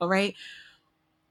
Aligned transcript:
All 0.00 0.08
right. 0.08 0.34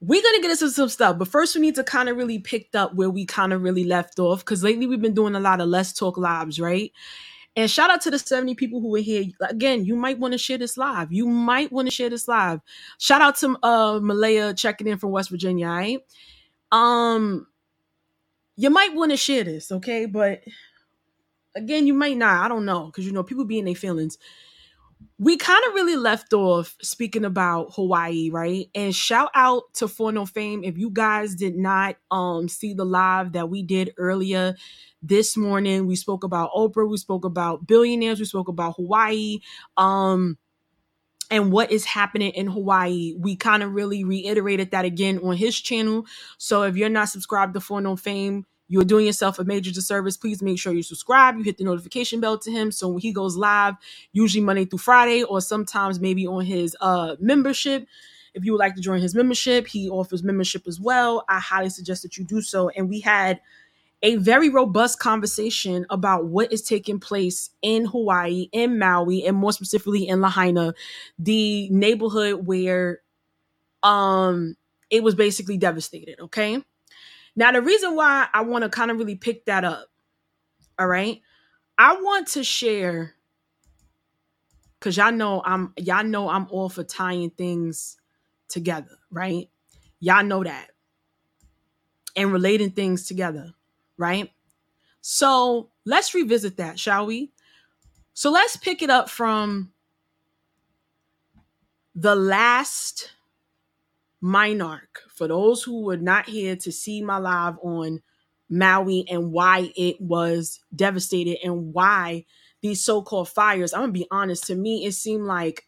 We're 0.00 0.22
gonna 0.22 0.40
get 0.40 0.50
into 0.50 0.70
some 0.70 0.88
stuff, 0.88 1.18
but 1.18 1.28
first 1.28 1.54
we 1.54 1.60
need 1.60 1.74
to 1.74 1.84
kind 1.84 2.08
of 2.08 2.16
really 2.16 2.38
pick 2.38 2.74
up 2.74 2.94
where 2.94 3.10
we 3.10 3.26
kind 3.26 3.52
of 3.52 3.62
really 3.62 3.84
left 3.84 4.18
off 4.18 4.40
because 4.40 4.62
lately 4.62 4.86
we've 4.86 5.02
been 5.02 5.14
doing 5.14 5.34
a 5.34 5.40
lot 5.40 5.60
of 5.60 5.68
Let's 5.68 5.92
Talk 5.92 6.16
lives, 6.16 6.58
right? 6.58 6.90
And 7.56 7.70
shout 7.70 7.90
out 7.90 8.00
to 8.02 8.10
the 8.10 8.18
70 8.18 8.54
people 8.54 8.80
who 8.80 8.88
were 8.88 8.98
here. 8.98 9.24
Again, 9.42 9.84
you 9.84 9.96
might 9.96 10.18
want 10.18 10.32
to 10.32 10.38
share 10.38 10.56
this 10.56 10.78
live. 10.78 11.12
You 11.12 11.26
might 11.26 11.70
want 11.70 11.88
to 11.88 11.92
share 11.92 12.08
this 12.08 12.28
live. 12.28 12.60
Shout 12.98 13.20
out 13.20 13.36
to 13.38 13.58
uh 13.62 14.00
Malaya 14.00 14.54
checking 14.54 14.86
in 14.86 14.98
from 14.98 15.10
West 15.10 15.30
Virginia, 15.30 15.68
right? 15.68 16.00
Um, 16.72 17.46
you 18.56 18.70
might 18.70 18.94
want 18.94 19.10
to 19.10 19.16
share 19.16 19.44
this, 19.44 19.70
okay? 19.72 20.06
But 20.06 20.42
again, 21.54 21.86
you 21.86 21.94
might 21.94 22.16
not. 22.16 22.44
I 22.44 22.48
don't 22.48 22.64
know 22.64 22.86
because 22.86 23.04
you 23.04 23.12
know 23.12 23.22
people 23.22 23.44
be 23.44 23.58
in 23.58 23.64
their 23.64 23.74
feelings 23.74 24.16
we 25.18 25.36
kind 25.36 25.62
of 25.68 25.74
really 25.74 25.96
left 25.96 26.32
off 26.32 26.76
speaking 26.80 27.26
about 27.26 27.74
Hawaii, 27.74 28.30
right? 28.30 28.68
And 28.74 28.94
shout 28.94 29.30
out 29.34 29.64
to 29.74 29.86
For 29.86 30.12
No 30.12 30.24
Fame. 30.24 30.64
If 30.64 30.78
you 30.78 30.90
guys 30.90 31.34
did 31.34 31.56
not 31.56 31.96
um 32.10 32.48
see 32.48 32.72
the 32.72 32.86
live 32.86 33.32
that 33.32 33.50
we 33.50 33.62
did 33.62 33.92
earlier 33.98 34.54
this 35.02 35.36
morning, 35.36 35.86
we 35.86 35.96
spoke 35.96 36.24
about 36.24 36.52
Oprah, 36.52 36.88
we 36.88 36.96
spoke 36.96 37.24
about 37.24 37.66
billionaires, 37.66 38.18
we 38.18 38.24
spoke 38.24 38.48
about 38.48 38.76
Hawaii. 38.76 39.40
Um 39.76 40.38
and 41.30 41.52
what 41.52 41.70
is 41.70 41.84
happening 41.84 42.32
in 42.32 42.48
Hawaii. 42.48 43.14
We 43.16 43.36
kind 43.36 43.62
of 43.62 43.72
really 43.72 44.04
reiterated 44.04 44.72
that 44.72 44.84
again 44.84 45.20
on 45.22 45.36
his 45.36 45.58
channel. 45.58 46.04
So 46.38 46.62
if 46.62 46.76
you're 46.76 46.88
not 46.88 47.08
subscribed 47.08 47.54
to 47.54 47.60
For 47.60 47.80
No 47.80 47.94
Fame, 47.94 48.46
you're 48.70 48.84
doing 48.84 49.04
yourself 49.04 49.40
a 49.40 49.44
major 49.44 49.72
disservice. 49.72 50.16
Please 50.16 50.40
make 50.42 50.58
sure 50.60 50.72
you 50.72 50.84
subscribe. 50.84 51.36
You 51.36 51.42
hit 51.42 51.58
the 51.58 51.64
notification 51.64 52.20
bell 52.20 52.38
to 52.38 52.50
him 52.52 52.70
so 52.70 52.88
when 52.88 53.00
he 53.00 53.12
goes 53.12 53.36
live, 53.36 53.74
usually 54.12 54.44
Monday 54.44 54.64
through 54.64 54.78
Friday, 54.78 55.24
or 55.24 55.40
sometimes 55.40 55.98
maybe 55.98 56.26
on 56.26 56.44
his 56.44 56.76
uh 56.80 57.16
membership. 57.18 57.86
If 58.32 58.44
you 58.44 58.52
would 58.52 58.60
like 58.60 58.76
to 58.76 58.80
join 58.80 59.00
his 59.00 59.12
membership, 59.12 59.66
he 59.66 59.90
offers 59.90 60.22
membership 60.22 60.68
as 60.68 60.80
well. 60.80 61.24
I 61.28 61.40
highly 61.40 61.68
suggest 61.68 62.02
that 62.04 62.16
you 62.16 62.24
do 62.24 62.40
so. 62.40 62.68
And 62.68 62.88
we 62.88 63.00
had 63.00 63.40
a 64.02 64.16
very 64.16 64.48
robust 64.48 64.98
conversation 64.98 65.86
about 65.90 66.26
what 66.26 66.52
is 66.52 66.62
taking 66.62 67.00
place 67.00 67.50
in 67.62 67.86
Hawaii, 67.86 68.48
in 68.52 68.78
Maui, 68.78 69.24
and 69.26 69.36
more 69.36 69.52
specifically 69.52 70.08
in 70.08 70.20
Lahaina, 70.20 70.74
the 71.18 71.68
neighborhood 71.70 72.46
where 72.46 73.00
um 73.82 74.56
it 74.90 75.02
was 75.02 75.14
basically 75.14 75.58
devastated. 75.58 76.20
Okay. 76.20 76.62
Now, 77.36 77.52
the 77.52 77.62
reason 77.62 77.94
why 77.94 78.28
I 78.32 78.42
want 78.42 78.64
to 78.64 78.70
kind 78.70 78.90
of 78.90 78.98
really 78.98 79.16
pick 79.16 79.46
that 79.46 79.64
up, 79.64 79.88
all 80.78 80.86
right, 80.86 81.20
I 81.78 81.94
want 81.94 82.28
to 82.28 82.44
share 82.44 83.14
because 84.78 84.96
y'all 84.96 85.12
know 85.12 85.42
I'm 85.44 85.72
y'all 85.76 86.04
know 86.04 86.28
I'm 86.28 86.46
all 86.50 86.68
for 86.68 86.82
tying 86.82 87.30
things 87.30 87.96
together, 88.48 88.98
right? 89.10 89.48
Y'all 90.00 90.24
know 90.24 90.42
that. 90.42 90.68
And 92.16 92.32
relating 92.32 92.72
things 92.72 93.06
together, 93.06 93.52
right? 93.96 94.30
So 95.00 95.70
let's 95.84 96.14
revisit 96.14 96.56
that, 96.56 96.78
shall 96.78 97.06
we? 97.06 97.32
So 98.14 98.30
let's 98.30 98.56
pick 98.56 98.82
it 98.82 98.90
up 98.90 99.08
from 99.08 99.72
the 101.94 102.14
last 102.14 103.10
Monarch, 104.20 105.02
for 105.14 105.28
those 105.28 105.62
who 105.62 105.82
were 105.82 105.96
not 105.96 106.28
here 106.28 106.56
to 106.56 106.70
see 106.70 107.02
my 107.02 107.16
live 107.16 107.56
on 107.62 108.02
Maui 108.48 109.06
and 109.08 109.32
why 109.32 109.72
it 109.76 110.00
was 110.00 110.60
devastated 110.74 111.38
and 111.44 111.72
why 111.72 112.24
these 112.60 112.84
so-called 112.84 113.28
fires, 113.28 113.72
I'm 113.72 113.80
gonna 113.80 113.92
be 113.92 114.06
honest, 114.10 114.46
to 114.48 114.54
me, 114.54 114.84
it 114.84 114.92
seemed 114.92 115.24
like 115.24 115.66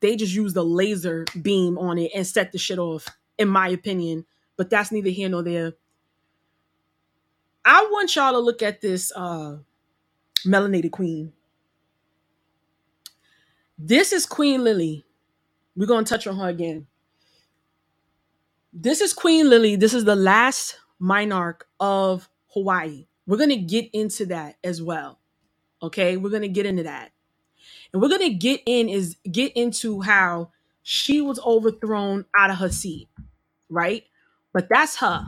they 0.00 0.14
just 0.14 0.34
used 0.34 0.56
a 0.56 0.62
laser 0.62 1.24
beam 1.42 1.76
on 1.78 1.98
it 1.98 2.12
and 2.14 2.26
set 2.26 2.52
the 2.52 2.58
shit 2.58 2.78
off, 2.78 3.08
in 3.38 3.48
my 3.48 3.68
opinion. 3.68 4.24
But 4.56 4.70
that's 4.70 4.92
neither 4.92 5.10
here 5.10 5.28
nor 5.28 5.42
there. 5.42 5.72
I 7.64 7.88
want 7.90 8.14
y'all 8.14 8.32
to 8.32 8.38
look 8.38 8.62
at 8.62 8.80
this 8.80 9.12
uh 9.14 9.58
melanated 10.46 10.92
queen. 10.92 11.32
This 13.76 14.12
is 14.12 14.26
Queen 14.26 14.62
Lily. 14.62 15.04
We're 15.76 15.86
gonna 15.86 16.04
touch 16.06 16.26
on 16.26 16.36
her 16.36 16.48
again. 16.48 16.86
This 18.72 19.00
is 19.00 19.12
Queen 19.12 19.48
Lily. 19.48 19.76
This 19.76 19.94
is 19.94 20.04
the 20.04 20.16
last 20.16 20.78
monarch 20.98 21.66
of 21.80 22.28
Hawaii. 22.48 23.06
We're 23.26 23.38
going 23.38 23.48
to 23.50 23.56
get 23.56 23.88
into 23.92 24.26
that 24.26 24.56
as 24.62 24.82
well. 24.82 25.18
Okay? 25.82 26.16
We're 26.16 26.30
going 26.30 26.42
to 26.42 26.48
get 26.48 26.66
into 26.66 26.82
that. 26.82 27.12
And 27.92 28.02
we're 28.02 28.08
going 28.08 28.30
to 28.30 28.34
get 28.34 28.60
in 28.66 28.88
is 28.88 29.16
get 29.30 29.52
into 29.54 30.02
how 30.02 30.50
she 30.82 31.20
was 31.20 31.40
overthrown 31.40 32.26
out 32.38 32.50
of 32.50 32.58
her 32.58 32.68
seat, 32.68 33.08
right? 33.70 34.04
But 34.52 34.68
that's 34.68 34.96
her. 34.96 35.24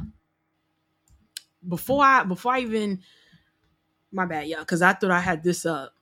Before 1.66 2.04
I 2.04 2.24
before 2.24 2.54
I 2.54 2.60
even 2.60 3.00
my 4.12 4.26
bad, 4.26 4.48
y'all, 4.48 4.64
cuz 4.64 4.82
I 4.82 4.92
thought 4.92 5.10
I 5.10 5.20
had 5.20 5.42
this 5.42 5.64
up. 5.64 5.94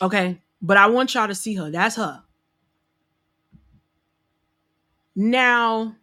Okay? 0.00 0.42
But 0.60 0.76
I 0.76 0.86
want 0.88 1.14
y'all 1.14 1.28
to 1.28 1.34
see 1.34 1.54
her. 1.54 1.70
That's 1.70 1.96
her. 1.96 2.22
Now, 5.18 5.96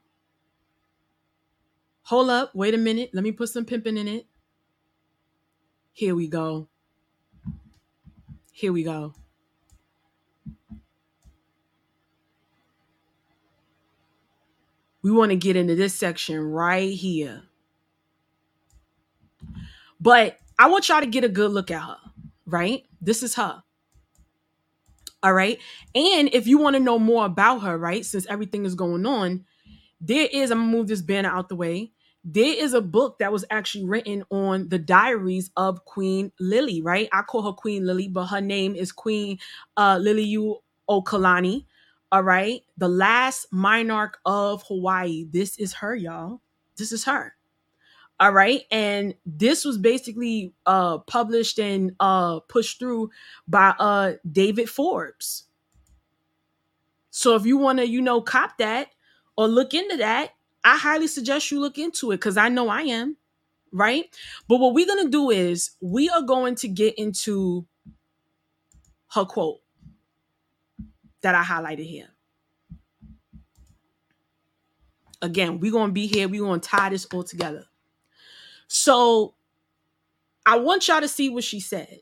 hold 2.01 2.31
up, 2.31 2.55
wait 2.55 2.73
a 2.73 2.77
minute. 2.77 3.11
Let 3.13 3.23
me 3.23 3.31
put 3.31 3.49
some 3.49 3.63
pimping 3.63 3.95
in 3.95 4.07
it. 4.07 4.25
Here 5.91 6.15
we 6.15 6.27
go. 6.27 6.67
Here 8.51 8.73
we 8.73 8.81
go. 8.81 9.13
We 15.03 15.11
want 15.11 15.29
to 15.29 15.35
get 15.35 15.55
into 15.55 15.75
this 15.75 15.93
section 15.93 16.39
right 16.39 16.91
here. 16.91 17.43
But 19.99 20.39
I 20.57 20.69
want 20.69 20.89
y'all 20.89 21.01
to 21.01 21.05
get 21.05 21.23
a 21.23 21.29
good 21.29 21.51
look 21.51 21.69
at 21.69 21.81
her, 21.83 21.97
right? 22.47 22.83
This 22.99 23.21
is 23.21 23.35
her. 23.35 23.61
All 25.23 25.33
right. 25.33 25.57
And 25.95 26.29
if 26.33 26.47
you 26.47 26.57
want 26.57 26.75
to 26.75 26.81
know 26.81 26.99
more 26.99 27.25
about 27.25 27.59
her, 27.59 27.77
right, 27.77 28.05
since 28.05 28.25
everything 28.27 28.65
is 28.65 28.75
going 28.75 29.05
on, 29.05 29.45
there 30.01 30.27
is, 30.31 30.51
I'm 30.51 30.59
going 30.59 30.71
to 30.71 30.77
move 30.77 30.87
this 30.89 31.01
banner 31.01 31.29
out 31.29 31.47
the 31.47 31.55
way. 31.55 31.93
There 32.25 32.53
is 32.53 32.73
a 32.73 32.81
book 32.81 33.19
that 33.19 33.31
was 33.31 33.45
actually 33.49 33.85
written 33.85 34.23
on 34.29 34.69
the 34.69 34.79
diaries 34.79 35.49
of 35.55 35.85
Queen 35.85 36.31
Lily, 36.39 36.81
right? 36.81 37.09
I 37.13 37.21
call 37.21 37.43
her 37.43 37.53
Queen 37.53 37.85
Lily, 37.85 38.09
but 38.09 38.27
her 38.27 38.41
name 38.41 38.75
is 38.75 38.91
Queen 38.91 39.39
uh, 39.77 39.97
Liliu 39.97 40.57
Okalani. 40.89 41.65
All 42.11 42.23
right. 42.23 42.61
The 42.77 42.89
last 42.89 43.47
monarch 43.51 44.19
of 44.25 44.63
Hawaii. 44.67 45.25
This 45.31 45.57
is 45.57 45.73
her, 45.75 45.95
y'all. 45.95 46.41
This 46.77 46.91
is 46.91 47.05
her. 47.05 47.35
All 48.23 48.31
right. 48.31 48.61
And 48.71 49.15
this 49.25 49.65
was 49.65 49.77
basically 49.77 50.53
uh 50.65 50.99
published 50.99 51.59
and 51.59 51.91
uh 51.99 52.39
pushed 52.39 52.79
through 52.79 53.09
by 53.49 53.73
uh 53.77 54.13
David 54.31 54.69
Forbes. 54.69 55.43
So 57.09 57.35
if 57.35 57.45
you 57.45 57.57
want 57.57 57.79
to, 57.79 57.85
you 57.85 58.01
know, 58.01 58.21
cop 58.21 58.59
that 58.59 58.91
or 59.35 59.49
look 59.49 59.73
into 59.73 59.97
that, 59.97 60.29
I 60.63 60.77
highly 60.77 61.07
suggest 61.07 61.51
you 61.51 61.59
look 61.59 61.77
into 61.77 62.11
it 62.11 62.15
because 62.15 62.37
I 62.37 62.47
know 62.47 62.69
I 62.69 62.83
am. 62.83 63.17
Right. 63.73 64.05
But 64.47 64.61
what 64.61 64.73
we're 64.73 64.87
going 64.87 65.03
to 65.03 65.11
do 65.11 65.29
is 65.29 65.71
we 65.81 66.07
are 66.07 66.21
going 66.21 66.55
to 66.55 66.69
get 66.69 66.97
into 66.97 67.65
her 69.09 69.25
quote 69.25 69.59
that 71.23 71.35
I 71.35 71.43
highlighted 71.43 71.87
here. 71.87 72.07
Again, 75.21 75.59
we're 75.59 75.73
going 75.73 75.89
to 75.89 75.93
be 75.93 76.07
here. 76.07 76.29
We're 76.29 76.39
going 76.39 76.61
to 76.61 76.69
tie 76.69 76.87
this 76.87 77.03
all 77.07 77.23
together. 77.23 77.65
So 78.73 79.35
I 80.47 80.57
want 80.57 80.87
y'all 80.87 80.99
to 80.99 81.07
see 81.07 81.29
what 81.29 81.43
she 81.43 81.59
said. 81.59 81.99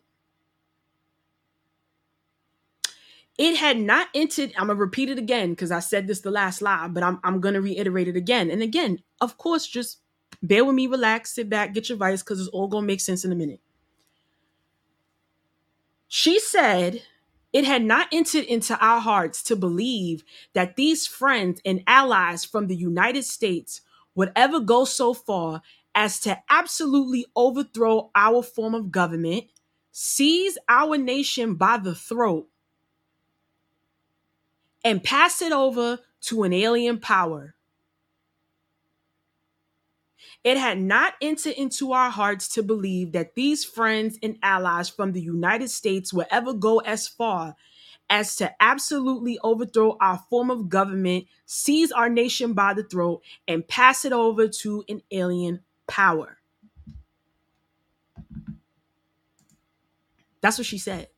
It 3.38 3.58
had 3.58 3.78
not 3.78 4.08
entered, 4.16 4.54
I'm 4.56 4.68
gonna 4.68 4.80
repeat 4.80 5.10
it 5.10 5.18
again 5.18 5.50
because 5.50 5.70
I 5.70 5.80
said 5.80 6.08
this 6.08 6.22
the 6.22 6.32
last 6.32 6.62
live, 6.62 6.94
but 6.94 7.04
I'm, 7.04 7.20
I'm 7.26 7.42
gonna 7.42 7.60
reiterate 7.60 8.08
it 8.08 8.16
again. 8.16 8.50
And 8.50 8.62
again, 8.62 9.00
of 9.20 9.38
course, 9.38 9.68
just 9.68 10.00
bear 10.42 10.64
with 10.64 10.76
me, 10.76 10.88
relax, 10.88 11.36
sit 11.36 11.50
back, 11.50 11.74
get 11.74 11.90
your 11.90 11.98
advice 11.98 12.24
because 12.24 12.40
it's 12.40 12.50
all 12.50 12.70
gonna 12.70 12.88
make 12.88 13.02
sense 13.02 13.26
in 13.26 13.34
a 13.34 13.36
minute. 13.36 13.60
She 16.08 16.40
said, 16.40 17.04
it 17.52 17.66
had 17.66 17.84
not 17.84 18.08
entered 18.14 18.46
into 18.46 18.78
our 18.80 19.02
hearts 19.02 19.44
to 19.44 19.58
believe 19.58 20.24
that 20.54 20.78
these 20.78 21.06
friends 21.06 21.60
and 21.66 21.84
allies 21.86 22.46
from 22.46 22.68
the 22.68 22.78
United 22.78 23.26
States 23.26 23.82
would 24.16 24.32
ever 24.38 24.60
go 24.62 24.86
so 24.86 25.14
far 25.14 25.62
as 25.96 26.20
to 26.22 26.42
absolutely 26.50 27.26
overthrow 27.36 28.12
our 28.16 28.44
form 28.44 28.76
of 28.76 28.92
government, 28.92 29.46
seize 29.92 30.58
our 30.70 30.98
nation 30.98 31.56
by 31.56 31.78
the 31.78 31.96
throat, 31.96 32.48
and 34.84 35.04
pass 35.04 35.42
it 35.42 35.52
over 35.52 36.00
to 36.22 36.44
an 36.44 36.54
alien 36.54 37.00
power. 37.00 37.56
It 40.44 40.58
had 40.58 40.80
not 40.80 41.14
entered 41.22 41.54
into 41.54 41.94
our 41.94 42.10
hearts 42.10 42.48
to 42.50 42.64
believe 42.64 43.12
that 43.12 43.36
these 43.36 43.64
friends 43.64 44.18
and 44.24 44.38
allies 44.42 44.90
from 44.90 45.12
the 45.12 45.22
United 45.22 45.70
States 45.70 46.14
would 46.14 46.28
ever 46.32 46.54
go 46.54 46.80
as 46.80 47.08
far 47.08 47.56
as 48.10 48.36
to 48.38 48.54
absolutely 48.60 49.40
overthrow 49.44 49.98
our 50.02 50.20
form 50.30 50.52
of 50.52 50.68
government, 50.70 51.28
seize 51.46 51.92
our 51.92 52.10
nation 52.10 52.54
by 52.54 52.74
the 52.74 52.84
throat, 52.84 53.22
and 53.48 53.68
pass 53.68 54.04
it 54.04 54.12
over 54.12 54.48
to 54.48 54.84
an 54.90 55.02
alien 55.12 55.62
power. 55.92 56.38
That's 60.40 60.58
what 60.58 60.66
she 60.66 60.78
said. 60.78 61.10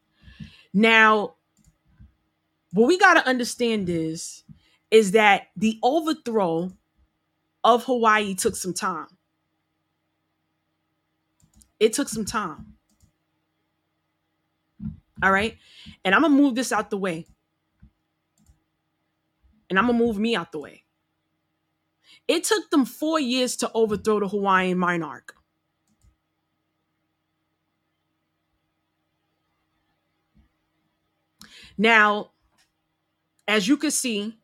Now, 0.74 1.36
what 2.74 2.88
we 2.88 2.98
got 2.98 3.14
to 3.14 3.28
understand 3.28 3.88
is 3.88 4.44
is 4.90 5.12
that 5.12 5.44
the 5.56 5.80
overthrow 5.82 6.72
of 7.64 7.84
Hawaii 7.86 8.36
took 8.36 8.56
some 8.56 8.74
time. 8.74 9.08
It 11.80 11.94
took 11.94 12.10
some 12.10 12.26
time. 12.26 12.76
All 15.24 15.32
right? 15.32 15.58
And 16.04 16.14
I'm 16.14 16.22
going 16.22 16.36
to 16.36 16.42
move 16.42 16.56
this 16.56 16.72
out 16.72 16.90
the 16.90 16.98
way. 16.98 17.26
And 19.70 19.80
I'm 19.80 19.88
going 19.88 19.98
to 19.98 20.06
move 20.06 20.20
me 20.20 20.36
out 20.36 20.52
the 20.52 20.60
way. 20.60 20.83
It 22.28 22.46
took 22.46 22.70
them 22.70 22.86
4 22.86 23.20
years 23.20 23.56
to 23.58 23.72
overthrow 23.74 24.20
the 24.20 24.28
Hawaiian 24.28 24.78
monarch. 24.78 25.36
Now, 31.78 32.32
as 33.48 33.68
you 33.68 33.78
can 33.78 33.92
see, 33.92 34.38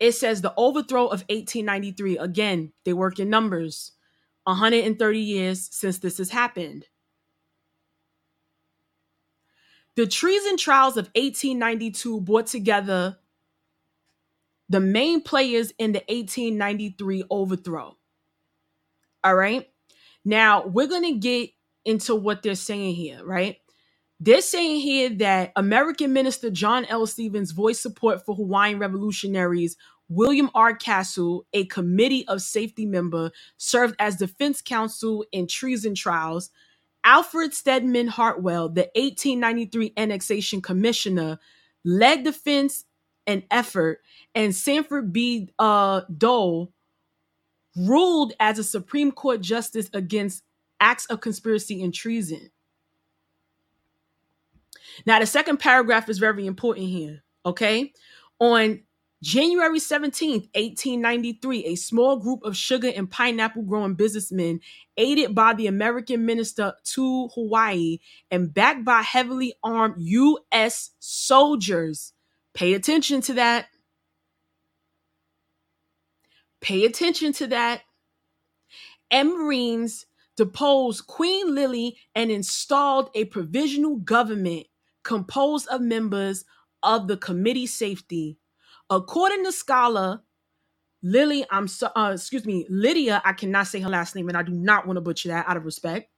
it 0.00 0.12
says 0.12 0.40
the 0.40 0.54
overthrow 0.56 1.04
of 1.06 1.24
1893. 1.28 2.18
Again, 2.18 2.72
they 2.84 2.92
work 2.92 3.18
in 3.18 3.28
numbers. 3.28 3.92
130 4.44 5.18
years 5.18 5.68
since 5.72 5.98
this 5.98 6.18
has 6.18 6.30
happened. 6.30 6.86
The 9.96 10.06
treason 10.06 10.56
trials 10.56 10.96
of 10.96 11.06
1892 11.14 12.20
brought 12.20 12.46
together 12.46 13.18
the 14.74 14.80
main 14.80 15.20
players 15.20 15.72
in 15.78 15.92
the 15.92 16.00
1893 16.08 17.22
overthrow. 17.30 17.96
All 19.22 19.36
right. 19.36 19.68
Now 20.24 20.66
we're 20.66 20.88
going 20.88 21.14
to 21.14 21.20
get 21.20 21.50
into 21.84 22.16
what 22.16 22.42
they're 22.42 22.56
saying 22.56 22.96
here, 22.96 23.24
right? 23.24 23.58
They're 24.18 24.40
saying 24.40 24.80
here 24.80 25.10
that 25.10 25.52
American 25.54 26.12
Minister 26.12 26.50
John 26.50 26.86
L. 26.86 27.06
Stevens 27.06 27.52
voiced 27.52 27.82
support 27.82 28.26
for 28.26 28.34
Hawaiian 28.34 28.80
revolutionaries. 28.80 29.76
William 30.08 30.50
R. 30.56 30.74
Castle, 30.74 31.46
a 31.52 31.66
committee 31.66 32.26
of 32.26 32.42
safety 32.42 32.84
member, 32.84 33.30
served 33.56 33.94
as 34.00 34.16
defense 34.16 34.60
counsel 34.60 35.24
in 35.30 35.46
treason 35.46 35.94
trials. 35.94 36.50
Alfred 37.04 37.54
Stedman 37.54 38.08
Hartwell, 38.08 38.68
the 38.70 38.90
1893 38.96 39.92
annexation 39.96 40.60
commissioner, 40.60 41.38
led 41.84 42.24
defense 42.24 42.84
and 43.26 43.42
effort, 43.50 44.00
and 44.34 44.54
Sanford 44.54 45.12
B. 45.12 45.50
Uh, 45.58 46.02
Dole 46.16 46.72
ruled 47.76 48.32
as 48.38 48.58
a 48.58 48.64
Supreme 48.64 49.12
Court 49.12 49.40
justice 49.40 49.90
against 49.92 50.42
acts 50.80 51.06
of 51.06 51.20
conspiracy 51.20 51.82
and 51.82 51.92
treason. 51.92 52.50
Now, 55.06 55.18
the 55.18 55.26
second 55.26 55.58
paragraph 55.58 56.08
is 56.08 56.18
very 56.18 56.46
important 56.46 56.88
here. 56.88 57.22
Okay. 57.44 57.92
On 58.38 58.80
January 59.22 59.78
17th, 59.78 60.48
1893, 60.54 61.64
a 61.64 61.74
small 61.76 62.18
group 62.18 62.44
of 62.44 62.56
sugar 62.56 62.92
and 62.94 63.10
pineapple 63.10 63.62
growing 63.62 63.94
businessmen, 63.94 64.60
aided 64.98 65.34
by 65.34 65.54
the 65.54 65.66
American 65.66 66.26
minister 66.26 66.74
to 66.84 67.28
Hawaii 67.28 68.00
and 68.30 68.52
backed 68.52 68.84
by 68.84 69.00
heavily 69.00 69.54
armed 69.62 69.94
U.S. 69.98 70.90
soldiers, 70.98 72.12
pay 72.54 72.74
attention 72.74 73.20
to 73.22 73.34
that. 73.34 73.66
Pay 76.60 76.84
attention 76.84 77.32
to 77.34 77.46
that. 77.48 77.82
And 79.10 79.28
Marines 79.30 80.06
deposed 80.36 81.06
Queen 81.06 81.54
Lily 81.54 81.96
and 82.14 82.30
installed 82.30 83.10
a 83.14 83.26
provisional 83.26 83.96
government 83.96 84.66
composed 85.02 85.68
of 85.68 85.80
members 85.80 86.44
of 86.82 87.06
the 87.08 87.16
committee 87.16 87.66
safety. 87.66 88.38
According 88.90 89.44
to 89.44 89.52
scholar 89.52 90.22
Lily, 91.02 91.44
I'm 91.50 91.68
so, 91.68 91.90
uh, 91.94 92.12
excuse 92.14 92.46
me, 92.46 92.64
Lydia, 92.70 93.20
I 93.26 93.34
cannot 93.34 93.66
say 93.66 93.78
her 93.80 93.90
last 93.90 94.16
name 94.16 94.28
and 94.28 94.38
I 94.38 94.42
do 94.42 94.52
not 94.52 94.86
want 94.86 94.96
to 94.96 95.02
butcher 95.02 95.28
that 95.28 95.46
out 95.46 95.58
of 95.58 95.66
respect. 95.66 96.10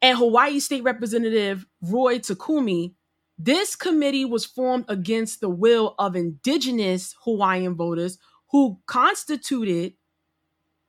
And 0.00 0.16
Hawaii 0.16 0.60
State 0.60 0.82
Representative 0.82 1.66
Roy 1.82 2.18
Takumi, 2.18 2.94
this 3.38 3.74
committee 3.74 4.24
was 4.24 4.44
formed 4.44 4.84
against 4.88 5.40
the 5.40 5.50
will 5.50 5.94
of 5.98 6.16
indigenous 6.16 7.14
Hawaiian 7.24 7.74
voters 7.74 8.18
who 8.50 8.78
constituted 8.86 9.94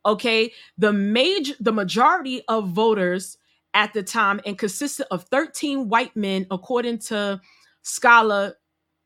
okay 0.06 0.52
the 0.78 0.92
major 0.92 1.54
the 1.60 1.72
majority 1.72 2.44
of 2.48 2.70
voters 2.70 3.38
at 3.74 3.94
the 3.94 4.04
time 4.04 4.40
and 4.46 4.58
consisted 4.58 5.08
of 5.12 5.24
13 5.26 5.90
white 5.90 6.16
men, 6.16 6.46
according 6.52 7.00
to 7.00 7.42
scholar 7.82 8.56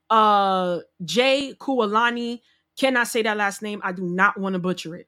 uh 0.10 0.80
Jay 1.04 1.54
Kualani. 1.60 2.42
Cannot 2.78 3.07
say 3.07 3.24
that 3.24 3.38
last 3.38 3.62
name. 3.62 3.81
I 3.83 3.92
do 3.92 4.04
not 4.04 4.40
want 4.40 4.54
to 4.54 4.60
butcher 4.60 4.95
it. 4.95 5.07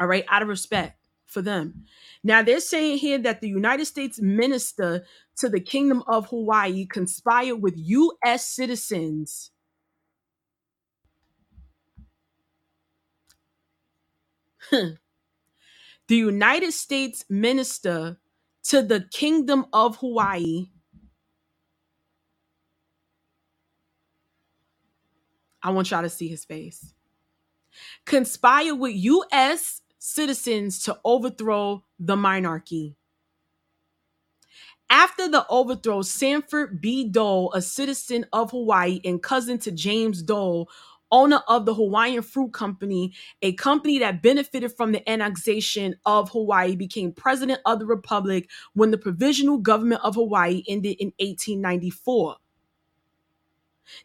All 0.00 0.06
right, 0.06 0.24
out 0.28 0.42
of 0.42 0.48
respect 0.48 0.98
for 1.26 1.42
them. 1.42 1.84
Now 2.22 2.42
they're 2.42 2.60
saying 2.60 2.98
here 2.98 3.18
that 3.18 3.40
the 3.40 3.48
United 3.48 3.84
States 3.84 4.20
minister 4.20 5.04
to 5.38 5.48
the 5.48 5.60
Kingdom 5.60 6.02
of 6.08 6.28
Hawaii 6.28 6.86
conspired 6.86 7.56
with 7.56 7.74
U.S. 7.76 8.46
citizens. 8.46 9.50
the 14.72 14.96
United 16.16 16.72
States 16.72 17.24
minister 17.30 18.18
to 18.64 18.82
the 18.82 19.06
Kingdom 19.12 19.66
of 19.72 19.96
Hawaii. 19.98 20.68
I 25.62 25.70
want 25.70 25.90
y'all 25.90 26.02
to 26.02 26.10
see 26.10 26.28
his 26.28 26.44
face. 26.44 26.94
Conspire 28.06 28.74
with 28.74 28.94
U.S. 28.96 29.82
citizens 29.98 30.80
to 30.84 30.98
overthrow 31.04 31.84
the 31.98 32.16
monarchy. 32.16 32.96
After 34.90 35.28
the 35.28 35.46
overthrow, 35.48 36.02
Sanford 36.02 36.80
B. 36.80 37.08
Dole, 37.08 37.52
a 37.52 37.62
citizen 37.62 38.26
of 38.32 38.50
Hawaii 38.50 39.00
and 39.04 39.22
cousin 39.22 39.58
to 39.60 39.72
James 39.72 40.22
Dole, 40.22 40.68
owner 41.10 41.40
of 41.48 41.64
the 41.66 41.74
Hawaiian 41.74 42.22
Fruit 42.22 42.52
Company, 42.52 43.12
a 43.42 43.52
company 43.54 43.98
that 44.00 44.22
benefited 44.22 44.72
from 44.76 44.92
the 44.92 45.08
annexation 45.08 45.96
of 46.06 46.30
Hawaii, 46.30 46.76
became 46.76 47.12
president 47.12 47.60
of 47.66 47.78
the 47.78 47.86
republic 47.86 48.50
when 48.74 48.90
the 48.90 48.98
provisional 48.98 49.58
government 49.58 50.02
of 50.04 50.16
Hawaii 50.16 50.62
ended 50.68 50.96
in 50.98 51.12
1894. 51.18 52.36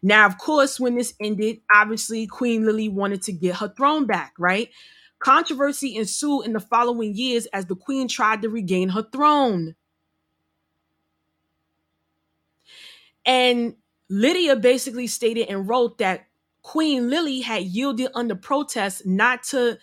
Now, 0.01 0.25
of 0.25 0.37
course, 0.37 0.79
when 0.79 0.95
this 0.95 1.13
ended, 1.19 1.61
obviously 1.73 2.27
Queen 2.27 2.65
Lily 2.65 2.89
wanted 2.89 3.21
to 3.23 3.33
get 3.33 3.55
her 3.57 3.73
throne 3.75 4.05
back, 4.05 4.33
right? 4.37 4.69
Controversy 5.19 5.95
ensued 5.95 6.45
in 6.45 6.53
the 6.53 6.59
following 6.59 7.13
years 7.15 7.45
as 7.47 7.65
the 7.65 7.75
queen 7.75 8.07
tried 8.07 8.41
to 8.41 8.49
regain 8.49 8.89
her 8.89 9.03
throne. 9.03 9.75
And 13.25 13.75
Lydia 14.09 14.55
basically 14.55 15.07
stated 15.07 15.49
and 15.49 15.67
wrote 15.67 15.97
that 15.99 16.27
Queen 16.61 17.09
Lily 17.09 17.41
had 17.41 17.63
yielded 17.63 18.11
under 18.15 18.35
protest 18.35 19.05
not 19.05 19.43
to 19.43 19.77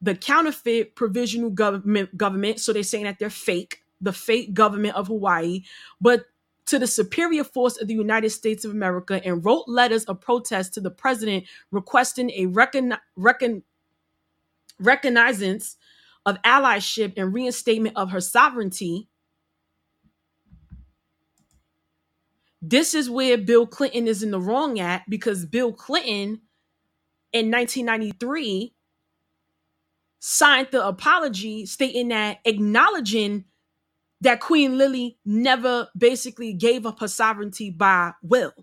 the 0.00 0.14
counterfeit 0.14 0.94
provisional 0.96 1.50
government 1.50 2.16
government. 2.16 2.60
So 2.60 2.72
they're 2.72 2.82
saying 2.82 3.04
that 3.04 3.18
they're 3.18 3.30
fake, 3.30 3.82
the 4.00 4.12
fake 4.12 4.54
government 4.54 4.96
of 4.96 5.08
Hawaii, 5.08 5.62
but 6.00 6.26
to 6.66 6.78
the 6.78 6.86
superior 6.86 7.44
force 7.44 7.80
of 7.80 7.88
the 7.88 7.94
United 7.94 8.30
States 8.30 8.64
of 8.64 8.70
America 8.70 9.20
and 9.24 9.44
wrote 9.44 9.64
letters 9.66 10.04
of 10.04 10.20
protest 10.20 10.74
to 10.74 10.80
the 10.80 10.90
president 10.90 11.44
requesting 11.70 12.30
a 12.30 12.46
recon, 12.46 12.96
recon, 13.16 13.62
recognizance 14.78 15.76
of 16.26 16.40
allyship 16.42 17.14
and 17.16 17.34
reinstatement 17.34 17.96
of 17.96 18.10
her 18.10 18.20
sovereignty 18.20 19.08
This 22.66 22.94
is 22.94 23.10
where 23.10 23.36
Bill 23.36 23.66
Clinton 23.66 24.08
is 24.08 24.22
in 24.22 24.30
the 24.30 24.40
wrong 24.40 24.80
at 24.80 25.02
because 25.06 25.44
Bill 25.44 25.70
Clinton 25.70 26.40
in 27.30 27.50
1993 27.50 28.74
signed 30.18 30.68
the 30.70 30.86
apology 30.86 31.66
stating 31.66 32.08
that 32.08 32.38
acknowledging 32.46 33.44
that 34.22 34.40
Queen 34.40 34.78
Lily 34.78 35.18
never 35.26 35.88
basically 35.94 36.54
gave 36.54 36.86
up 36.86 37.00
her 37.00 37.08
sovereignty 37.08 37.68
by 37.68 38.12
will. 38.22 38.54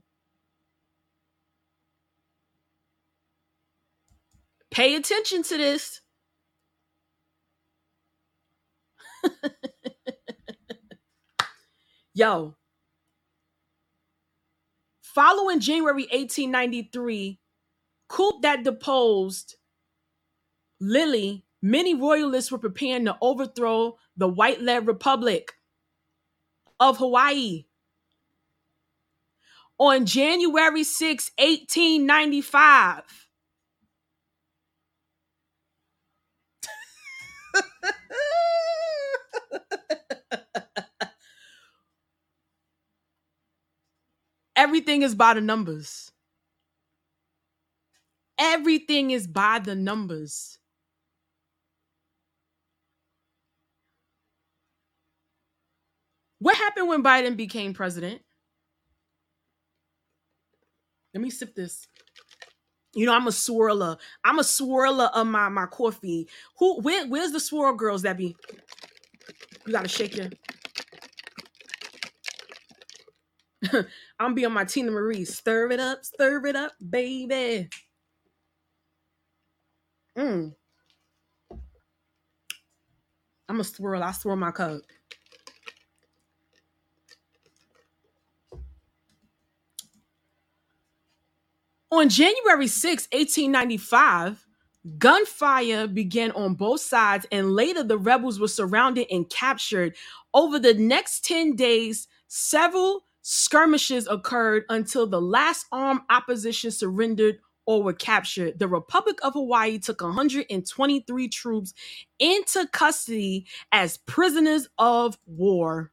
Pay 4.71 4.95
attention 4.95 5.43
to 5.43 5.57
this. 5.57 6.01
Yo, 12.15 12.55
Following 15.13 15.59
January 15.59 16.03
1893, 16.03 17.37
coup 18.07 18.39
that 18.43 18.63
deposed 18.63 19.55
Lily, 20.79 21.43
many 21.61 21.93
royalists 21.93 22.49
were 22.49 22.57
preparing 22.57 23.03
to 23.05 23.17
overthrow 23.21 23.97
the 24.15 24.29
white 24.29 24.61
led 24.61 24.87
Republic 24.87 25.51
of 26.79 26.97
Hawaii. 26.99 27.65
On 29.79 30.05
January 30.05 30.85
6, 30.85 31.31
1895, 31.37 33.03
Everything 44.61 45.01
is 45.01 45.15
by 45.15 45.33
the 45.33 45.41
numbers. 45.41 46.11
Everything 48.37 49.09
is 49.09 49.25
by 49.25 49.57
the 49.57 49.73
numbers. 49.73 50.59
What 56.37 56.55
happened 56.57 56.89
when 56.89 57.01
Biden 57.01 57.35
became 57.35 57.73
president? 57.73 58.21
Let 61.15 61.23
me 61.23 61.31
sip 61.31 61.55
this. 61.55 61.87
You 62.93 63.07
know, 63.07 63.15
I'm 63.15 63.25
a 63.25 63.31
swirler. 63.31 63.97
I'm 64.23 64.37
a 64.37 64.43
swirler 64.43 65.09
of 65.11 65.25
my, 65.25 65.49
my 65.49 65.65
coffee. 65.65 66.27
Who 66.59 66.81
where, 66.81 67.07
where's 67.07 67.31
the 67.31 67.39
swirl 67.39 67.73
girls 67.73 68.03
that 68.03 68.15
be? 68.15 68.35
You 69.65 69.73
gotta 69.73 69.87
shake 69.87 70.15
your 70.17 70.29
I'm 74.19 74.33
be 74.33 74.45
on 74.45 74.53
my 74.53 74.65
Tina 74.65 74.91
Marie. 74.91 75.25
Stir 75.25 75.71
it 75.71 75.79
up, 75.79 76.03
stir 76.03 76.45
it 76.47 76.55
up, 76.55 76.73
baby. 76.89 77.69
Mm. 80.17 80.53
I'm 83.49 83.59
a 83.59 83.63
swirl. 83.63 84.03
I 84.03 84.11
swirl 84.11 84.35
my 84.35 84.51
cup. 84.51 84.81
On 91.91 92.07
January 92.07 92.67
6, 92.67 93.09
1895, 93.11 94.47
gunfire 94.97 95.87
began 95.87 96.31
on 96.31 96.53
both 96.53 96.79
sides, 96.79 97.25
and 97.33 97.51
later 97.51 97.83
the 97.83 97.97
rebels 97.97 98.39
were 98.39 98.47
surrounded 98.47 99.07
and 99.11 99.29
captured. 99.29 99.95
Over 100.33 100.57
the 100.57 100.73
next 100.73 101.25
10 101.25 101.57
days, 101.57 102.07
several 102.29 103.03
skirmishes 103.21 104.07
occurred 104.07 104.63
until 104.69 105.07
the 105.07 105.21
last 105.21 105.65
armed 105.71 106.01
opposition 106.09 106.71
surrendered 106.71 107.39
or 107.65 107.83
were 107.83 107.93
captured. 107.93 108.59
The 108.59 108.67
Republic 108.67 109.19
of 109.23 109.33
Hawaii 109.33 109.79
took 109.79 110.01
123 110.01 111.27
troops 111.29 111.73
into 112.19 112.67
custody 112.71 113.45
as 113.71 113.97
prisoners 113.97 114.67
of 114.77 115.17
war. 115.27 115.91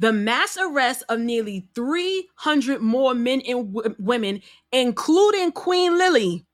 The 0.00 0.12
mass 0.12 0.58
arrest 0.60 1.04
of 1.08 1.20
nearly 1.20 1.68
300 1.74 2.82
more 2.82 3.14
men 3.14 3.42
and 3.48 3.74
w- 3.74 3.96
women, 3.98 4.42
including 4.72 5.52
Queen 5.52 5.98
Lily, 5.98 6.46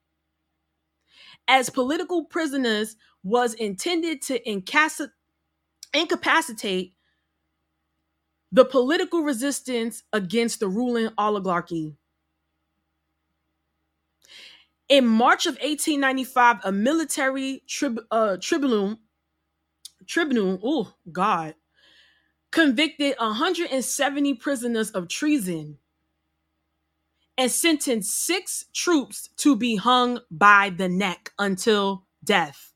as 1.49 1.71
political 1.71 2.25
prisoners 2.25 2.97
was 3.25 3.55
intended 3.55 4.23
to 4.23 4.51
incapacitate 4.51 5.13
incapacitate 5.95 6.95
the 8.53 8.65
political 8.65 9.23
resistance 9.23 10.03
against 10.13 10.61
the 10.61 10.69
ruling 10.69 11.11
oligarchy. 11.19 11.97
In 14.89 15.07
March 15.07 15.47
of 15.47 15.55
1895, 15.55 16.57
a 16.65 16.73
military 16.73 17.63
uh, 18.11 18.37
tribunal, 18.41 18.99
tribunal, 20.07 20.61
oh 20.63 20.93
God, 21.11 21.55
convicted 22.51 23.17
170 23.19 24.35
prisoners 24.35 24.91
of 24.91 25.09
treason 25.09 25.79
and 27.39 27.51
sentenced 27.51 28.13
six 28.27 28.67
troops 28.75 29.31
to 29.39 29.57
be 29.57 29.77
hung 29.77 30.21
by 30.31 30.71
the 30.71 30.89
neck 30.89 31.33
until 31.39 32.07
death. 32.23 32.72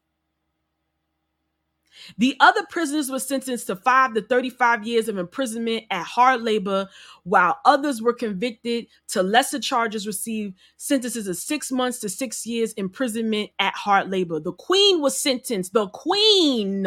The 2.19 2.37
other 2.41 2.63
prisoners 2.71 3.11
were 3.11 3.19
sentenced 3.19 3.67
to 3.69 3.77
5 3.77 4.15
to 4.15 4.23
35 4.23 4.87
years 4.87 5.09
of 5.09 5.19
imprisonment 5.19 5.85
at 5.91 6.05
hard 6.05 6.43
labor, 6.43 6.89
while 7.25 7.59
others 7.65 8.03
were 8.03 8.13
convicted 8.13 8.87
to 9.09 9.23
lesser 9.23 9.59
charges, 9.59 10.07
received 10.07 10.55
sentences 10.77 11.27
of 11.29 11.37
6 11.37 11.73
months 11.73 12.01
to 12.01 12.09
6 12.09 12.47
years 12.47 12.73
imprisonment 12.75 13.51
at 13.59 13.75
hard 13.75 14.11
labor. 14.11 14.41
The 14.41 14.53
queen 14.53 15.01
was 15.01 15.17
sentenced, 15.19 15.73
the 15.73 15.89
queen 15.89 16.87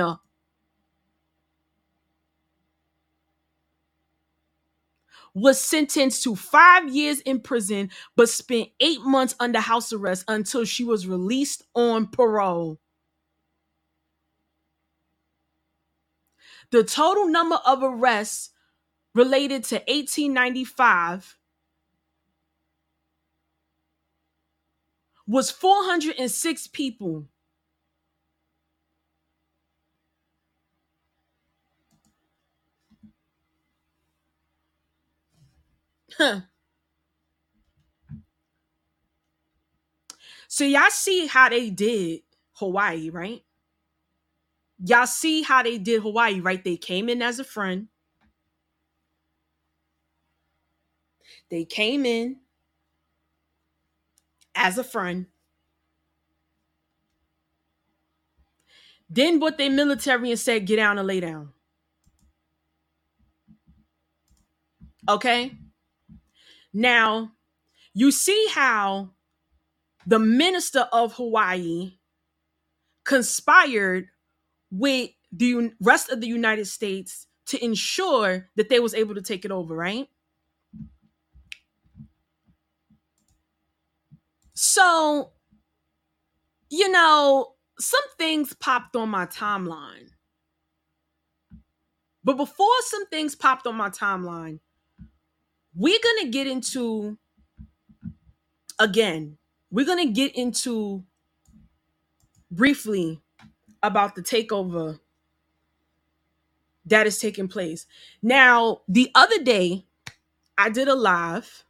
was 5.33 5.61
sentenced 5.61 6.23
to 6.23 6.35
five 6.35 6.89
years 6.93 7.21
in 7.21 7.39
prison, 7.39 7.89
but 8.15 8.29
spent 8.29 8.69
eight 8.79 9.01
months 9.01 9.35
under 9.39 9.59
house 9.59 9.93
arrest 9.93 10.25
until 10.27 10.65
she 10.65 10.83
was 10.83 11.07
released 11.07 11.63
on 11.75 12.07
parole. 12.07 12.79
The 16.71 16.83
total 16.83 17.27
number 17.27 17.57
of 17.65 17.79
arrests 17.81 18.51
related 19.15 19.63
to 19.65 19.75
1895 19.75 21.37
was 25.27 25.51
406 25.51 26.67
people. 26.67 27.25
Huh. 36.17 36.41
So 40.47 40.65
y'all 40.65 40.89
see 40.89 41.27
how 41.27 41.49
they 41.49 41.69
did 41.69 42.21
Hawaii, 42.53 43.09
right? 43.11 43.43
Y'all 44.83 45.05
see 45.05 45.41
how 45.41 45.61
they 45.63 45.77
did 45.77 46.01
Hawaii, 46.01 46.39
right? 46.39 46.63
They 46.63 46.77
came 46.77 47.09
in 47.09 47.21
as 47.21 47.39
a 47.39 47.43
friend. 47.43 47.87
They 51.49 51.65
came 51.65 52.05
in 52.05 52.37
as 54.55 54.77
a 54.77 54.83
friend. 54.83 55.27
Then 59.09 59.39
what 59.39 59.57
they 59.57 59.69
military 59.69 60.29
and 60.29 60.39
said, 60.39 60.67
get 60.67 60.77
down 60.77 60.97
and 60.97 61.07
lay 61.07 61.19
down. 61.19 61.49
Okay. 65.09 65.57
Now, 66.71 67.31
you 67.93 68.11
see 68.11 68.47
how 68.51 69.11
the 70.05 70.19
minister 70.19 70.87
of 70.93 71.13
Hawaii 71.13 71.93
conspired 73.03 74.07
with 74.71 75.11
the 75.31 75.71
rest 75.79 76.09
of 76.09 76.21
the 76.21 76.27
United 76.27 76.65
States 76.65 77.27
to 77.47 77.63
ensure 77.63 78.49
that 78.55 78.69
they 78.69 78.79
was 78.79 78.93
able 78.93 79.15
to 79.15 79.21
take 79.21 79.45
it 79.45 79.51
over, 79.51 79.75
right? 79.75 80.07
So, 84.53 85.31
you 86.69 86.91
know, 86.91 87.53
some 87.79 88.01
things 88.17 88.53
popped 88.53 88.95
on 88.95 89.09
my 89.09 89.25
timeline. 89.25 90.09
But 92.23 92.37
before 92.37 92.67
some 92.83 93.07
things 93.07 93.35
popped 93.35 93.65
on 93.65 93.75
my 93.75 93.89
timeline, 93.89 94.59
we're 95.73 95.99
going 96.03 96.25
to 96.25 96.29
get 96.29 96.47
into 96.47 97.17
again, 98.77 99.37
we're 99.71 99.85
going 99.85 100.05
to 100.07 100.13
get 100.13 100.35
into 100.35 101.03
briefly 102.51 103.21
about 103.81 104.15
the 104.15 104.21
takeover 104.21 104.99
that 106.85 107.07
is 107.07 107.19
taking 107.19 107.47
place. 107.47 107.85
Now, 108.21 108.81
the 108.87 109.11
other 109.15 109.41
day, 109.43 109.85
I 110.57 110.69
did 110.69 110.87
a 110.87 110.95
live 110.95 111.63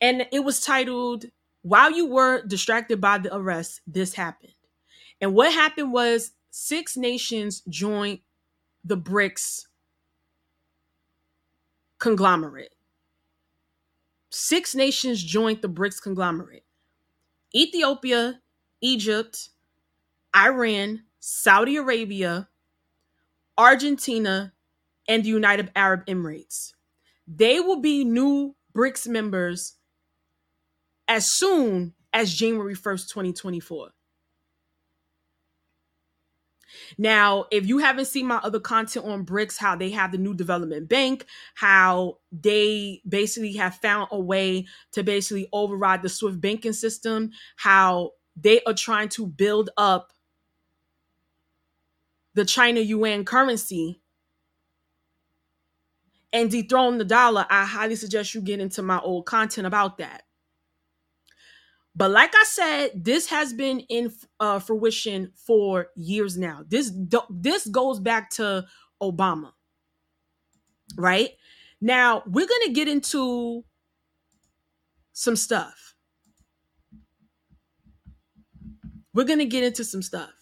and 0.00 0.26
it 0.32 0.40
was 0.40 0.64
titled, 0.64 1.26
While 1.62 1.92
You 1.92 2.06
Were 2.06 2.42
Distracted 2.42 3.00
by 3.00 3.18
the 3.18 3.34
Arrest, 3.34 3.82
This 3.86 4.14
Happened. 4.14 4.54
And 5.20 5.34
what 5.34 5.52
happened 5.52 5.92
was 5.92 6.32
six 6.50 6.96
nations 6.96 7.62
joined 7.68 8.20
the 8.84 8.96
BRICS 8.96 9.66
conglomerate. 11.98 12.74
Six 14.30 14.74
nations 14.74 15.22
joined 15.22 15.60
the 15.60 15.68
BRICS 15.68 16.02
conglomerate 16.02 16.64
Ethiopia, 17.54 18.40
Egypt, 18.80 19.49
Iran, 20.36 21.02
Saudi 21.18 21.76
Arabia, 21.76 22.48
Argentina, 23.58 24.52
and 25.08 25.24
the 25.24 25.28
United 25.28 25.70
Arab 25.74 26.06
Emirates. 26.06 26.72
They 27.26 27.60
will 27.60 27.80
be 27.80 28.04
new 28.04 28.54
BRICS 28.74 29.08
members 29.08 29.74
as 31.08 31.30
soon 31.30 31.94
as 32.12 32.32
January 32.32 32.74
1st, 32.74 33.08
2024. 33.08 33.90
Now, 36.98 37.46
if 37.50 37.66
you 37.66 37.78
haven't 37.78 38.06
seen 38.06 38.26
my 38.26 38.36
other 38.36 38.60
content 38.60 39.04
on 39.06 39.24
BRICS, 39.24 39.58
how 39.58 39.76
they 39.76 39.90
have 39.90 40.12
the 40.12 40.18
new 40.18 40.34
development 40.34 40.88
bank, 40.88 41.26
how 41.54 42.18
they 42.32 43.02
basically 43.08 43.54
have 43.54 43.76
found 43.76 44.08
a 44.12 44.20
way 44.20 44.66
to 44.92 45.02
basically 45.02 45.48
override 45.52 46.02
the 46.02 46.08
SWIFT 46.08 46.40
banking 46.40 46.72
system, 46.72 47.30
how 47.56 48.12
they 48.36 48.62
are 48.62 48.74
trying 48.74 49.08
to 49.10 49.26
build 49.26 49.70
up 49.76 50.12
the 52.40 52.46
China 52.46 52.80
yuan 52.80 53.22
currency 53.26 54.00
and 56.32 56.50
dethrone 56.50 56.96
the 56.96 57.04
dollar, 57.04 57.44
I 57.50 57.66
highly 57.66 57.96
suggest 57.96 58.34
you 58.34 58.40
get 58.40 58.60
into 58.60 58.80
my 58.80 58.98
old 58.98 59.26
content 59.26 59.66
about 59.66 59.98
that. 59.98 60.22
But 61.94 62.12
like 62.12 62.34
I 62.34 62.44
said, 62.44 62.92
this 63.04 63.26
has 63.28 63.52
been 63.52 63.80
in 63.90 64.10
uh, 64.38 64.58
fruition 64.58 65.32
for 65.34 65.88
years 65.96 66.38
now. 66.38 66.64
This 66.66 66.90
this 67.28 67.66
goes 67.66 68.00
back 68.00 68.30
to 68.36 68.64
Obama, 69.02 69.52
right? 70.96 71.32
Now 71.78 72.22
we're 72.24 72.48
gonna 72.48 72.72
get 72.72 72.88
into 72.88 73.66
some 75.12 75.36
stuff. 75.36 75.94
We're 79.12 79.24
gonna 79.24 79.44
get 79.44 79.62
into 79.62 79.84
some 79.84 80.00
stuff 80.00 80.39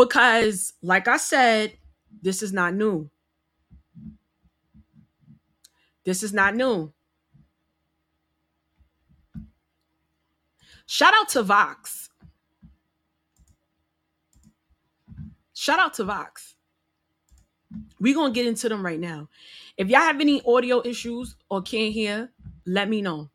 because, 0.00 0.72
like 0.82 1.08
I 1.08 1.16
said, 1.16 1.74
this 2.22 2.42
is 2.42 2.52
not 2.52 2.74
new. 2.74 3.10
This 6.04 6.22
is 6.22 6.32
not 6.32 6.54
new. 6.54 6.92
Shout 10.86 11.14
out 11.14 11.28
to 11.30 11.42
Vox. 11.42 12.08
Shout 15.54 15.78
out 15.78 15.94
to 15.94 16.04
Vox. 16.04 16.54
We're 18.00 18.14
going 18.14 18.32
to 18.32 18.34
get 18.34 18.46
into 18.46 18.68
them 18.68 18.84
right 18.84 18.98
now. 18.98 19.28
If 19.76 19.88
y'all 19.88 20.00
have 20.00 20.20
any 20.20 20.42
audio 20.46 20.82
issues 20.84 21.36
or 21.50 21.62
can't 21.62 21.92
hear, 21.92 22.30
let 22.66 22.88
me 22.88 23.02
know. 23.02 23.30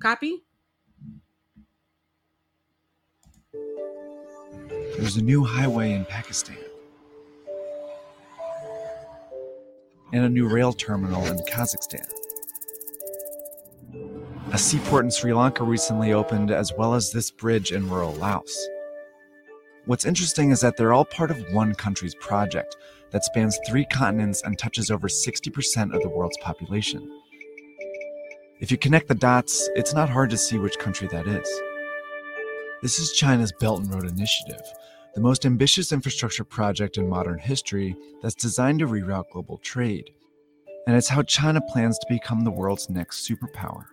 Copy? 0.00 0.43
There's 5.04 5.18
a 5.18 5.22
new 5.22 5.44
highway 5.44 5.92
in 5.92 6.06
Pakistan. 6.06 6.56
And 10.14 10.24
a 10.24 10.30
new 10.30 10.48
rail 10.48 10.72
terminal 10.72 11.22
in 11.26 11.36
Kazakhstan. 11.40 12.10
A 14.52 14.56
seaport 14.56 15.04
in 15.04 15.10
Sri 15.10 15.34
Lanka 15.34 15.62
recently 15.62 16.14
opened, 16.14 16.50
as 16.50 16.72
well 16.78 16.94
as 16.94 17.12
this 17.12 17.30
bridge 17.30 17.70
in 17.70 17.90
rural 17.90 18.14
Laos. 18.14 18.56
What's 19.84 20.06
interesting 20.06 20.52
is 20.52 20.62
that 20.62 20.78
they're 20.78 20.94
all 20.94 21.04
part 21.04 21.30
of 21.30 21.52
one 21.52 21.74
country's 21.74 22.14
project 22.14 22.74
that 23.10 23.26
spans 23.26 23.58
three 23.68 23.84
continents 23.92 24.40
and 24.42 24.58
touches 24.58 24.90
over 24.90 25.08
60% 25.08 25.94
of 25.94 26.00
the 26.00 26.08
world's 26.08 26.38
population. 26.38 27.06
If 28.58 28.70
you 28.70 28.78
connect 28.78 29.08
the 29.08 29.14
dots, 29.14 29.68
it's 29.74 29.92
not 29.92 30.08
hard 30.08 30.30
to 30.30 30.38
see 30.38 30.58
which 30.58 30.78
country 30.78 31.08
that 31.08 31.26
is. 31.26 31.60
This 32.80 32.98
is 32.98 33.12
China's 33.12 33.52
Belt 33.52 33.80
and 33.80 33.94
Road 33.94 34.04
Initiative, 34.04 34.62
the 35.14 35.20
most 35.20 35.46
ambitious 35.46 35.92
infrastructure 35.92 36.42
project 36.42 36.98
in 36.98 37.08
modern 37.08 37.38
history 37.38 37.96
that's 38.20 38.34
designed 38.34 38.80
to 38.80 38.86
reroute 38.86 39.30
global 39.32 39.58
trade. 39.58 40.10
And 40.86 40.96
it's 40.96 41.08
how 41.08 41.22
China 41.22 41.60
plans 41.60 41.98
to 42.00 42.06
become 42.08 42.42
the 42.42 42.50
world's 42.50 42.90
next 42.90 43.28
superpower. 43.28 43.84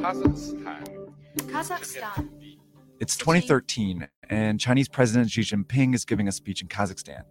Kazakhstan. 0.00 0.86
It's 3.00 3.16
2013, 3.16 4.06
and 4.28 4.60
Chinese 4.60 4.88
President 4.88 5.30
Xi 5.30 5.40
Jinping 5.40 5.94
is 5.94 6.04
giving 6.04 6.28
a 6.28 6.32
speech 6.32 6.60
in 6.60 6.68
Kazakhstan, 6.68 7.22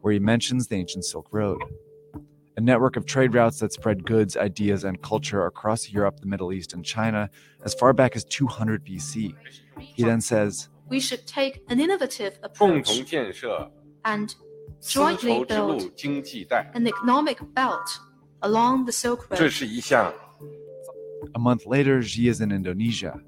where 0.00 0.14
he 0.14 0.18
mentions 0.18 0.68
the 0.68 0.76
ancient 0.76 1.04
Silk 1.04 1.28
Road, 1.30 1.62
a 2.58 2.60
network 2.60 2.96
of 2.96 3.06
trade 3.06 3.34
routes 3.34 3.60
that 3.60 3.72
spread 3.72 4.04
goods, 4.04 4.36
ideas, 4.36 4.82
and 4.82 5.00
culture 5.00 5.46
across 5.46 5.90
Europe, 5.90 6.18
the 6.18 6.26
Middle 6.26 6.52
East, 6.52 6.72
and 6.72 6.84
China 6.84 7.30
as 7.64 7.72
far 7.72 7.92
back 7.92 8.16
as 8.16 8.24
200 8.24 8.84
BC. 8.84 9.32
He 9.78 10.02
then 10.02 10.20
says, 10.20 10.68
We 10.88 10.98
should 10.98 11.24
take 11.24 11.62
an 11.68 11.78
innovative 11.78 12.36
approach 12.42 13.14
and 14.04 14.34
jointly 14.84 15.44
build 15.44 15.82
an 16.74 16.86
economic 16.88 17.38
belt 17.54 18.00
along 18.42 18.86
the 18.86 18.92
Silk 18.92 19.30
Road. 19.30 19.52
A 21.36 21.38
month 21.38 21.64
later, 21.64 22.02
Xi 22.02 22.26
is 22.26 22.40
in 22.40 22.50
Indonesia. 22.50 23.20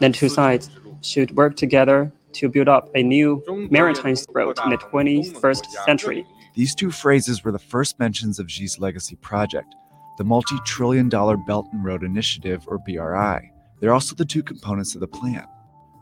The 0.00 0.10
two 0.10 0.30
sides 0.30 0.70
should 1.02 1.36
work 1.36 1.56
together 1.56 2.10
to 2.32 2.48
build 2.48 2.68
up 2.68 2.88
a 2.94 3.02
new 3.02 3.42
maritime 3.70 4.16
road 4.32 4.58
in 4.64 4.70
the 4.70 4.78
21st 4.78 5.66
century. 5.84 6.26
These 6.56 6.74
two 6.74 6.90
phrases 6.90 7.44
were 7.44 7.52
the 7.52 7.58
first 7.58 7.98
mentions 7.98 8.38
of 8.38 8.50
Xi's 8.50 8.78
legacy 8.78 9.16
project, 9.16 9.74
the 10.16 10.24
multi 10.24 10.56
trillion 10.64 11.10
dollar 11.10 11.36
Belt 11.36 11.68
and 11.70 11.84
Road 11.84 12.02
Initiative, 12.02 12.64
or 12.66 12.78
BRI. 12.78 13.52
They're 13.78 13.92
also 13.92 14.14
the 14.14 14.24
two 14.24 14.42
components 14.42 14.94
of 14.94 15.02
the 15.02 15.06
plan. 15.06 15.46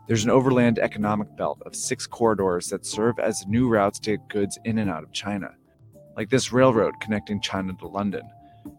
There's 0.07 0.23
an 0.23 0.29
overland 0.29 0.79
economic 0.79 1.35
belt 1.35 1.61
of 1.65 1.75
six 1.75 2.07
corridors 2.07 2.69
that 2.69 2.85
serve 2.85 3.19
as 3.19 3.45
new 3.47 3.67
routes 3.67 3.99
to 3.99 4.11
get 4.11 4.29
goods 4.29 4.57
in 4.63 4.77
and 4.77 4.89
out 4.89 5.03
of 5.03 5.11
China, 5.11 5.49
like 6.15 6.29
this 6.29 6.53
railroad 6.53 6.93
connecting 7.01 7.41
China 7.41 7.73
to 7.73 7.87
London, 7.87 8.23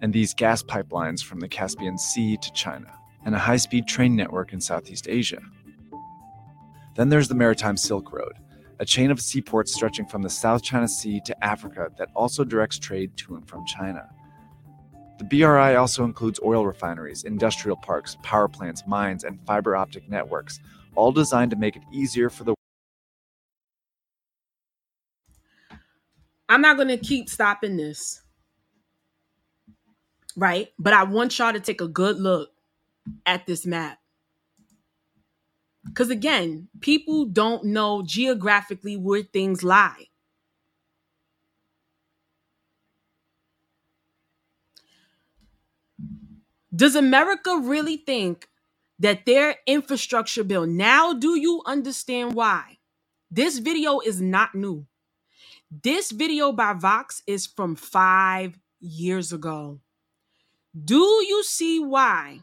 and 0.00 0.14
these 0.14 0.32
gas 0.32 0.62
pipelines 0.62 1.22
from 1.22 1.40
the 1.40 1.48
Caspian 1.48 1.98
Sea 1.98 2.38
to 2.38 2.52
China, 2.54 2.90
and 3.26 3.34
a 3.34 3.38
high 3.38 3.58
speed 3.58 3.86
train 3.86 4.16
network 4.16 4.54
in 4.54 4.62
Southeast 4.62 5.08
Asia. 5.10 5.42
Then 6.94 7.10
there's 7.10 7.28
the 7.28 7.34
Maritime 7.34 7.76
Silk 7.76 8.14
Road, 8.14 8.38
a 8.78 8.84
chain 8.84 9.10
of 9.10 9.20
seaports 9.20 9.74
stretching 9.74 10.06
from 10.06 10.22
the 10.22 10.30
South 10.30 10.62
China 10.62 10.88
Sea 10.88 11.20
to 11.24 11.44
Africa 11.44 11.90
that 11.98 12.08
also 12.14 12.44
directs 12.44 12.78
trade 12.78 13.16
to 13.16 13.36
and 13.36 13.48
from 13.48 13.64
China. 13.66 14.08
The 15.18 15.24
BRI 15.24 15.76
also 15.76 16.04
includes 16.04 16.38
oil 16.44 16.66
refineries, 16.66 17.24
industrial 17.24 17.76
parks, 17.78 18.18
power 18.22 18.48
plants, 18.48 18.82
mines, 18.86 19.24
and 19.24 19.40
fiber 19.46 19.74
optic 19.74 20.08
networks, 20.10 20.60
all 20.94 21.10
designed 21.10 21.50
to 21.52 21.56
make 21.56 21.76
it 21.76 21.82
easier 21.90 22.28
for 22.28 22.44
the 22.44 22.54
I'm 26.48 26.60
not 26.60 26.76
going 26.76 26.88
to 26.88 26.98
keep 26.98 27.28
stopping 27.28 27.76
this. 27.76 28.22
Right? 30.36 30.68
But 30.78 30.92
I 30.92 31.02
want 31.04 31.38
y'all 31.38 31.52
to 31.52 31.60
take 31.60 31.80
a 31.80 31.88
good 31.88 32.18
look 32.18 32.50
at 33.24 33.46
this 33.46 33.64
map. 33.66 33.98
Because 35.87 36.11
again, 36.11 36.68
people 36.81 37.25
don't 37.25 37.64
know 37.64 38.03
geographically 38.05 38.96
where 38.96 39.22
things 39.22 39.62
lie. 39.62 40.07
Does 46.75 46.94
America 46.94 47.59
really 47.62 47.96
think 47.96 48.49
that 48.99 49.27
their 49.27 49.57
infrastructure 49.66 50.44
bill. 50.44 50.66
Now, 50.66 51.12
do 51.12 51.38
you 51.38 51.62
understand 51.66 52.35
why? 52.35 52.79
This 53.31 53.59
video 53.59 54.01
is 54.01 54.20
not 54.20 54.55
new. 54.55 54.87
This 55.70 56.11
video 56.12 56.53
by 56.53 56.72
Vox 56.75 57.22
is 57.27 57.46
from 57.46 57.77
five 57.77 58.59
years 58.81 59.33
ago. 59.33 59.81
Do 60.85 61.25
you 61.27 61.42
see 61.42 61.81
why? 61.81 62.40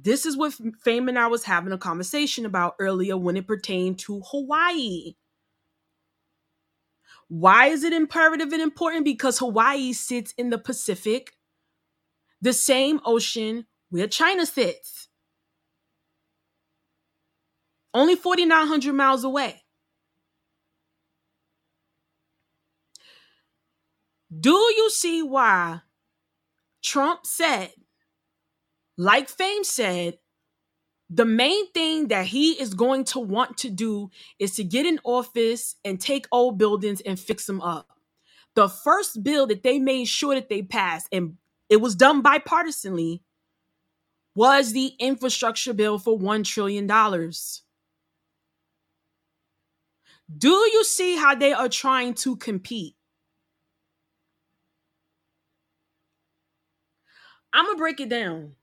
This 0.00 0.24
is 0.24 0.36
what 0.36 0.54
Fame 0.82 1.08
and 1.08 1.18
I 1.18 1.26
was 1.26 1.42
having 1.44 1.72
a 1.72 1.78
conversation 1.78 2.46
about 2.46 2.76
earlier 2.78 3.16
when 3.16 3.36
it 3.36 3.48
pertained 3.48 3.98
to 4.00 4.22
Hawaii. 4.30 5.16
Why 7.26 7.66
is 7.66 7.82
it 7.82 7.92
imperative 7.92 8.52
and 8.52 8.62
important? 8.62 9.04
Because 9.04 9.38
Hawaii 9.38 9.92
sits 9.92 10.32
in 10.38 10.50
the 10.50 10.58
Pacific, 10.58 11.32
the 12.40 12.52
same 12.52 13.00
ocean 13.04 13.66
where 13.90 14.06
China 14.06 14.46
sits 14.46 15.08
only 17.92 18.14
4,900 18.14 18.92
miles 18.92 19.24
away. 19.24 19.64
Do 24.40 24.52
you 24.52 24.90
see 24.90 25.22
why 25.22 25.80
Trump 26.82 27.26
said, 27.26 27.72
like 28.98 29.28
Fame 29.28 29.62
said, 29.64 30.18
the 31.08 31.24
main 31.24 31.70
thing 31.72 32.08
that 32.08 32.26
he 32.26 32.60
is 32.60 32.74
going 32.74 33.04
to 33.04 33.20
want 33.20 33.56
to 33.58 33.70
do 33.70 34.10
is 34.38 34.56
to 34.56 34.64
get 34.64 34.84
in 34.84 35.00
office 35.04 35.76
and 35.84 35.98
take 35.98 36.26
old 36.30 36.58
buildings 36.58 37.00
and 37.00 37.18
fix 37.18 37.46
them 37.46 37.62
up. 37.62 37.88
The 38.54 38.68
first 38.68 39.22
bill 39.22 39.46
that 39.46 39.62
they 39.62 39.78
made 39.78 40.06
sure 40.06 40.34
that 40.34 40.48
they 40.50 40.62
passed, 40.62 41.08
and 41.12 41.38
it 41.70 41.80
was 41.80 41.94
done 41.94 42.22
bipartisanly, 42.22 43.20
was 44.34 44.72
the 44.72 44.92
infrastructure 44.98 45.72
bill 45.72 45.98
for 45.98 46.18
$1 46.18 46.44
trillion. 46.44 46.86
Do 50.36 50.50
you 50.50 50.84
see 50.84 51.16
how 51.16 51.34
they 51.36 51.52
are 51.52 51.68
trying 51.68 52.14
to 52.14 52.36
compete? 52.36 52.96
I'm 57.52 57.64
going 57.64 57.76
to 57.76 57.80
break 57.80 58.00
it 58.00 58.10
down. 58.10 58.57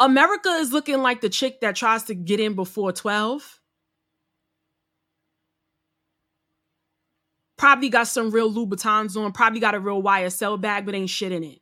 America 0.00 0.48
is 0.50 0.72
looking 0.72 1.02
like 1.02 1.20
the 1.20 1.28
chick 1.28 1.60
that 1.60 1.76
tries 1.76 2.04
to 2.04 2.14
get 2.14 2.40
in 2.40 2.54
before 2.54 2.92
12. 2.92 3.60
Probably 7.56 7.88
got 7.88 8.06
some 8.06 8.30
real 8.30 8.52
Louboutins 8.52 9.16
on, 9.16 9.32
probably 9.32 9.58
got 9.58 9.74
a 9.74 9.80
real 9.80 10.02
YSL 10.02 10.60
bag, 10.60 10.86
but 10.86 10.94
ain't 10.94 11.10
shit 11.10 11.32
in 11.32 11.42
it. 11.42 11.58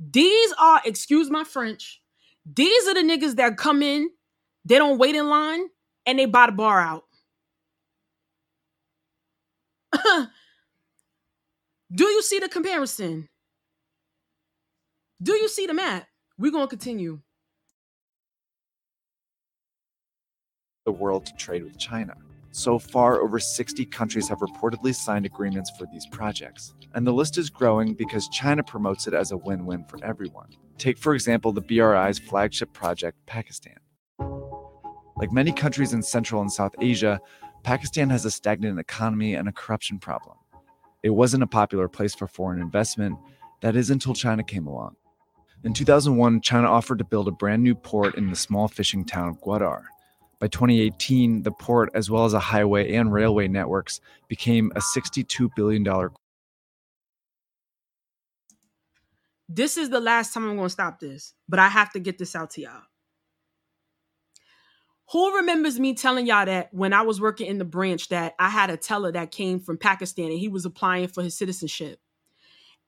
These 0.00 0.52
are, 0.58 0.80
excuse 0.84 1.30
my 1.30 1.44
French, 1.44 2.02
these 2.44 2.88
are 2.88 2.94
the 2.94 3.02
niggas 3.02 3.36
that 3.36 3.56
come 3.56 3.82
in, 3.82 4.10
they 4.64 4.78
don't 4.78 4.98
wait 4.98 5.14
in 5.14 5.28
line, 5.28 5.68
and 6.06 6.18
they 6.18 6.26
buy 6.26 6.46
the 6.46 6.52
bar 6.52 6.80
out. 6.80 7.04
Do 11.94 12.06
you 12.06 12.22
see 12.22 12.40
the 12.40 12.48
comparison? 12.48 13.28
Do 15.22 15.34
you 15.34 15.48
see 15.48 15.66
the 15.66 15.74
map? 15.74 16.08
We're 16.42 16.50
going 16.50 16.66
to 16.66 16.68
continue. 16.68 17.20
The 20.84 20.90
world 20.90 21.24
to 21.26 21.32
trade 21.34 21.62
with 21.62 21.78
China. 21.78 22.16
So 22.50 22.80
far, 22.80 23.20
over 23.20 23.38
60 23.38 23.86
countries 23.86 24.28
have 24.28 24.40
reportedly 24.40 24.92
signed 24.92 25.24
agreements 25.24 25.70
for 25.78 25.86
these 25.92 26.04
projects. 26.08 26.74
And 26.96 27.06
the 27.06 27.12
list 27.12 27.38
is 27.38 27.48
growing 27.48 27.94
because 27.94 28.28
China 28.30 28.64
promotes 28.64 29.06
it 29.06 29.14
as 29.14 29.30
a 29.30 29.36
win 29.36 29.66
win 29.66 29.84
for 29.84 30.04
everyone. 30.04 30.48
Take, 30.78 30.98
for 30.98 31.14
example, 31.14 31.52
the 31.52 31.60
BRI's 31.60 32.18
flagship 32.18 32.72
project, 32.72 33.24
Pakistan. 33.26 33.78
Like 35.16 35.30
many 35.30 35.52
countries 35.52 35.92
in 35.92 36.02
Central 36.02 36.42
and 36.42 36.50
South 36.50 36.74
Asia, 36.80 37.20
Pakistan 37.62 38.10
has 38.10 38.24
a 38.24 38.32
stagnant 38.32 38.80
economy 38.80 39.34
and 39.34 39.48
a 39.48 39.52
corruption 39.52 40.00
problem. 40.00 40.38
It 41.04 41.10
wasn't 41.10 41.44
a 41.44 41.46
popular 41.46 41.86
place 41.86 42.16
for 42.16 42.26
foreign 42.26 42.60
investment, 42.60 43.16
that 43.60 43.76
is 43.76 43.90
until 43.90 44.12
China 44.12 44.42
came 44.42 44.66
along. 44.66 44.96
In 45.64 45.74
2001, 45.74 46.40
China 46.40 46.66
offered 46.66 46.98
to 46.98 47.04
build 47.04 47.28
a 47.28 47.32
brand 47.32 47.62
new 47.62 47.76
port 47.76 48.16
in 48.16 48.30
the 48.30 48.36
small 48.36 48.66
fishing 48.66 49.04
town 49.04 49.28
of 49.28 49.40
Gwadar. 49.40 49.84
By 50.40 50.48
2018, 50.48 51.44
the 51.44 51.52
port, 51.52 51.90
as 51.94 52.10
well 52.10 52.24
as 52.24 52.34
a 52.34 52.40
highway 52.40 52.94
and 52.94 53.12
railway 53.12 53.46
networks, 53.46 54.00
became 54.26 54.72
a 54.74 54.80
$62 54.80 55.50
billion. 55.54 55.86
This 59.48 59.76
is 59.76 59.90
the 59.90 60.00
last 60.00 60.34
time 60.34 60.48
I'm 60.48 60.56
going 60.56 60.66
to 60.66 60.70
stop 60.70 60.98
this, 60.98 61.34
but 61.48 61.60
I 61.60 61.68
have 61.68 61.92
to 61.92 62.00
get 62.00 62.18
this 62.18 62.34
out 62.34 62.50
to 62.52 62.62
y'all. 62.62 62.82
Who 65.12 65.36
remembers 65.36 65.78
me 65.78 65.94
telling 65.94 66.26
y'all 66.26 66.46
that 66.46 66.74
when 66.74 66.92
I 66.92 67.02
was 67.02 67.20
working 67.20 67.46
in 67.46 67.58
the 67.58 67.64
branch 67.64 68.08
that 68.08 68.34
I 68.38 68.48
had 68.48 68.70
a 68.70 68.76
teller 68.76 69.12
that 69.12 69.30
came 69.30 69.60
from 69.60 69.78
Pakistan 69.78 70.30
and 70.30 70.40
he 70.40 70.48
was 70.48 70.64
applying 70.64 71.06
for 71.06 71.22
his 71.22 71.36
citizenship. 71.36 72.00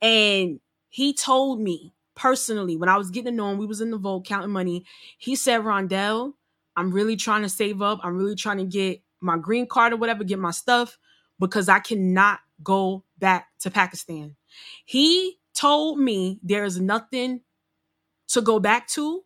And 0.00 0.58
he 0.88 1.12
told 1.12 1.60
me 1.60 1.92
personally 2.14 2.76
when 2.76 2.88
I 2.88 2.96
was 2.96 3.10
getting 3.10 3.32
to 3.32 3.36
know 3.36 3.50
him, 3.50 3.58
we 3.58 3.66
was 3.66 3.80
in 3.80 3.90
the 3.90 3.98
vault 3.98 4.26
counting 4.26 4.50
money. 4.50 4.84
He 5.18 5.36
said, 5.36 5.62
Rondail, 5.62 6.34
I'm 6.76 6.90
really 6.90 7.16
trying 7.16 7.42
to 7.42 7.48
save 7.48 7.82
up. 7.82 8.00
I'm 8.02 8.16
really 8.16 8.36
trying 8.36 8.58
to 8.58 8.64
get 8.64 9.02
my 9.20 9.38
green 9.38 9.66
card 9.66 9.92
or 9.92 9.96
whatever, 9.96 10.24
get 10.24 10.38
my 10.38 10.50
stuff 10.50 10.98
because 11.38 11.68
I 11.68 11.80
cannot 11.80 12.40
go 12.62 13.04
back 13.18 13.48
to 13.60 13.70
Pakistan. 13.70 14.36
He 14.84 15.38
told 15.54 15.98
me 15.98 16.38
there 16.42 16.64
is 16.64 16.80
nothing 16.80 17.40
to 18.28 18.40
go 18.40 18.58
back 18.58 18.88
to 18.88 19.24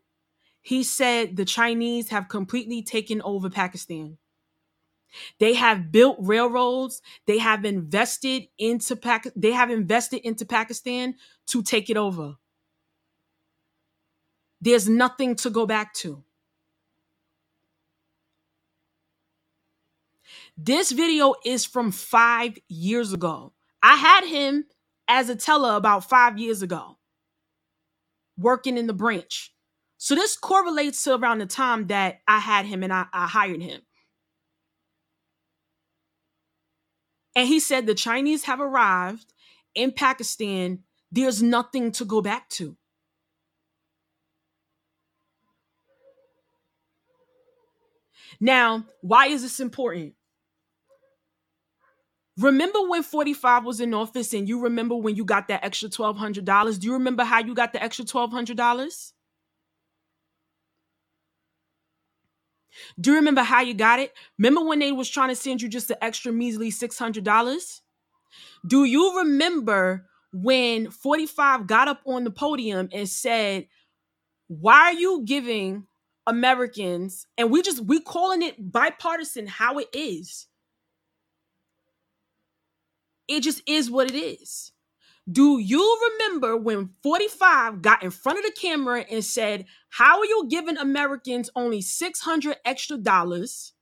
he 0.69 0.83
said 0.83 1.37
the 1.37 1.47
Chinese 1.47 2.11
have 2.11 2.29
completely 2.29 2.83
taken 2.83 3.23
over 3.23 3.49
Pakistan. 3.49 4.19
They 5.39 5.55
have 5.55 5.91
built 5.91 6.19
railroads. 6.21 7.01
They 7.27 7.39
have 7.39 7.65
invested 7.65 8.49
into 8.59 8.95
Pac- 8.95 9.33
they 9.35 9.53
have 9.53 9.71
invested 9.71 10.21
into 10.27 10.45
Pakistan 10.45 11.15
to 11.47 11.63
take 11.63 11.89
it 11.89 11.97
over. 11.97 12.35
There's 14.61 14.89
nothing 14.89 15.37
to 15.37 15.51
go 15.51 15.67
back 15.67 15.95
to. 15.95 16.25
This 20.57 20.91
video 20.91 21.35
is 21.45 21.65
from 21.65 21.93
5 21.93 22.59
years 22.69 23.13
ago. 23.13 23.53
I 23.83 23.95
had 23.97 24.25
him 24.25 24.65
as 25.07 25.29
a 25.29 25.37
teller 25.37 25.77
about 25.77 26.09
5 26.09 26.39
years 26.39 26.63
ago 26.63 26.99
working 28.37 28.79
in 28.79 28.87
the 28.87 28.93
branch. 28.93 29.53
So 29.99 30.15
this 30.15 30.37
correlates 30.37 31.03
to 31.05 31.15
around 31.15 31.39
the 31.39 31.47
time 31.47 31.89
that 31.89 32.21
I 32.27 32.39
had 32.39 32.67
him 32.67 32.83
and 32.83 32.93
I, 32.93 33.07
I 33.13 33.27
hired 33.27 33.63
him. 33.63 33.83
And 37.35 37.47
he 37.47 37.61
said 37.61 37.87
the 37.87 37.95
Chinese 37.95 38.45
have 38.45 38.61
arrived 38.61 39.33
in 39.75 39.93
Pakistan. 39.93 40.81
There's 41.11 41.43
nothing 41.43 41.93
to 41.93 42.05
go 42.05 42.21
back 42.21 42.49
to. 42.51 42.77
Now, 48.41 48.87
why 49.01 49.27
is 49.27 49.43
this 49.43 49.61
important? 49.61 50.15
Remember 52.39 52.81
when 52.89 53.03
45 53.03 53.65
was 53.65 53.81
in 53.81 53.93
office 53.93 54.33
and 54.33 54.49
you 54.49 54.61
remember 54.61 54.95
when 54.95 55.17
you 55.17 55.25
got 55.25 55.49
that 55.49 55.65
extra 55.65 55.89
$1,200? 55.89 56.79
Do 56.79 56.87
you 56.87 56.93
remember 56.93 57.25
how 57.25 57.41
you 57.41 57.55
got 57.55 57.73
the 57.73 57.83
extra 57.83 58.05
$1,200? 58.05 59.13
Do 63.01 63.11
you 63.11 63.17
remember 63.17 63.43
how 63.43 63.61
you 63.61 63.75
got 63.75 63.99
it? 64.01 64.13
Remember 64.39 64.65
when 64.65 64.79
they 64.79 64.93
was 64.93 65.09
trying 65.09 65.31
to 65.31 65.37
send 65.37 65.63
you 65.63 65.69
just 65.69 65.91
an 65.91 65.97
extra 66.01 66.33
measly 66.33 66.71
$600? 66.71 67.83
Do 68.67 68.85
you 68.85 69.19
remember 69.19 70.07
when 70.33 70.91
45 70.91 71.67
got 71.67 71.89
up 71.89 72.03
on 72.07 72.25
the 72.25 72.33
podium 72.33 72.89
and 72.93 73.09
said, 73.09 73.69
"Why 74.49 74.81
are 74.83 74.95
you 74.95 75.25
giving 75.27 75.88
Americans 76.29 77.27
and 77.39 77.51
we 77.51 77.63
just 77.63 77.85
we 77.87 78.01
calling 78.01 78.43
it 78.43 78.71
bipartisan 78.73 79.47
how 79.47 79.79
it 79.79 79.89
is. 79.95 80.47
It 83.27 83.43
just 83.43 83.63
is 83.67 83.91
what 83.91 84.11
it 84.11 84.17
is. 84.17 84.73
Do 85.31 85.59
you 85.59 85.99
remember 86.13 86.57
when 86.57 86.91
45 87.03 87.83
got 87.83 88.03
in 88.03 88.11
front 88.11 88.39
of 88.39 88.45
the 88.45 88.53
camera 88.53 89.05
and 89.11 89.25
said, 89.25 89.67
How 89.91 90.21
are 90.21 90.25
you 90.27 90.47
giving 90.51 90.77
Americans 90.77 91.51
only 91.57 91.81
600 91.81 92.57
extra 92.65 92.99
dollars 92.99 93.73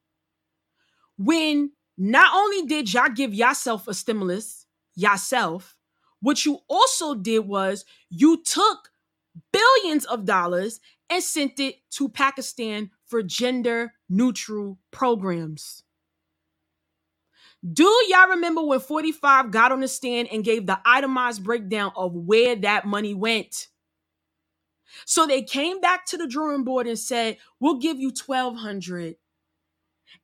when 1.19 1.73
not 1.99 2.35
only 2.35 2.67
did 2.67 2.93
y'all 2.93 3.09
give 3.09 3.35
yourself 3.35 3.89
a 3.89 3.95
stimulus, 3.95 4.67
yourself, 4.95 5.77
what 6.21 6.45
you 6.45 6.61
also 6.69 7.15
did 7.15 7.41
was 7.41 7.85
you 8.11 8.43
took 8.43 8.91
billions 9.53 10.05
of 10.07 10.25
dollars 10.25 10.81
and 11.11 11.22
sent 11.22 11.61
it 11.61 11.77
to 11.92 12.09
Pakistan 12.09 12.90
for 13.07 13.22
gender 13.22 13.92
neutral 14.09 14.79
programs. 14.90 15.85
Do 17.72 17.90
y'all 18.09 18.29
remember 18.31 18.62
when 18.64 18.81
45 18.81 19.51
got 19.51 19.72
on 19.72 19.81
the 19.81 19.88
stand 19.88 20.29
and 20.33 20.44
gave 20.44 20.66
the 20.66 20.81
itemized 20.85 21.44
breakdown 21.44 21.92
of 21.96 22.14
where 22.14 22.57
that 22.57 22.87
money 22.87 23.14
went? 23.14 23.68
So 25.05 25.27
they 25.27 25.42
came 25.42 25.81
back 25.81 26.07
to 26.07 26.16
the 26.16 26.29
drawing 26.29 26.64
board 26.64 26.87
and 26.87 26.99
said, 26.99 27.38
"We'll 27.61 27.79
give 27.79 27.99
you 27.99 28.11
1200. 28.12 29.16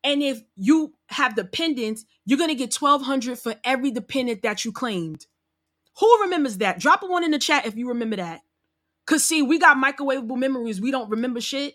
And 0.05 0.23
if 0.23 0.43
you 0.57 0.95
have 1.09 1.37
dependents, 1.37 2.05
you're 2.27 2.39
going 2.39 2.51
to 2.51 2.57
get 2.57 2.75
1200 2.75 3.39
for 3.39 3.57
every 3.65 3.91
dependent 3.91 4.43
that 4.43 4.65
you 4.65 4.73
claimed." 4.73 5.27
Who 5.99 6.23
remembers 6.23 6.59
that? 6.59 6.81
Drop 6.81 7.03
a 7.03 7.07
one 7.07 7.25
in 7.25 7.33
the 7.33 7.39
chat 7.39 7.67
if 7.67 7.77
you 7.77 7.89
remember 7.89 8.17
that. 8.17 8.43
Cuz 9.07 9.25
see, 9.25 9.43
we 9.43 9.59
got 9.59 9.77
microwavable 9.77 10.39
memories. 10.39 10.81
We 10.81 10.91
don't 10.91 11.11
remember 11.11 11.41
shit 11.41 11.75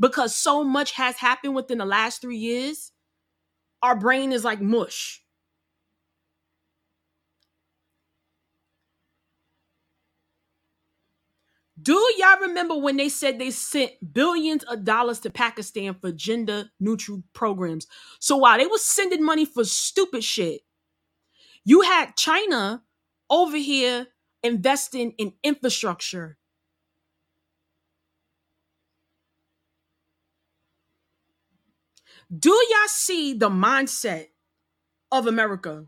because 0.00 0.36
so 0.36 0.64
much 0.64 0.92
has 0.92 1.16
happened 1.16 1.54
within 1.54 1.78
the 1.78 1.86
last 1.86 2.22
3 2.22 2.36
years 2.36 2.92
our 3.82 3.96
brain 3.96 4.32
is 4.32 4.44
like 4.44 4.60
mush. 4.62 5.22
Do 11.80 12.00
y'all 12.18 12.40
remember 12.40 12.76
when 12.78 12.96
they 12.96 13.08
said 13.08 13.38
they 13.38 13.50
sent 13.50 14.14
billions 14.14 14.64
of 14.64 14.84
dollars 14.84 15.20
to 15.20 15.30
Pakistan 15.30 15.96
for 16.00 16.12
gender 16.12 16.70
neutral 16.80 17.22
programs? 17.34 17.86
So 18.20 18.36
while 18.36 18.58
they 18.58 18.66
was 18.66 18.82
sending 18.82 19.24
money 19.24 19.44
for 19.44 19.64
stupid 19.64 20.24
shit, 20.24 20.62
you 21.64 21.82
had 21.82 22.16
China 22.16 22.84
over 23.28 23.56
here 23.56 24.06
investing 24.42 25.12
in 25.18 25.34
infrastructure 25.42 26.38
Do 32.36 32.50
y'all 32.50 32.88
see 32.88 33.34
the 33.34 33.50
mindset 33.50 34.28
of 35.12 35.26
America? 35.26 35.86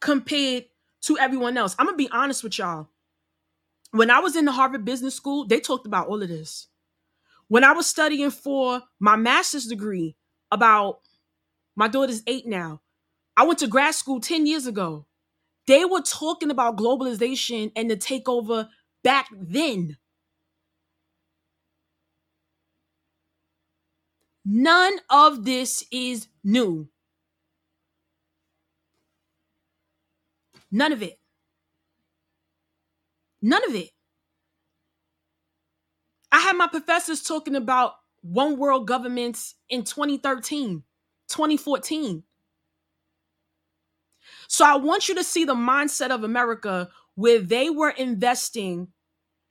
compared 0.00 0.64
to 1.02 1.18
everyone 1.18 1.56
else. 1.56 1.76
I'm 1.78 1.86
gonna 1.86 1.96
be 1.96 2.10
honest 2.10 2.42
with 2.44 2.58
y'all. 2.58 2.88
When 3.92 4.10
I 4.10 4.20
was 4.20 4.36
in 4.36 4.46
the 4.46 4.52
Harvard 4.52 4.84
Business 4.84 5.14
School, 5.14 5.46
they 5.46 5.60
talked 5.60 5.86
about 5.86 6.08
all 6.08 6.22
of 6.22 6.28
this. 6.28 6.68
When 7.48 7.64
I 7.64 7.72
was 7.72 7.86
studying 7.86 8.30
for 8.30 8.82
my 9.00 9.16
master's 9.16 9.66
degree, 9.66 10.16
about 10.52 11.00
my 11.76 11.88
daughter's 11.88 12.22
eight 12.26 12.46
now. 12.46 12.82
I 13.36 13.44
went 13.44 13.60
to 13.60 13.68
grad 13.68 13.94
school 13.94 14.20
10 14.20 14.46
years 14.46 14.66
ago. 14.66 15.06
They 15.66 15.84
were 15.84 16.02
talking 16.02 16.50
about 16.50 16.76
globalization 16.76 17.72
and 17.76 17.90
the 17.90 17.96
takeover 17.96 18.68
back 19.04 19.28
then. 19.32 19.96
None 24.44 24.98
of 25.10 25.44
this 25.44 25.84
is 25.90 26.28
new. 26.42 26.88
None 30.70 30.92
of 30.92 31.02
it. 31.02 31.18
None 33.42 33.64
of 33.68 33.74
it. 33.74 33.90
I 36.32 36.40
had 36.40 36.56
my 36.56 36.68
professors 36.68 37.22
talking 37.22 37.56
about 37.56 37.94
one 38.22 38.58
world 38.58 38.86
governments 38.86 39.54
in 39.68 39.82
2013, 39.84 40.82
2014. 41.28 42.22
So 44.48 44.64
I 44.64 44.76
want 44.76 45.08
you 45.08 45.14
to 45.16 45.24
see 45.24 45.44
the 45.44 45.54
mindset 45.54 46.10
of 46.10 46.24
America 46.24 46.88
where 47.14 47.40
they 47.40 47.70
were 47.70 47.90
investing 47.90 48.88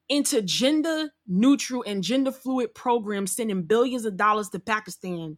into 0.10 0.41
gender 0.41 1.12
neutral 1.28 1.84
and 1.88 2.04
gender 2.04 2.32
fluid 2.32 2.76
programs, 2.76 3.32
sending 3.32 3.63
billions 3.63 4.06
of 4.06 4.17
dollars 4.17 4.50
to 4.50 4.60
Pakistan 4.60 5.38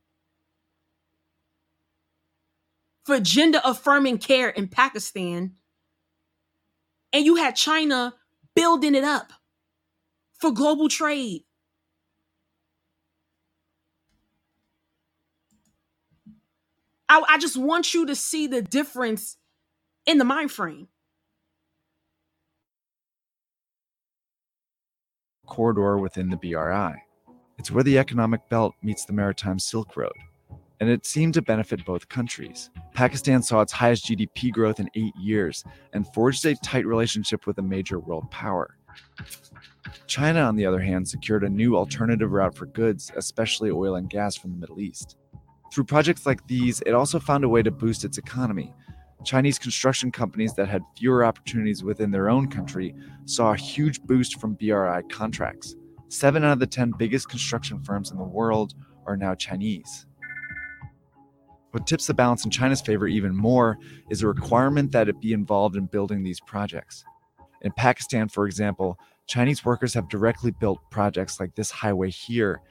for 3.05 3.19
gender 3.19 3.62
affirming 3.63 4.17
care 4.17 4.49
in 4.49 4.67
Pakistan. 4.67 5.53
And 7.13 7.25
you 7.25 7.36
had 7.36 7.55
China 7.55 8.13
building 8.55 8.95
it 8.95 9.03
up 9.03 9.34
for 10.39 10.51
global 10.51 10.89
trade. 10.89 11.43
I, 17.10 17.23
I 17.27 17.38
just 17.38 17.57
want 17.57 17.93
you 17.93 18.05
to 18.05 18.15
see 18.15 18.47
the 18.47 18.62
difference 18.62 19.38
in 20.05 20.17
the 20.17 20.25
mind 20.25 20.51
frame. 20.51 20.88
Corridor 25.51 25.97
within 25.97 26.29
the 26.29 26.37
BRI. 26.37 26.93
It's 27.57 27.69
where 27.69 27.83
the 27.83 27.97
economic 27.97 28.47
belt 28.47 28.73
meets 28.81 29.03
the 29.03 29.11
maritime 29.11 29.59
Silk 29.59 29.97
Road, 29.97 30.13
and 30.79 30.89
it 30.89 31.05
seemed 31.05 31.33
to 31.33 31.41
benefit 31.41 31.85
both 31.85 32.07
countries. 32.07 32.69
Pakistan 32.93 33.43
saw 33.43 33.59
its 33.59 33.73
highest 33.73 34.05
GDP 34.05 34.49
growth 34.49 34.79
in 34.79 34.89
eight 34.95 35.13
years 35.19 35.65
and 35.91 36.07
forged 36.13 36.45
a 36.45 36.55
tight 36.55 36.87
relationship 36.87 37.45
with 37.45 37.57
a 37.57 37.61
major 37.61 37.99
world 37.99 38.31
power. 38.31 38.77
China, 40.07 40.39
on 40.39 40.55
the 40.55 40.65
other 40.65 40.79
hand, 40.79 41.05
secured 41.05 41.43
a 41.43 41.49
new 41.49 41.75
alternative 41.75 42.31
route 42.31 42.55
for 42.55 42.67
goods, 42.67 43.11
especially 43.17 43.71
oil 43.71 43.95
and 43.95 44.09
gas 44.09 44.37
from 44.37 44.51
the 44.51 44.57
Middle 44.57 44.79
East. 44.79 45.17
Through 45.73 45.83
projects 45.83 46.25
like 46.25 46.47
these, 46.47 46.79
it 46.85 46.93
also 46.93 47.19
found 47.19 47.43
a 47.43 47.49
way 47.49 47.61
to 47.61 47.71
boost 47.71 48.05
its 48.05 48.17
economy. 48.17 48.73
Chinese 49.23 49.60
construction 49.60 50.12
companies 50.12 50.53
that 50.55 50.67
had 50.67 50.84
fewer 50.97 51.23
opportunities 51.23 51.84
within 51.84 52.12
their 52.12 52.29
own 52.29 52.47
country 52.47 52.95
saw 53.25 53.53
a 53.53 53.57
huge 53.57 54.01
boost 54.03 54.39
from 54.39 54.55
BRI 54.55 55.03
contracts. 55.10 55.75
Seven 56.07 56.43
out 56.43 56.53
of 56.53 56.60
the 56.60 56.67
10 56.67 56.93
biggest 56.97 57.29
construction 57.29 57.81
firms 57.84 58.12
in 58.12 58.17
the 58.17 58.23
world 58.23 58.73
are 59.05 59.15
now 59.15 59.36
Chinese. 59.36 60.05
What 61.71 61.88
tips 61.88 62.07
the 62.07 62.13
balance 62.13 62.43
in 62.43 62.51
China's 62.51 62.81
favor 62.81 63.07
even 63.07 63.36
more 63.36 63.77
is 64.10 64.21
a 64.21 64.27
requirement 64.27 64.91
that 64.91 65.07
it 65.07 65.21
be 65.21 65.31
involved 65.31 65.77
in 65.77 65.86
building 65.86 66.23
these 66.23 66.41
projects. 66.41 67.05
In 67.62 67.71
Pakistan, 67.71 68.27
for 68.27 68.45
example, 68.45 68.97
Chinese 69.27 69.63
workers 69.63 69.93
have 69.93 70.10
directly 70.10 70.51
built 70.51 70.79
projects 70.89 71.39
like 71.39 71.55
this 71.55 71.71
highway 71.71 72.10
here 72.10 72.62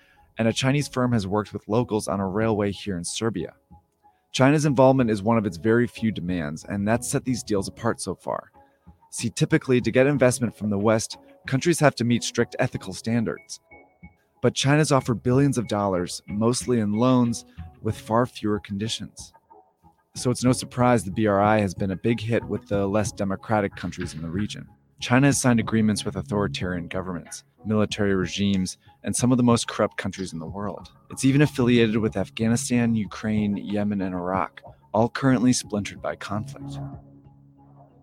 and 0.40 0.48
a 0.48 0.52
Chinese 0.54 0.88
firm 0.88 1.12
has 1.12 1.26
worked 1.26 1.52
with 1.52 1.68
locals 1.68 2.08
on 2.08 2.18
a 2.18 2.26
railway 2.26 2.72
here 2.72 2.96
in 2.96 3.04
Serbia. 3.04 3.52
China's 4.32 4.64
involvement 4.64 5.10
is 5.10 5.22
one 5.22 5.38
of 5.38 5.46
its 5.46 5.56
very 5.56 5.86
few 5.86 6.12
demands, 6.12 6.64
and 6.64 6.86
that's 6.86 7.10
set 7.10 7.24
these 7.24 7.42
deals 7.42 7.68
apart 7.68 8.00
so 8.00 8.14
far. 8.14 8.52
See, 9.10 9.28
typically, 9.30 9.80
to 9.80 9.90
get 9.90 10.06
investment 10.06 10.56
from 10.56 10.70
the 10.70 10.78
West, 10.78 11.18
countries 11.46 11.80
have 11.80 11.96
to 11.96 12.04
meet 12.04 12.22
strict 12.22 12.54
ethical 12.60 12.92
standards. 12.92 13.60
But 14.40 14.54
China's 14.54 14.92
offered 14.92 15.22
billions 15.22 15.58
of 15.58 15.66
dollars, 15.66 16.22
mostly 16.28 16.78
in 16.78 16.92
loans, 16.92 17.44
with 17.82 17.98
far 17.98 18.24
fewer 18.24 18.60
conditions. 18.60 19.32
So 20.14 20.30
it's 20.30 20.44
no 20.44 20.52
surprise 20.52 21.04
the 21.04 21.10
BRI 21.10 21.60
has 21.60 21.74
been 21.74 21.90
a 21.90 21.96
big 21.96 22.20
hit 22.20 22.44
with 22.44 22.68
the 22.68 22.86
less 22.86 23.10
democratic 23.12 23.74
countries 23.74 24.14
in 24.14 24.22
the 24.22 24.28
region. 24.28 24.66
China 25.00 25.28
has 25.28 25.40
signed 25.40 25.60
agreements 25.60 26.04
with 26.04 26.16
authoritarian 26.16 26.86
governments, 26.88 27.44
military 27.64 28.14
regimes, 28.14 28.76
and 29.02 29.14
some 29.14 29.32
of 29.32 29.38
the 29.38 29.44
most 29.44 29.68
corrupt 29.68 29.96
countries 29.96 30.32
in 30.32 30.38
the 30.38 30.46
world. 30.46 30.90
It's 31.10 31.24
even 31.24 31.42
affiliated 31.42 31.96
with 31.96 32.16
Afghanistan, 32.16 32.94
Ukraine, 32.94 33.56
Yemen, 33.56 34.00
and 34.02 34.14
Iraq, 34.14 34.62
all 34.92 35.08
currently 35.08 35.52
splintered 35.52 36.02
by 36.02 36.16
conflict. 36.16 36.78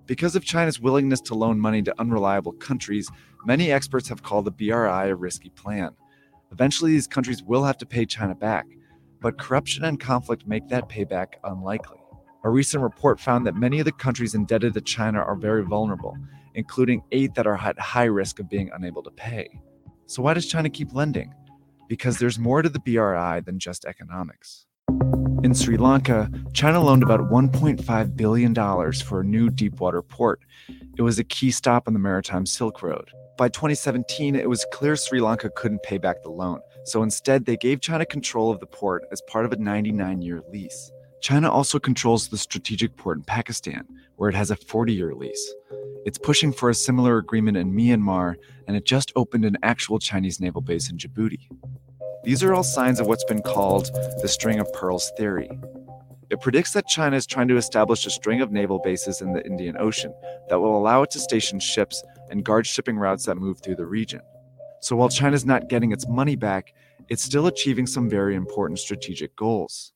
Because 0.05 0.35
of 0.35 0.45
China's 0.45 0.79
willingness 0.79 1.21
to 1.21 1.35
loan 1.35 1.59
money 1.59 1.81
to 1.81 1.93
unreliable 1.99 2.53
countries, 2.53 3.09
many 3.45 3.71
experts 3.71 4.07
have 4.07 4.23
called 4.23 4.45
the 4.45 4.51
BRI 4.51 5.09
a 5.09 5.15
risky 5.15 5.49
plan. 5.49 5.91
Eventually, 6.51 6.91
these 6.91 7.07
countries 7.07 7.43
will 7.43 7.65
have 7.65 7.77
to 7.79 7.85
pay 7.85 8.05
China 8.05 8.33
back, 8.33 8.65
but 9.19 9.37
corruption 9.37 9.83
and 9.83 9.99
conflict 9.99 10.47
make 10.47 10.69
that 10.69 10.87
payback 10.87 11.33
unlikely. 11.43 11.97
A 12.45 12.49
recent 12.49 12.81
report 12.81 13.19
found 13.19 13.45
that 13.45 13.55
many 13.55 13.79
of 13.79 13.85
the 13.85 13.91
countries 13.91 14.33
indebted 14.33 14.73
to 14.75 14.81
China 14.81 15.19
are 15.19 15.35
very 15.35 15.65
vulnerable, 15.65 16.15
including 16.53 17.03
eight 17.11 17.35
that 17.35 17.45
are 17.45 17.57
at 17.57 17.77
high 17.77 18.05
risk 18.05 18.39
of 18.39 18.49
being 18.49 18.71
unable 18.73 19.03
to 19.03 19.11
pay. 19.11 19.49
So, 20.07 20.21
why 20.21 20.33
does 20.33 20.47
China 20.47 20.69
keep 20.69 20.93
lending? 20.93 21.33
Because 21.89 22.17
there's 22.17 22.39
more 22.39 22.61
to 22.61 22.69
the 22.69 22.79
BRI 22.79 23.41
than 23.41 23.59
just 23.59 23.83
economics. 23.83 24.65
In 25.43 25.53
Sri 25.53 25.75
Lanka, 25.75 26.31
China 26.53 26.81
loaned 26.81 27.03
about 27.03 27.29
$1.5 27.29 28.15
billion 28.15 28.55
for 28.93 29.19
a 29.19 29.23
new 29.25 29.49
deepwater 29.49 30.01
port. 30.01 30.39
It 30.97 31.01
was 31.01 31.19
a 31.19 31.25
key 31.25 31.51
stop 31.51 31.87
on 31.87 31.93
the 31.93 31.99
maritime 31.99 32.45
Silk 32.45 32.81
Road. 32.81 33.11
By 33.37 33.49
2017, 33.49 34.35
it 34.35 34.49
was 34.49 34.65
clear 34.71 34.95
Sri 34.95 35.19
Lanka 35.19 35.49
couldn't 35.49 35.83
pay 35.83 35.97
back 35.97 36.23
the 36.23 36.29
loan, 36.29 36.61
so 36.85 37.03
instead 37.03 37.45
they 37.45 37.57
gave 37.57 37.81
China 37.81 38.05
control 38.05 38.49
of 38.49 38.61
the 38.61 38.65
port 38.65 39.03
as 39.11 39.21
part 39.27 39.45
of 39.45 39.51
a 39.51 39.57
99 39.57 40.21
year 40.21 40.41
lease. 40.51 40.89
China 41.21 41.51
also 41.51 41.79
controls 41.79 42.27
the 42.27 42.37
strategic 42.37 42.95
port 42.95 43.17
in 43.17 43.23
Pakistan, 43.23 43.87
where 44.17 44.29
it 44.29 44.35
has 44.35 44.51
a 44.51 44.55
40 44.55 44.93
year 44.93 45.13
lease. 45.13 45.53
It's 46.05 46.17
pushing 46.17 46.53
for 46.53 46.69
a 46.69 46.75
similar 46.75 47.17
agreement 47.17 47.57
in 47.57 47.73
Myanmar, 47.73 48.35
and 48.67 48.77
it 48.77 48.85
just 48.85 49.11
opened 49.15 49.43
an 49.43 49.57
actual 49.63 49.99
Chinese 49.99 50.39
naval 50.39 50.61
base 50.61 50.89
in 50.89 50.97
Djibouti. 50.97 51.49
These 52.23 52.43
are 52.43 52.53
all 52.53 52.63
signs 52.63 52.99
of 52.99 53.07
what's 53.07 53.23
been 53.25 53.41
called 53.41 53.89
the 54.21 54.27
string 54.27 54.59
of 54.59 54.71
pearls 54.73 55.11
theory. 55.17 55.49
It 56.29 56.41
predicts 56.41 56.73
that 56.73 56.87
China 56.87 57.15
is 57.15 57.25
trying 57.25 57.47
to 57.47 57.57
establish 57.57 58.05
a 58.05 58.09
string 58.09 58.41
of 58.41 58.51
naval 58.51 58.79
bases 58.79 59.21
in 59.21 59.33
the 59.33 59.45
Indian 59.45 59.77
Ocean 59.77 60.13
that 60.49 60.59
will 60.59 60.77
allow 60.77 61.01
it 61.03 61.09
to 61.11 61.19
station 61.19 61.59
ships 61.59 62.03
and 62.29 62.43
guard 62.43 62.67
shipping 62.67 62.97
routes 62.97 63.25
that 63.25 63.37
move 63.37 63.59
through 63.61 63.75
the 63.75 63.85
region. 63.85 64.21
So 64.81 64.95
while 64.95 65.09
China's 65.09 65.45
not 65.45 65.69
getting 65.69 65.91
its 65.91 66.07
money 66.07 66.35
back, 66.35 66.73
it's 67.09 67.23
still 67.23 67.47
achieving 67.47 67.87
some 67.87 68.09
very 68.09 68.35
important 68.35 68.79
strategic 68.79 69.35
goals. 69.35 69.93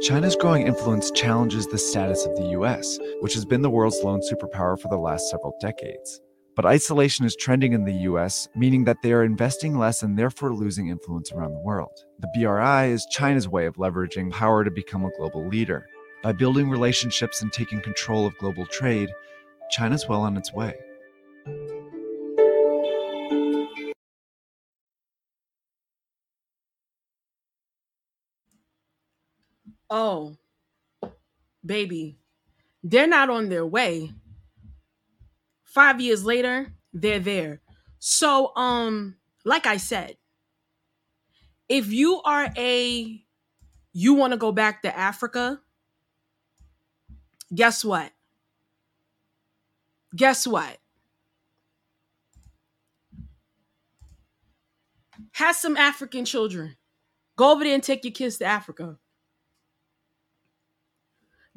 China's 0.00 0.36
growing 0.36 0.64
influence 0.64 1.10
challenges 1.10 1.66
the 1.66 1.76
status 1.76 2.24
of 2.24 2.36
the 2.36 2.50
US, 2.50 3.00
which 3.20 3.34
has 3.34 3.44
been 3.44 3.62
the 3.62 3.70
world's 3.70 4.00
lone 4.04 4.20
superpower 4.20 4.78
for 4.80 4.86
the 4.88 4.96
last 4.96 5.28
several 5.28 5.56
decades. 5.60 6.20
But 6.54 6.64
isolation 6.64 7.26
is 7.26 7.34
trending 7.34 7.72
in 7.72 7.84
the 7.84 8.06
US, 8.10 8.48
meaning 8.54 8.84
that 8.84 8.98
they 9.02 9.12
are 9.12 9.24
investing 9.24 9.76
less 9.76 10.04
and 10.04 10.16
therefore 10.16 10.54
losing 10.54 10.86
influence 10.86 11.32
around 11.32 11.52
the 11.52 11.58
world. 11.58 11.90
The 12.20 12.28
BRI 12.32 12.92
is 12.92 13.08
China's 13.10 13.48
way 13.48 13.66
of 13.66 13.74
leveraging 13.74 14.30
power 14.30 14.62
to 14.62 14.70
become 14.70 15.04
a 15.04 15.10
global 15.18 15.44
leader. 15.48 15.84
By 16.22 16.30
building 16.30 16.70
relationships 16.70 17.42
and 17.42 17.52
taking 17.52 17.80
control 17.80 18.24
of 18.24 18.38
global 18.38 18.66
trade, 18.66 19.10
China's 19.72 20.06
well 20.08 20.20
on 20.20 20.36
its 20.36 20.52
way. 20.52 20.74
Oh, 29.90 30.36
baby, 31.64 32.18
they're 32.82 33.06
not 33.06 33.30
on 33.30 33.48
their 33.48 33.66
way. 33.66 34.12
Five 35.64 36.00
years 36.00 36.24
later, 36.24 36.72
they're 36.92 37.18
there. 37.18 37.60
So, 37.98 38.54
um, 38.56 39.16
like 39.44 39.66
I 39.66 39.76
said, 39.76 40.16
if 41.68 41.92
you 41.92 42.22
are 42.22 42.48
a 42.56 43.22
you 43.92 44.14
want 44.14 44.32
to 44.32 44.36
go 44.36 44.52
back 44.52 44.82
to 44.82 44.96
Africa, 44.96 45.60
guess 47.54 47.84
what? 47.84 48.12
Guess 50.14 50.46
what? 50.46 50.78
Have 55.32 55.56
some 55.56 55.76
African 55.76 56.24
children. 56.24 56.76
Go 57.36 57.52
over 57.52 57.64
there 57.64 57.74
and 57.74 57.82
take 57.82 58.04
your 58.04 58.12
kids 58.12 58.38
to 58.38 58.44
Africa. 58.44 58.98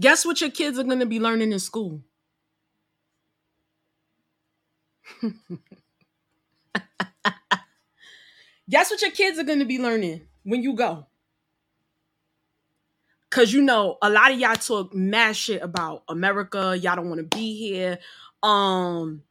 Guess 0.02 0.26
what 0.26 0.42
your 0.42 0.50
kids 0.50 0.80
are 0.80 0.84
going 0.84 1.00
to 1.00 1.06
be 1.06 1.20
learning 1.20 1.54
in 1.54 1.60
school? 1.60 2.02
Guess 8.70 8.90
what 8.92 9.02
your 9.02 9.12
kids 9.12 9.38
are 9.38 9.44
going 9.44 9.60
to 9.60 9.66
be 9.66 9.78
learning 9.78 10.22
when 10.44 10.64
you 10.64 10.74
go? 10.74 11.06
Cause 13.30 13.54
you 13.54 13.62
know 13.62 13.98
a 14.02 14.10
lot 14.10 14.32
of 14.32 14.40
y'all 14.40 14.56
talk 14.56 14.94
mad 14.94 15.38
shit 15.38 15.62
about 15.62 16.04
America. 16.10 16.76
Y'all 16.78 16.98
don't 16.98 17.08
want 17.10 17.20
to 17.20 17.38
be 17.38 17.56
here. 17.56 18.00
Um, 18.44 19.22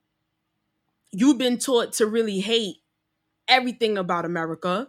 you've 1.12 1.37
been 1.37 1.59
taught 1.59 1.94
to 1.94 2.06
really 2.06 2.40
hate 2.40 2.76
everything 3.48 3.98
about 3.98 4.24
America. 4.24 4.88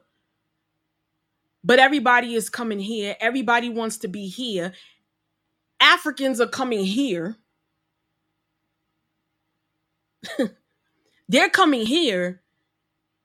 But 1.64 1.80
everybody 1.80 2.36
is 2.36 2.50
coming 2.50 2.80
here. 2.80 3.16
Everybody 3.20 3.70
wants 3.70 3.98
to 3.98 4.08
be 4.08 4.28
here. 4.28 4.74
Africans 5.82 6.42
are 6.42 6.48
coming 6.48 6.86
here. 6.86 7.38
They're 11.30 11.50
coming 11.50 11.86
here 11.86 12.42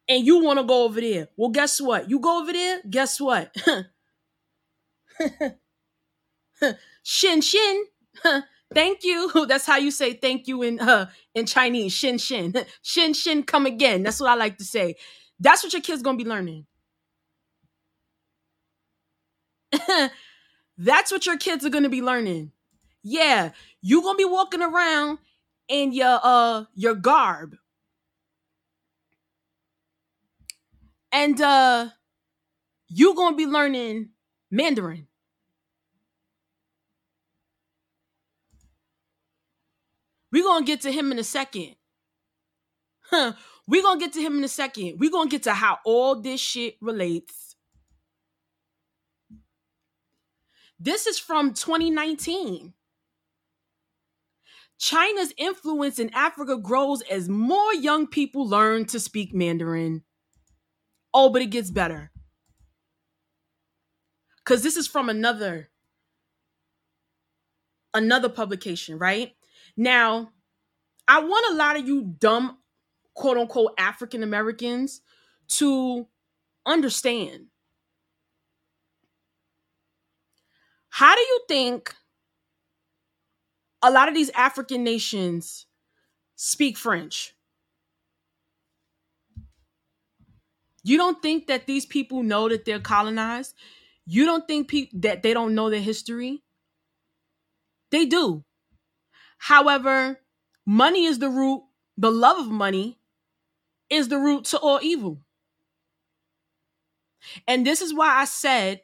and 0.09 0.27
you 0.27 0.43
want 0.43 0.59
to 0.59 0.65
go 0.65 0.85
over 0.85 1.01
there. 1.01 1.29
Well, 1.37 1.51
guess 1.51 1.81
what? 1.81 2.11
You 2.11 2.21
go 2.21 2.41
over 2.43 2.53
there, 2.53 2.81
guess 2.89 3.21
what? 3.21 3.55
shin 7.05 7.41
shin. 7.41 7.85
thank 8.75 9.05
you. 9.05 9.47
That's 9.49 9.67
how 9.67 9.79
you 9.79 9.91
say 9.91 10.15
thank 10.15 10.49
you 10.49 10.63
in 10.63 10.81
uh 10.81 11.09
in 11.35 11.47
Chinese. 11.47 11.93
Shin 11.93 12.19
shin. 12.19 12.55
shin 12.83 13.15
shin 13.15 13.43
come 13.45 13.67
again. 13.67 14.03
That's 14.03 14.21
what 14.21 14.31
I 14.31 14.35
like 14.35 14.59
to 14.59 14.65
say. 14.65 14.97
That's 15.41 15.63
what 15.65 15.73
your 15.73 15.83
kids 15.83 16.03
going 16.03 16.19
to 16.19 16.25
be 16.25 16.31
learning. 16.31 16.67
That's 20.79 21.11
what 21.11 21.27
your 21.27 21.39
kids 21.39 21.65
are 21.65 21.71
gonna 21.71 21.89
be 21.89 22.03
learning. 22.03 22.53
Yeah, 23.03 23.53
you 23.81 24.03
gonna 24.03 24.17
be 24.17 24.25
walking 24.25 24.63
around 24.63 25.19
in 25.69 25.93
your 25.93 26.21
uh 26.23 26.65
your 26.75 26.95
garb. 26.95 27.57
And 31.13 31.41
uh 31.41 31.91
you 32.89 33.15
gonna 33.15 33.37
be 33.37 33.47
learning 33.47 34.11
Mandarin. 34.51 35.07
We're 40.33 40.45
gonna 40.45 40.67
get 40.67 40.83
to 40.83 40.93
him 40.93 41.13
in 41.13 41.19
a 41.19 41.25
second. 41.25 41.77
Huh. 43.11 43.33
We're 43.67 43.83
gonna 43.83 44.01
get 44.01 44.13
to 44.15 44.21
him 44.21 44.37
in 44.39 44.45
a 44.45 44.49
second. 44.49 44.99
We're 44.99 45.11
gonna 45.11 45.31
get 45.31 45.45
to 45.45 45.55
how 45.55 45.79
all 45.85 46.21
this 46.21 46.41
shit 46.41 46.77
relates 46.81 47.46
This 50.79 51.07
is 51.07 51.19
from 51.19 51.55
2019. 51.55 52.75
China's 54.79 55.33
influence 55.39 55.99
in 55.99 56.11
Africa 56.13 56.59
grows 56.59 57.01
as 57.03 57.29
more 57.29 57.75
young 57.75 58.07
people 58.07 58.47
learn 58.47 58.85
to 58.87 59.01
speak 59.01 59.35
Mandarin. 59.35 60.03
Oh, 61.15 61.31
but 61.31 61.41
it 61.41 61.47
gets 61.47 61.71
better. 61.71 62.11
Cuz 64.45 64.63
this 64.63 64.77
is 64.77 64.87
from 64.87 65.09
another 65.09 65.71
another 67.95 68.29
publication, 68.29 68.99
right? 68.99 69.35
Now, 69.77 70.33
I 71.09 71.21
want 71.21 71.53
a 71.53 71.57
lot 71.57 71.79
of 71.79 71.89
you 71.89 72.15
dumb 72.19 72.59
quote 73.15 73.39
unquote 73.39 73.73
African 73.79 74.23
Americans 74.23 75.01
to 75.49 76.07
understand 76.67 77.47
How 80.97 81.15
do 81.15 81.21
you 81.21 81.41
think 81.49 81.95
a 83.83 83.91
lot 83.91 84.09
of 84.09 84.15
these 84.15 84.31
African 84.31 84.85
nations 84.85 85.67
speak 86.37 86.77
French? 86.77 87.35
You 90.83 90.97
don't 90.97 91.21
think 91.21 91.49
that 91.49 91.67
these 91.67 91.85
people 91.85 92.23
know 92.23 92.49
that 92.49 92.65
they're 92.65 92.81
colonized? 92.81 93.55
You 94.07 94.25
don't 94.25 94.47
think 94.47 94.69
pe- 94.69 94.89
that 94.95 95.23
they 95.23 95.35
don't 95.35 95.55
know 95.55 95.69
their 95.69 95.81
history? 95.81 96.43
They 97.91 98.07
do. 98.07 98.45
However, 99.39 100.21
money 100.67 101.05
is 101.07 101.19
the 101.19 101.29
root, 101.29 101.63
the 101.97 102.11
love 102.11 102.39
of 102.39 102.49
money 102.51 102.99
is 103.91 104.09
the 104.09 104.19
root 104.19 104.45
to 104.47 104.59
all 104.59 104.81
evil. 104.83 105.21
And 107.47 107.67
this 107.67 107.83
is 107.83 107.95
why 107.95 108.09
I 108.21 108.25
said 108.25 108.83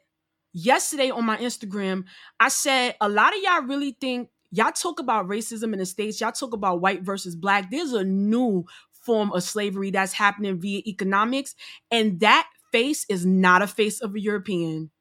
yesterday 0.53 1.09
on 1.09 1.25
my 1.25 1.37
Instagram, 1.37 2.05
I 2.39 2.49
said 2.49 2.95
a 3.01 3.09
lot 3.09 3.35
of 3.35 3.41
y'all 3.43 3.63
really 3.63 3.97
think 3.99 4.29
y'all 4.51 4.71
talk 4.71 4.99
about 4.99 5.27
racism 5.27 5.73
in 5.73 5.79
the 5.79 5.85
States, 5.85 6.21
y'all 6.21 6.31
talk 6.31 6.53
about 6.53 6.81
white 6.81 7.01
versus 7.01 7.35
black. 7.35 7.71
There's 7.71 7.93
a 7.93 8.03
new 8.03 8.65
form 8.91 9.31
of 9.33 9.43
slavery 9.43 9.91
that's 9.91 10.13
happening 10.13 10.59
via 10.59 10.81
economics, 10.87 11.55
and 11.91 12.19
that 12.21 12.47
face 12.71 13.05
is 13.09 13.25
not 13.25 13.61
a 13.61 13.67
face 13.67 14.01
of 14.01 14.15
a 14.15 14.19
European. 14.19 14.91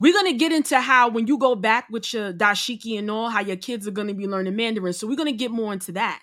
We're 0.00 0.12
gonna 0.12 0.32
get 0.32 0.52
into 0.52 0.80
how 0.80 1.08
when 1.08 1.26
you 1.26 1.38
go 1.38 1.54
back 1.54 1.88
with 1.90 2.12
your 2.12 2.32
dashiki 2.32 2.98
and 2.98 3.10
all, 3.10 3.30
how 3.30 3.40
your 3.40 3.56
kids 3.56 3.86
are 3.86 3.92
gonna 3.92 4.14
be 4.14 4.26
learning 4.26 4.56
Mandarin. 4.56 4.92
So 4.92 5.06
we're 5.06 5.16
gonna 5.16 5.32
get 5.32 5.50
more 5.50 5.72
into 5.72 5.92
that. 5.92 6.22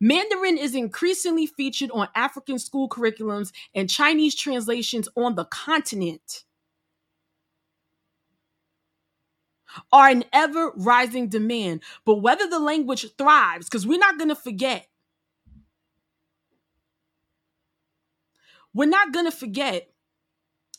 Mandarin 0.00 0.58
is 0.58 0.74
increasingly 0.74 1.46
featured 1.46 1.90
on 1.92 2.08
African 2.14 2.58
school 2.58 2.88
curriculums 2.88 3.52
and 3.74 3.88
Chinese 3.88 4.34
translations 4.34 5.08
on 5.16 5.34
the 5.34 5.44
continent 5.46 6.44
are 9.92 10.08
an 10.08 10.24
ever 10.32 10.72
rising 10.76 11.28
demand. 11.28 11.82
But 12.04 12.16
whether 12.16 12.48
the 12.48 12.58
language 12.58 13.06
thrives, 13.16 13.68
because 13.68 13.86
we're 13.86 13.98
not 13.98 14.18
going 14.18 14.28
to 14.28 14.36
forget, 14.36 14.86
we're 18.74 18.88
not 18.88 19.12
going 19.12 19.26
to 19.26 19.32
forget 19.32 19.90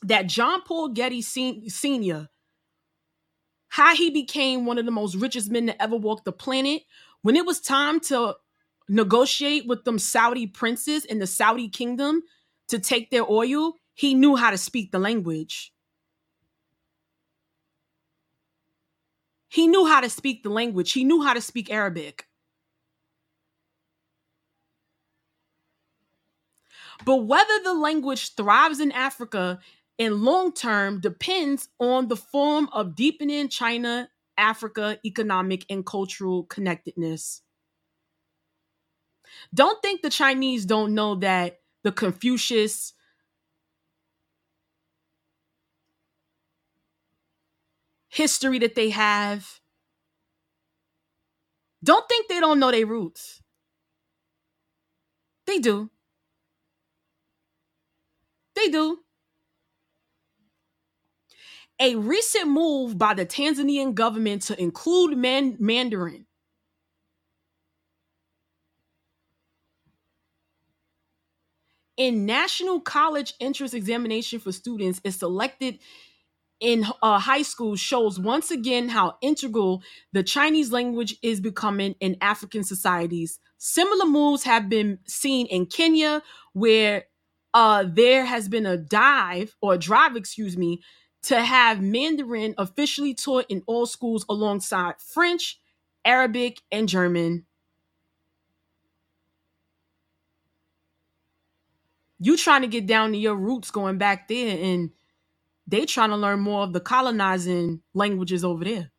that 0.03 0.27
John 0.27 0.61
Paul 0.61 0.89
Getty 0.89 1.21
Sr., 1.21 2.29
how 3.69 3.95
he 3.95 4.09
became 4.09 4.65
one 4.65 4.77
of 4.77 4.85
the 4.85 4.91
most 4.91 5.15
richest 5.15 5.49
men 5.49 5.67
to 5.67 5.81
ever 5.81 5.95
walk 5.95 6.23
the 6.23 6.31
planet, 6.31 6.83
when 7.23 7.35
it 7.35 7.45
was 7.45 7.59
time 7.59 7.99
to 7.99 8.35
negotiate 8.89 9.67
with 9.67 9.83
them 9.83 9.99
Saudi 9.99 10.47
princes 10.47 11.05
in 11.05 11.19
the 11.19 11.27
Saudi 11.27 11.69
kingdom 11.69 12.21
to 12.69 12.79
take 12.79 13.11
their 13.11 13.29
oil, 13.29 13.73
he 13.93 14.13
knew 14.13 14.35
how 14.35 14.51
to 14.51 14.57
speak 14.57 14.91
the 14.91 14.99
language. 14.99 15.73
He 19.49 19.67
knew 19.67 19.85
how 19.85 20.01
to 20.01 20.09
speak 20.09 20.43
the 20.43 20.49
language. 20.49 20.91
He 20.91 21.03
knew 21.03 21.21
how 21.23 21.33
to 21.33 21.41
speak 21.41 21.71
Arabic. 21.71 22.25
But 27.05 27.23
whether 27.25 27.63
the 27.63 27.73
language 27.73 28.35
thrives 28.35 28.79
in 28.79 28.91
Africa 28.91 29.59
in 29.97 30.23
long 30.23 30.51
term 30.53 30.99
depends 30.99 31.69
on 31.79 32.07
the 32.07 32.15
form 32.15 32.69
of 32.71 32.95
deepening 32.95 33.49
China 33.49 34.09
Africa 34.37 34.99
economic 35.05 35.65
and 35.69 35.85
cultural 35.85 36.43
connectedness. 36.43 37.41
Don't 39.53 39.81
think 39.81 40.01
the 40.01 40.09
Chinese 40.09 40.65
don't 40.65 40.93
know 40.93 41.15
that 41.15 41.59
the 41.83 41.91
Confucius 41.91 42.93
history 48.09 48.59
that 48.59 48.75
they 48.75 48.89
have. 48.91 49.59
Don't 51.83 52.07
think 52.09 52.27
they 52.27 52.39
don't 52.39 52.59
know 52.59 52.71
their 52.71 52.85
roots. 52.85 53.41
They 55.47 55.59
do. 55.59 55.89
They 58.55 58.69
do. 58.69 58.99
A 61.79 61.95
recent 61.95 62.49
move 62.49 62.97
by 62.97 63.15
the 63.15 63.25
Tanzanian 63.25 63.95
government 63.95 64.43
to 64.43 64.61
include 64.61 65.17
man- 65.17 65.57
Mandarin 65.59 66.26
in 71.97 72.25
national 72.25 72.79
college 72.79 73.33
entrance 73.39 73.73
examination 73.73 74.39
for 74.39 74.51
students 74.51 75.01
is 75.03 75.15
selected 75.17 75.79
in 76.59 76.85
uh, 77.01 77.19
high 77.19 77.41
school 77.41 77.75
shows 77.75 78.19
once 78.19 78.49
again 78.49 78.89
how 78.89 79.17
integral 79.21 79.83
the 80.13 80.23
Chinese 80.23 80.71
language 80.71 81.15
is 81.21 81.39
becoming 81.39 81.95
in 81.99 82.17
African 82.21 82.63
societies. 82.63 83.39
Similar 83.57 84.05
moves 84.05 84.43
have 84.43 84.69
been 84.69 84.99
seen 85.07 85.47
in 85.47 85.65
Kenya, 85.65 86.21
where 86.53 87.05
uh, 87.53 87.85
there 87.87 88.25
has 88.25 88.49
been 88.49 88.65
a 88.65 88.77
dive 88.77 89.55
or 89.61 89.73
a 89.73 89.77
drive, 89.77 90.15
excuse 90.15 90.57
me, 90.57 90.81
to 91.23 91.41
have 91.41 91.81
Mandarin 91.81 92.53
officially 92.57 93.13
taught 93.13 93.45
in 93.49 93.63
all 93.67 93.85
schools 93.85 94.25
alongside 94.29 94.95
French, 94.99 95.59
Arabic, 96.05 96.61
and 96.71 96.87
German. 96.87 97.45
You 102.19 102.37
trying 102.37 102.61
to 102.61 102.67
get 102.67 102.87
down 102.87 103.11
to 103.11 103.17
your 103.17 103.35
roots 103.35 103.71
going 103.71 103.97
back 103.97 104.27
there 104.27 104.57
and 104.59 104.91
they 105.67 105.85
trying 105.85 106.09
to 106.09 106.15
learn 106.15 106.39
more 106.39 106.63
of 106.63 106.73
the 106.73 106.79
colonizing 106.79 107.81
languages 107.93 108.43
over 108.43 108.63
there. 108.63 108.91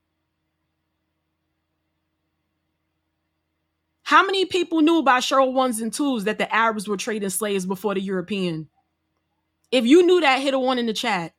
How 4.03 4.25
many 4.25 4.47
people 4.47 4.81
knew 4.81 4.99
about 5.01 5.23
Cheryl 5.23 5.53
ones 5.53 5.81
and 5.81 5.93
twos 5.93 6.25
that 6.25 6.39
the 6.39 6.55
Arabs 6.55 6.89
were 6.89 6.97
trading 6.97 7.29
slaves 7.29 7.67
before 7.67 7.95
the 7.95 8.01
European? 8.01 8.69
If 9.71 9.85
you 9.85 10.03
knew 10.03 10.21
that, 10.21 10.41
hit 10.41 10.55
a 10.55 10.59
one 10.59 10.79
in 10.79 10.87
the 10.87 10.95
chat. 10.95 11.35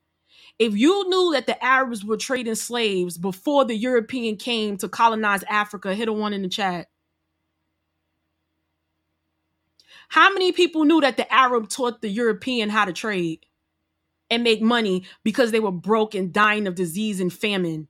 If 0.60 0.76
you 0.76 1.10
knew 1.10 1.32
that 1.34 1.48
the 1.48 1.64
Arabs 1.64 2.06
were 2.06 2.18
trading 2.18 2.54
slaves 2.56 3.18
before 3.18 3.66
the 3.66 3.76
European 3.76 4.36
came 4.36 4.78
to 4.78 4.90
colonize 4.90 5.44
Africa, 5.50 5.96
hit 5.96 6.10
a 6.10 6.14
one 6.14 6.34
in 6.34 6.44
the 6.44 6.50
chat. 6.50 6.90
How 10.10 10.34
many 10.34 10.54
people 10.54 10.86
knew 10.86 11.02
that 11.02 11.18
the 11.18 11.32
Arab 11.34 11.70
taught 11.70 12.02
the 12.02 12.10
European 12.10 12.70
how 12.70 12.86
to 12.86 12.94
trade 12.94 13.42
and 14.32 14.44
make 14.44 14.62
money 14.62 15.06
because 15.24 15.52
they 15.52 15.60
were 15.62 15.72
broke 15.72 16.16
and 16.16 16.34
dying 16.34 16.68
of 16.68 16.76
disease 16.76 17.20
and 17.20 17.34
famine? 17.34 17.90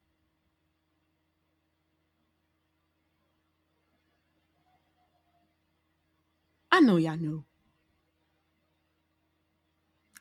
I 6.72 6.82
know 6.82 6.98
y'all 6.98 7.18
knew. 7.18 7.46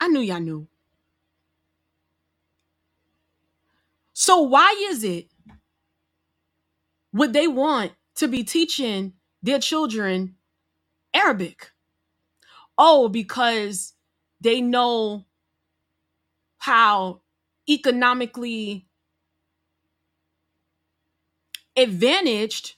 I 0.00 0.08
knew 0.08 0.20
y'all 0.20 0.40
knew. 0.40 0.68
So 4.14 4.42
why 4.42 4.74
is 4.90 5.04
it 5.04 5.28
would 7.12 7.32
they 7.32 7.48
want 7.48 7.92
to 8.16 8.28
be 8.28 8.44
teaching 8.44 9.14
their 9.42 9.58
children 9.60 10.36
Arabic? 11.14 11.72
Oh, 12.78 13.08
because 13.08 13.94
they 14.40 14.60
know 14.62 15.26
how 16.58 17.22
economically 17.68 18.88
advantaged 21.76 22.76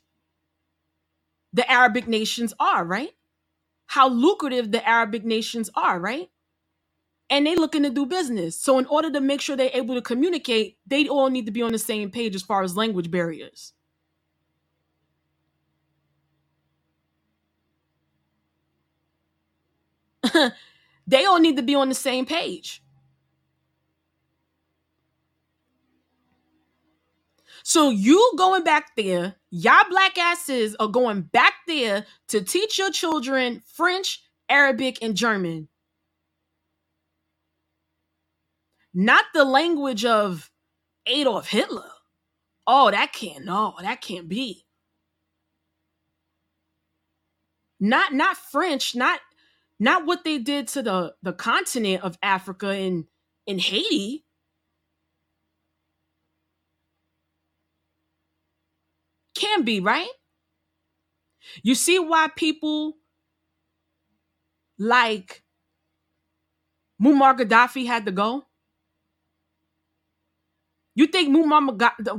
the 1.52 1.70
Arabic 1.70 2.08
nations 2.08 2.54
are, 2.60 2.84
right? 2.84 3.12
How 3.88 4.08
lucrative 4.08 4.72
the 4.72 4.86
Arabic 4.88 5.24
nations 5.24 5.70
are, 5.76 6.00
right? 6.00 6.30
And 7.30 7.46
they 7.46 7.56
looking 7.56 7.82
to 7.84 7.90
do 7.90 8.06
business. 8.06 8.56
So 8.60 8.78
in 8.78 8.86
order 8.86 9.10
to 9.12 9.20
make 9.20 9.40
sure 9.40 9.56
they're 9.56 9.70
able 9.74 9.94
to 9.96 10.02
communicate, 10.02 10.78
they 10.86 11.08
all 11.08 11.30
need 11.30 11.46
to 11.46 11.52
be 11.52 11.62
on 11.62 11.72
the 11.72 11.78
same 11.78 12.10
page 12.10 12.34
as 12.36 12.42
far 12.42 12.62
as 12.62 12.76
language 12.76 13.10
barriers. 13.10 13.72
they 21.06 21.24
all 21.24 21.38
need 21.38 21.56
to 21.56 21.62
be 21.62 21.74
on 21.74 21.88
the 21.88 21.94
same 21.94 22.26
page. 22.26 22.82
So 27.62 27.90
you 27.90 28.32
going 28.36 28.64
back 28.64 28.96
there, 28.96 29.36
y'all 29.50 29.84
black 29.88 30.18
asses 30.18 30.74
are 30.80 30.88
going 30.88 31.22
back 31.22 31.54
there 31.66 32.06
to 32.28 32.40
teach 32.42 32.78
your 32.78 32.90
children 32.90 33.62
French, 33.74 34.22
Arabic, 34.48 34.98
and 35.02 35.16
German. 35.16 35.68
Not 38.92 39.24
the 39.34 39.44
language 39.44 40.04
of 40.04 40.50
Adolf 41.06 41.48
Hitler. 41.48 41.90
Oh, 42.66 42.90
that 42.90 43.12
can't 43.12 43.44
no, 43.44 43.74
that 43.80 44.00
can't 44.00 44.28
be. 44.28 44.64
Not 47.78 48.12
not 48.12 48.36
French, 48.36 48.94
not 48.94 49.20
not 49.80 50.06
what 50.06 50.24
they 50.24 50.38
did 50.38 50.68
to 50.70 50.82
the 50.82 51.14
the 51.22 51.34
continent 51.34 52.04
of 52.04 52.18
Africa 52.22 52.68
and 52.70 53.06
in 53.46 53.60
Haiti. 53.60 54.26
Can 59.34 59.64
be, 59.64 59.80
right? 59.80 60.08
You 61.62 61.74
see 61.74 61.98
why 61.98 62.28
people 62.36 62.98
like 64.78 65.42
Muammar 67.02 67.36
Gaddafi 67.38 67.86
had 67.86 68.06
to 68.06 68.12
go? 68.12 68.46
You 70.96 71.08
think 71.08 71.30
Muammar 71.36 71.76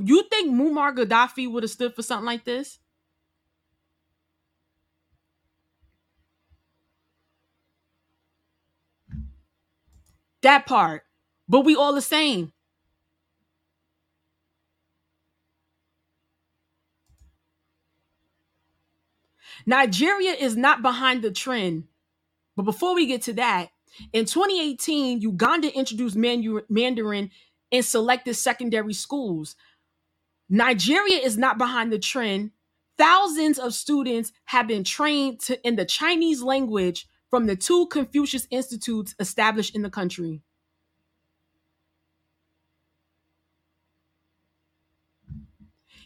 you 0.08 0.24
think 0.30 0.52
Muammar 0.54 0.96
Gaddafi 0.98 1.52
would 1.52 1.64
have 1.64 1.72
stood 1.72 1.96
for 1.96 2.04
something 2.04 2.28
like 2.28 2.46
this? 2.46 2.80
That 10.42 10.66
part. 10.66 11.04
But 11.48 11.62
we 11.62 11.76
all 11.76 11.94
the 11.94 12.02
same. 12.02 12.54
Nigeria 19.66 20.32
is 20.32 20.56
not 20.56 20.82
behind 20.82 21.22
the 21.22 21.32
trend. 21.32 21.86
But 22.56 22.64
before 22.64 22.96
we 22.96 23.06
get 23.06 23.22
to 23.24 23.34
that, 23.34 23.70
in 24.14 24.26
2018, 24.26 25.22
Uganda 25.22 25.74
introduced 25.76 26.16
Mandarin 26.16 27.32
in 27.70 27.84
selected 27.84 28.36
secondary 28.36 28.94
schools. 28.94 29.56
Nigeria 30.50 31.18
is 31.18 31.38
not 31.38 31.58
behind 31.58 31.92
the 31.92 32.00
trend. 32.00 32.52
Thousands 32.98 33.58
of 33.58 33.74
students 33.74 34.32
have 34.46 34.68
been 34.68 34.84
trained 34.84 35.40
to, 35.42 35.66
in 35.66 35.76
the 35.76 35.86
Chinese 35.86 36.42
language 36.42 37.08
from 37.32 37.48
the 37.48 37.56
two 37.56 37.88
Confucius 37.88 38.46
Institutes 38.52 39.16
established 39.18 39.74
in 39.74 39.82
the 39.82 39.90
country. 39.90 40.42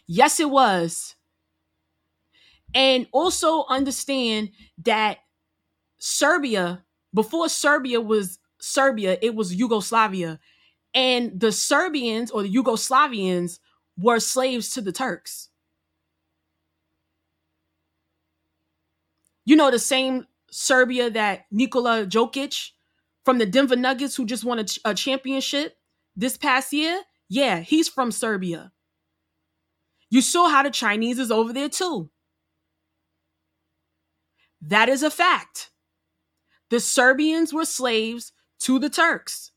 Yes, 0.06 0.38
it 0.38 0.48
was. 0.48 1.16
And 2.72 3.08
also 3.12 3.64
understand 3.68 4.50
that 4.84 5.18
Serbia, 5.98 6.84
before 7.12 7.48
Serbia 7.48 8.00
was 8.00 8.38
Serbia, 8.60 9.18
it 9.20 9.34
was 9.34 9.54
Yugoslavia. 9.54 10.38
And 10.94 11.38
the 11.40 11.50
Serbians 11.50 12.30
or 12.30 12.42
the 12.44 12.52
Yugoslavians 12.52 13.58
were 13.98 14.20
slaves 14.20 14.70
to 14.74 14.80
the 14.80 14.92
Turks. 14.92 15.48
You 19.44 19.56
know, 19.56 19.70
the 19.70 19.78
same 19.78 20.26
Serbia 20.50 21.10
that 21.10 21.46
Nikola 21.50 22.06
Jokic 22.06 22.70
from 23.24 23.38
the 23.38 23.46
Denver 23.46 23.76
Nuggets, 23.76 24.16
who 24.16 24.24
just 24.24 24.44
won 24.44 24.58
a, 24.60 24.64
ch- 24.64 24.78
a 24.84 24.94
championship 24.94 25.76
this 26.14 26.36
past 26.36 26.72
year, 26.72 27.02
yeah, 27.28 27.60
he's 27.60 27.88
from 27.88 28.12
Serbia. 28.12 28.72
You 30.10 30.22
saw 30.22 30.48
how 30.48 30.62
the 30.62 30.70
Chinese 30.70 31.18
is 31.18 31.30
over 31.30 31.52
there 31.52 31.68
too. 31.68 32.10
That 34.62 34.88
is 34.88 35.02
a 35.02 35.10
fact. 35.10 35.70
The 36.70 36.80
Serbians 36.80 37.52
were 37.52 37.64
slaves 37.64 38.32
to 38.60 38.78
the 38.78 38.88
Turks. 38.88 39.52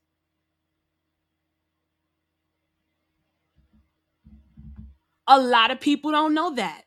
A 5.27 5.39
lot 5.39 5.71
of 5.71 5.79
people 5.79 6.11
don't 6.11 6.33
know 6.33 6.55
that. 6.55 6.83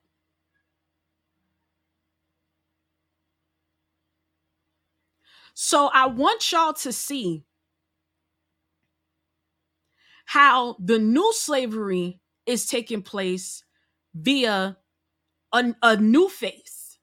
So 5.64 5.90
I 5.94 6.06
want 6.06 6.50
y'all 6.50 6.72
to 6.72 6.92
see 6.92 7.44
how 10.26 10.74
the 10.80 10.98
new 10.98 11.32
slavery 11.32 12.18
is 12.46 12.66
taking 12.66 13.00
place 13.00 13.62
via 14.12 14.76
a, 15.52 15.74
a 15.80 15.96
new 15.98 16.28
face. 16.28 16.98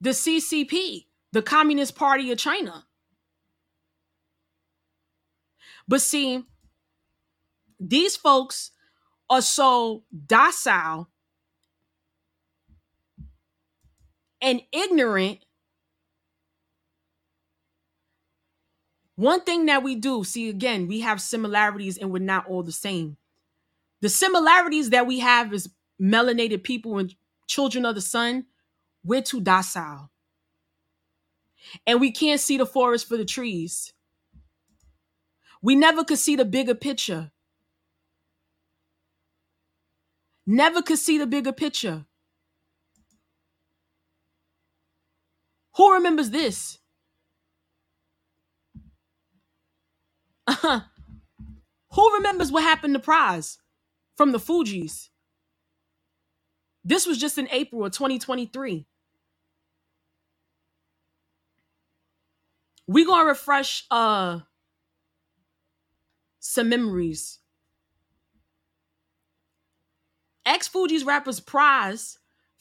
The 0.00 0.10
CCP, 0.10 1.04
the 1.32 1.42
Communist 1.42 1.94
Party 1.94 2.32
of 2.32 2.38
China. 2.38 2.86
But 5.86 6.00
see, 6.00 6.44
these 7.78 8.16
folks 8.16 8.70
are 9.28 9.42
so 9.42 10.04
docile 10.26 11.11
and 14.42 14.60
ignorant. 14.72 15.38
One 19.16 19.42
thing 19.42 19.66
that 19.66 19.82
we 19.82 19.94
do, 19.94 20.24
see, 20.24 20.48
again, 20.48 20.88
we 20.88 21.00
have 21.00 21.20
similarities 21.20 21.96
and 21.96 22.10
we're 22.10 22.18
not 22.18 22.46
all 22.48 22.62
the 22.62 22.72
same. 22.72 23.16
The 24.00 24.08
similarities 24.08 24.90
that 24.90 25.06
we 25.06 25.20
have 25.20 25.52
is 25.52 25.70
melanated 26.00 26.64
people 26.64 26.98
and 26.98 27.14
children 27.46 27.84
of 27.86 27.94
the 27.94 28.00
sun, 28.00 28.46
we're 29.04 29.22
too 29.22 29.40
docile. 29.40 30.10
And 31.86 32.00
we 32.00 32.10
can't 32.10 32.40
see 32.40 32.58
the 32.58 32.66
forest 32.66 33.08
for 33.08 33.16
the 33.16 33.24
trees. 33.24 33.92
We 35.62 35.76
never 35.76 36.02
could 36.02 36.18
see 36.18 36.34
the 36.34 36.44
bigger 36.44 36.74
picture. 36.74 37.30
Never 40.44 40.82
could 40.82 40.98
see 40.98 41.18
the 41.18 41.26
bigger 41.26 41.52
picture. 41.52 42.06
Who 45.76 45.94
remembers 45.94 46.30
this? 46.30 46.78
Uh-huh. 50.46 50.80
Who 51.92 52.14
remembers 52.14 52.50
what 52.50 52.62
happened 52.62 52.94
to 52.94 53.00
Pras 53.00 53.58
from 54.16 54.32
the 54.32 54.38
Fugees? 54.38 55.08
This 56.84 57.06
was 57.06 57.18
just 57.18 57.38
in 57.38 57.48
April 57.50 57.84
of 57.84 57.92
2023. 57.92 58.86
We're 62.88 63.06
gonna 63.06 63.28
refresh 63.28 63.84
uh 63.90 64.40
some 66.40 66.68
memories. 66.68 67.38
Ex 70.44 70.68
Fugees 70.68 71.06
rappers 71.06 71.40
Pras 71.40 72.16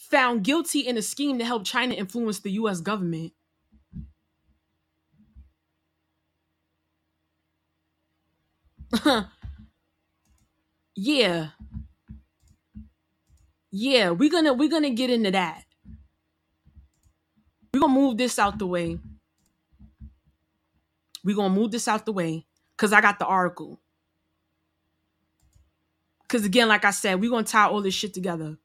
found 0.10 0.44
guilty 0.44 0.80
in 0.80 0.98
a 0.98 1.02
scheme 1.02 1.38
to 1.38 1.46
help 1.46 1.64
China 1.64 1.94
influence 1.94 2.40
the 2.40 2.52
US 2.52 2.82
government. 2.82 3.34
yeah. 10.96 11.50
Yeah, 13.72 14.10
we're 14.10 14.30
gonna 14.30 14.54
we're 14.54 14.70
gonna 14.70 14.90
get 14.90 15.10
into 15.10 15.32
that. 15.32 15.64
We're 17.74 17.80
gonna 17.80 17.94
move 17.94 18.18
this 18.18 18.38
out 18.38 18.60
the 18.60 18.68
way. 18.68 19.00
We're 21.24 21.36
gonna 21.36 21.54
move 21.54 21.72
this 21.72 21.88
out 21.88 22.06
the 22.06 22.12
way 22.12 22.46
because 22.76 22.92
I 22.92 23.00
got 23.00 23.18
the 23.20 23.26
article. 23.26 23.80
Because 26.24 26.44
again, 26.44 26.68
like 26.68 26.84
I 26.84 26.92
said, 26.92 27.22
we're 27.22 27.30
gonna 27.30 27.44
tie 27.46 27.68
all 27.68 27.82
this 27.82 27.94
shit 27.94 28.14
together. 28.14 28.58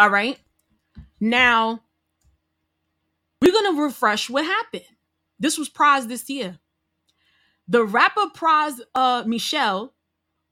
All 0.00 0.08
right. 0.08 0.38
Now 1.20 1.82
we're 3.42 3.52
gonna 3.52 3.82
refresh 3.82 4.30
what 4.30 4.46
happened. 4.46 4.86
This 5.38 5.58
was 5.58 5.68
Pras 5.68 6.08
this 6.08 6.30
year. 6.30 6.58
The 7.68 7.84
rapper 7.84 8.28
Pras 8.34 8.80
uh, 8.94 9.24
Michel 9.26 9.92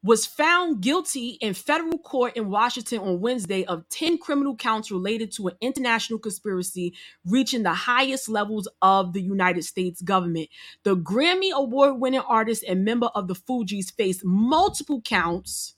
was 0.03 0.27
found 0.27 0.83
guilty 0.83 1.39
in 1.41 1.55
federal 1.55 1.97
court 1.97 2.37
in 2.37 2.51
Washington 2.51 2.99
on 2.99 3.21
Wednesday 3.21 3.65
of 3.65 3.89
10 3.89 4.19
criminal 4.19 4.55
counts 4.55 4.91
related 4.91 5.33
to 5.33 5.49
an 5.49 5.55
international 5.63 6.19
conspiracy 6.19 6.95
reaching 7.25 7.63
the 7.63 7.73
highest 7.73 8.29
levels 8.29 8.69
of 8.83 9.15
the 9.15 9.23
United 9.23 9.65
States 9.65 10.03
government. 10.03 10.51
The 10.83 10.95
Grammy 10.95 11.53
Award 11.53 11.99
winning 11.99 12.21
artist 12.21 12.65
and 12.69 12.85
member 12.85 13.07
of 13.15 13.29
the 13.29 13.35
Fugees 13.35 13.91
faced 13.91 14.27
multiple 14.27 15.01
counts. 15.01 15.75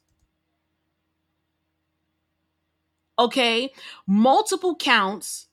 Okay, 3.20 3.70
multiple 4.06 4.74
counts 4.74 5.48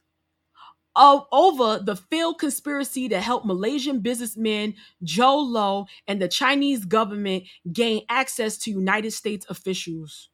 of, 0.95 1.25
over 1.33 1.79
the 1.83 1.97
failed 1.97 2.39
conspiracy 2.39 3.09
to 3.09 3.19
help 3.19 3.43
Malaysian 3.43 3.99
businessman 3.99 4.73
Jho 5.03 5.45
Low 5.45 5.85
and 6.07 6.21
the 6.21 6.29
Chinese 6.29 6.85
government 6.85 7.43
gain 7.71 8.03
access 8.09 8.57
to 8.59 8.71
United 8.71 9.11
States 9.11 9.45
officials, 9.49 10.29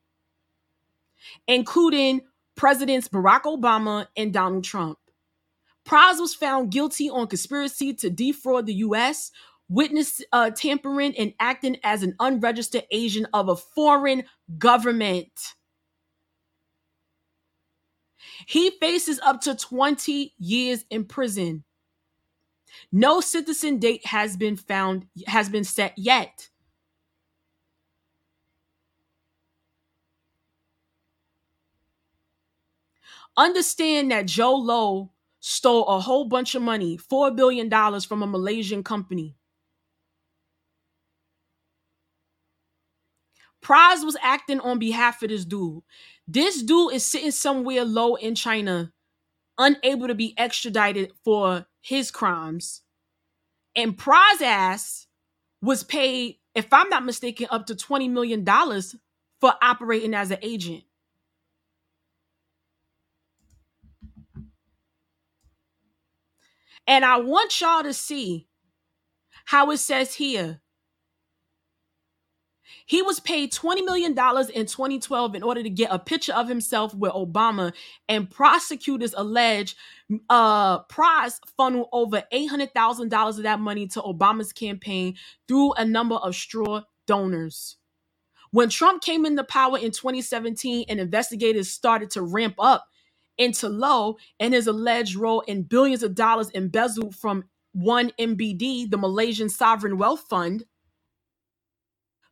including 1.48 2.22
Presidents 2.56 3.08
Barack 3.08 3.42
Obama 3.46 4.06
and 4.16 4.32
Donald 4.32 4.64
Trump. 4.64 5.00
Pras 5.86 6.20
was 6.20 6.36
found 6.36 6.72
guilty 6.72 7.10
on 7.10 7.26
conspiracy 7.26 7.96
to 7.96 8.12
defraud 8.12 8.68
the 8.68 8.76
U.S., 8.76 9.32
witness 9.70 10.22
uh, 10.32 10.52
tampering, 10.52 11.18
and 11.18 11.34
acting 11.40 11.78
as 11.84 12.04
an 12.04 12.16
unregistered 12.20 12.84
agent 12.92 13.26
of 13.34 13.50
a 13.50 13.56
foreign 13.56 14.24
government. 14.60 15.32
He 18.48 18.72
faces 18.80 19.20
up 19.20 19.42
to 19.42 19.56
20 19.56 20.34
years 20.38 20.86
in 20.90 21.06
prison. 21.06 21.64
No 22.92 23.22
citizen 23.22 23.80
date 23.80 24.06
has 24.06 24.36
been 24.36 24.56
found 24.56 25.08
has 25.28 25.50
been 25.50 25.64
set 25.64 25.94
yet. 25.98 26.50
Understand 33.36 34.12
that 34.12 34.26
Jho 34.26 34.64
Low 34.64 35.12
stole 35.40 35.86
a 35.86 36.00
whole 36.00 36.26
bunch 36.26 36.56
of 36.56 36.62
money, 36.62 36.98
$4 36.98 37.36
billion 37.36 37.70
from 38.02 38.22
a 38.24 38.28
Malaysian 38.28 38.84
company. 38.84 39.36
Pras 43.62 44.04
was 44.04 44.18
acting 44.22 44.60
on 44.60 44.78
behalf 44.78 45.24
of 45.24 45.30
this 45.30 45.46
dude. 45.46 45.82
This 46.28 46.64
dude 46.64 46.94
is 46.94 47.06
sitting 47.06 47.32
somewhere 47.32 47.84
low 47.84 48.16
in 48.16 48.36
China, 48.36 48.94
unable 49.58 50.08
to 50.08 50.16
be 50.16 50.34
extradited 50.38 51.12
for 51.24 51.66
his 51.82 52.12
crimes. 52.12 52.82
And 53.76 53.98
Pras 53.98 54.42
ass 54.42 55.08
was 55.62 55.84
paid, 55.84 56.38
if 56.56 56.72
I'm 56.72 56.90
not 56.90 57.06
mistaken, 57.06 57.48
up 57.50 57.66
to 57.68 57.76
$20 57.76 58.10
million 58.10 58.46
for 58.46 59.54
operating 59.62 60.14
as 60.14 60.32
an 60.32 60.38
agent. 60.42 60.84
And 66.88 67.06
I 67.06 67.18
want 67.18 67.60
y'all 67.62 67.84
to 67.84 67.94
see 67.94 68.48
how 69.46 69.72
it 69.72 69.78
says 69.78 70.16
here 70.16 70.62
he 72.86 73.02
was 73.02 73.20
paid 73.20 73.52
$20 73.52 73.86
million 73.86 74.12
in 74.12 74.66
2012 74.66 75.36
in 75.36 75.44
order 75.44 75.64
to 75.64 75.70
get 75.70 75.90
a 75.92 76.00
picture 76.00 76.34
of 76.34 76.48
himself 76.48 76.94
with 76.94 77.12
Obama, 77.14 77.74
and 78.10 78.30
prosecutors 78.30 79.14
allege 79.16 79.76
uh, 80.30 80.84
Pras 80.84 81.40
funneled 81.58 81.90
over 81.92 82.24
$800,000 82.34 83.30
of 83.30 83.44
that 83.44 83.60
money 83.60 83.88
to 83.88 84.02
Obama's 84.02 84.54
campaign 84.54 85.16
through 85.48 85.74
a 85.74 85.86
number 85.86 86.16
of 86.16 86.36
straw 86.36 86.82
donors. 87.08 87.78
When 88.52 88.70
Trump 88.70 89.02
came 89.02 89.26
into 89.26 89.44
power 89.44 89.78
in 89.78 89.92
2017 89.92 90.86
and 90.88 91.00
investigators 91.00 91.72
started 91.72 92.12
to 92.12 92.22
ramp 92.22 92.56
up 92.60 92.86
into 93.38 93.68
Low 93.68 94.18
and 94.40 94.54
his 94.54 94.68
alleged 94.68 95.16
role 95.16 95.42
in 95.42 95.64
billions 95.64 96.04
of 96.04 96.14
dollars 96.14 96.52
embezzled 96.52 97.16
from 97.16 97.46
1MDB, 97.76 98.92
the 98.92 98.98
Malaysian 98.98 99.50
Sovereign 99.50 99.98
Wealth 99.98 100.26
Fund, 100.30 100.66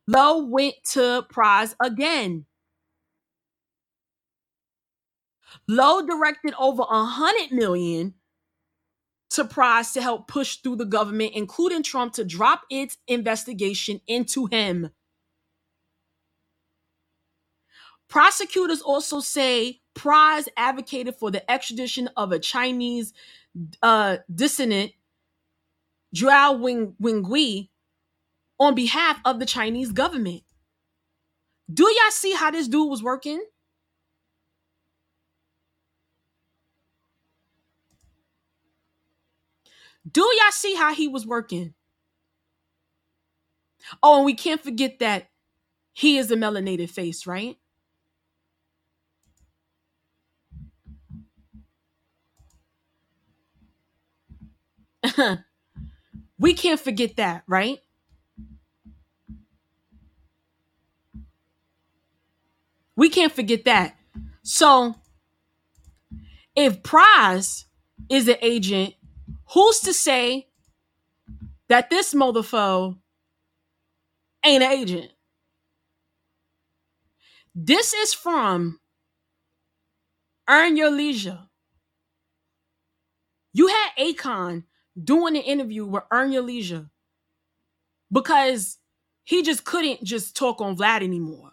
Low 0.06 0.44
went 0.44 0.74
to 0.92 1.24
Pras 1.32 1.74
again. 1.80 2.46
Low 5.68 6.04
directed 6.04 6.54
over 6.58 6.82
a 6.82 7.04
hundred 7.04 7.52
million 7.52 8.14
to 9.30 9.44
Pras 9.44 9.92
to 9.94 10.02
help 10.02 10.28
push 10.28 10.56
through 10.56 10.76
the 10.76 10.84
government, 10.84 11.32
including 11.34 11.82
Trump, 11.82 12.14
to 12.14 12.24
drop 12.24 12.62
its 12.70 12.98
investigation 13.06 14.00
into 14.06 14.46
him. 14.46 14.90
Prosecutors 18.08 18.82
also 18.82 19.20
say 19.20 19.80
Pras 19.94 20.48
advocated 20.56 21.16
for 21.16 21.30
the 21.30 21.50
extradition 21.50 22.10
of 22.16 22.32
a 22.32 22.38
Chinese 22.38 23.14
uh, 23.82 24.18
dissident, 24.34 24.92
Zhao 26.14 26.58
Wing, 26.60 26.94
Wingui, 27.00 27.70
on 28.62 28.74
behalf 28.76 29.18
of 29.24 29.40
the 29.40 29.46
Chinese 29.46 29.90
government. 29.92 30.42
Do 31.72 31.84
y'all 31.84 32.10
see 32.12 32.32
how 32.32 32.50
this 32.52 32.68
dude 32.68 32.88
was 32.88 33.02
working? 33.02 33.44
Do 40.10 40.20
y'all 40.20 40.52
see 40.52 40.74
how 40.74 40.94
he 40.94 41.08
was 41.08 41.26
working? 41.26 41.74
Oh, 44.02 44.16
and 44.16 44.24
we 44.24 44.34
can't 44.34 44.62
forget 44.62 45.00
that 45.00 45.28
he 45.92 46.16
is 46.18 46.30
a 46.30 46.36
melanated 46.36 46.90
face, 46.90 47.26
right? 47.26 47.56
we 56.38 56.54
can't 56.54 56.80
forget 56.80 57.16
that, 57.16 57.42
right? 57.48 57.78
We 62.96 63.08
can't 63.08 63.32
forget 63.32 63.64
that. 63.64 63.96
So 64.42 64.94
if 66.54 66.82
Pras 66.82 67.64
is 68.08 68.28
an 68.28 68.36
agent, 68.42 68.94
who's 69.52 69.80
to 69.80 69.94
say 69.94 70.48
that 71.68 71.90
this 71.90 72.14
motherfucker 72.14 72.98
ain't 74.44 74.62
an 74.62 74.72
agent? 74.72 75.10
This 77.54 77.92
is 77.92 78.14
from 78.14 78.80
Earn 80.48 80.76
Your 80.76 80.90
Leisure. 80.90 81.40
You 83.52 83.68
had 83.68 83.88
Akon 83.98 84.64
doing 85.02 85.36
an 85.36 85.42
interview 85.42 85.84
with 85.84 86.04
Earn 86.10 86.32
Your 86.32 86.42
Leisure 86.42 86.90
because 88.10 88.78
he 89.24 89.42
just 89.42 89.64
couldn't 89.64 90.02
just 90.02 90.36
talk 90.36 90.60
on 90.60 90.76
Vlad 90.76 91.02
anymore. 91.02 91.51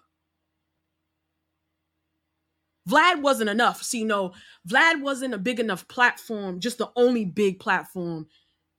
Vlad 2.89 3.21
wasn't 3.21 3.49
enough. 3.49 3.83
See, 3.83 3.99
you 3.99 4.05
know, 4.05 4.33
Vlad 4.67 5.01
wasn't 5.01 5.33
a 5.33 5.37
big 5.37 5.59
enough 5.59 5.87
platform, 5.87 6.59
just 6.59 6.77
the 6.77 6.91
only 6.95 7.25
big 7.25 7.59
platform 7.59 8.27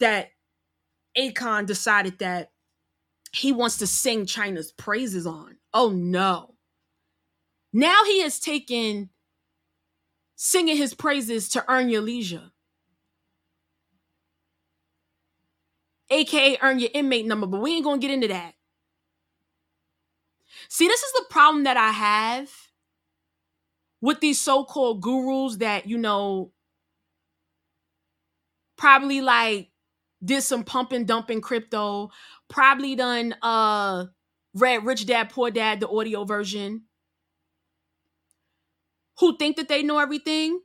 that 0.01 0.31
Akon 1.17 1.67
decided 1.67 2.19
that 2.19 2.51
he 3.33 3.53
wants 3.53 3.79
to 3.79 3.87
sing 3.87 4.27
China's 4.27 4.73
praises 4.73 5.27
on. 5.27 5.57
Oh 5.73 5.91
no. 5.91 6.55
Now 7.73 8.05
he 8.07 8.23
has 8.23 8.41
taken 8.41 9.11
singing 10.35 10.77
his 10.77 10.95
praises 10.95 11.49
to 11.51 11.65
earn 11.71 11.89
your 11.89 12.01
leisure. 12.01 12.51
AKA 16.11 16.59
earn 16.61 16.81
your 16.81 16.91
inmate 16.93 17.27
number, 17.27 17.47
but 17.47 17.61
we 17.61 17.75
ain't 17.75 17.85
gonna 17.85 17.99
get 17.99 18.11
into 18.11 18.29
that. 18.29 18.55
See, 20.69 20.89
this 20.89 21.03
is 21.03 21.13
the 21.13 21.27
problem 21.31 21.65
that 21.65 21.77
I 21.77 21.91
have 21.91 22.51
with 24.01 24.21
these 24.21 24.41
so-called 24.41 25.03
gurus 25.03 25.57
that, 25.57 25.87
you 25.87 25.99
know, 25.99 26.53
probably 28.77 29.21
like 29.21 29.71
did 30.25 30.43
some 30.43 30.65
pumping 30.65 31.05
dumping 31.05 31.41
crypto, 31.41 32.11
probably 32.49 32.95
done 32.95 33.35
uh 33.43 34.07
read 34.55 34.85
Rich 34.85 35.07
Dad 35.07 35.31
Poor 35.31 35.51
Dad, 35.51 35.81
the 35.81 35.89
audio 35.89 36.25
version, 36.25 36.83
who 39.19 39.37
think 39.37 39.57
that 39.57 39.69
they 39.69 39.83
know 39.83 39.99
everything. 39.99 40.61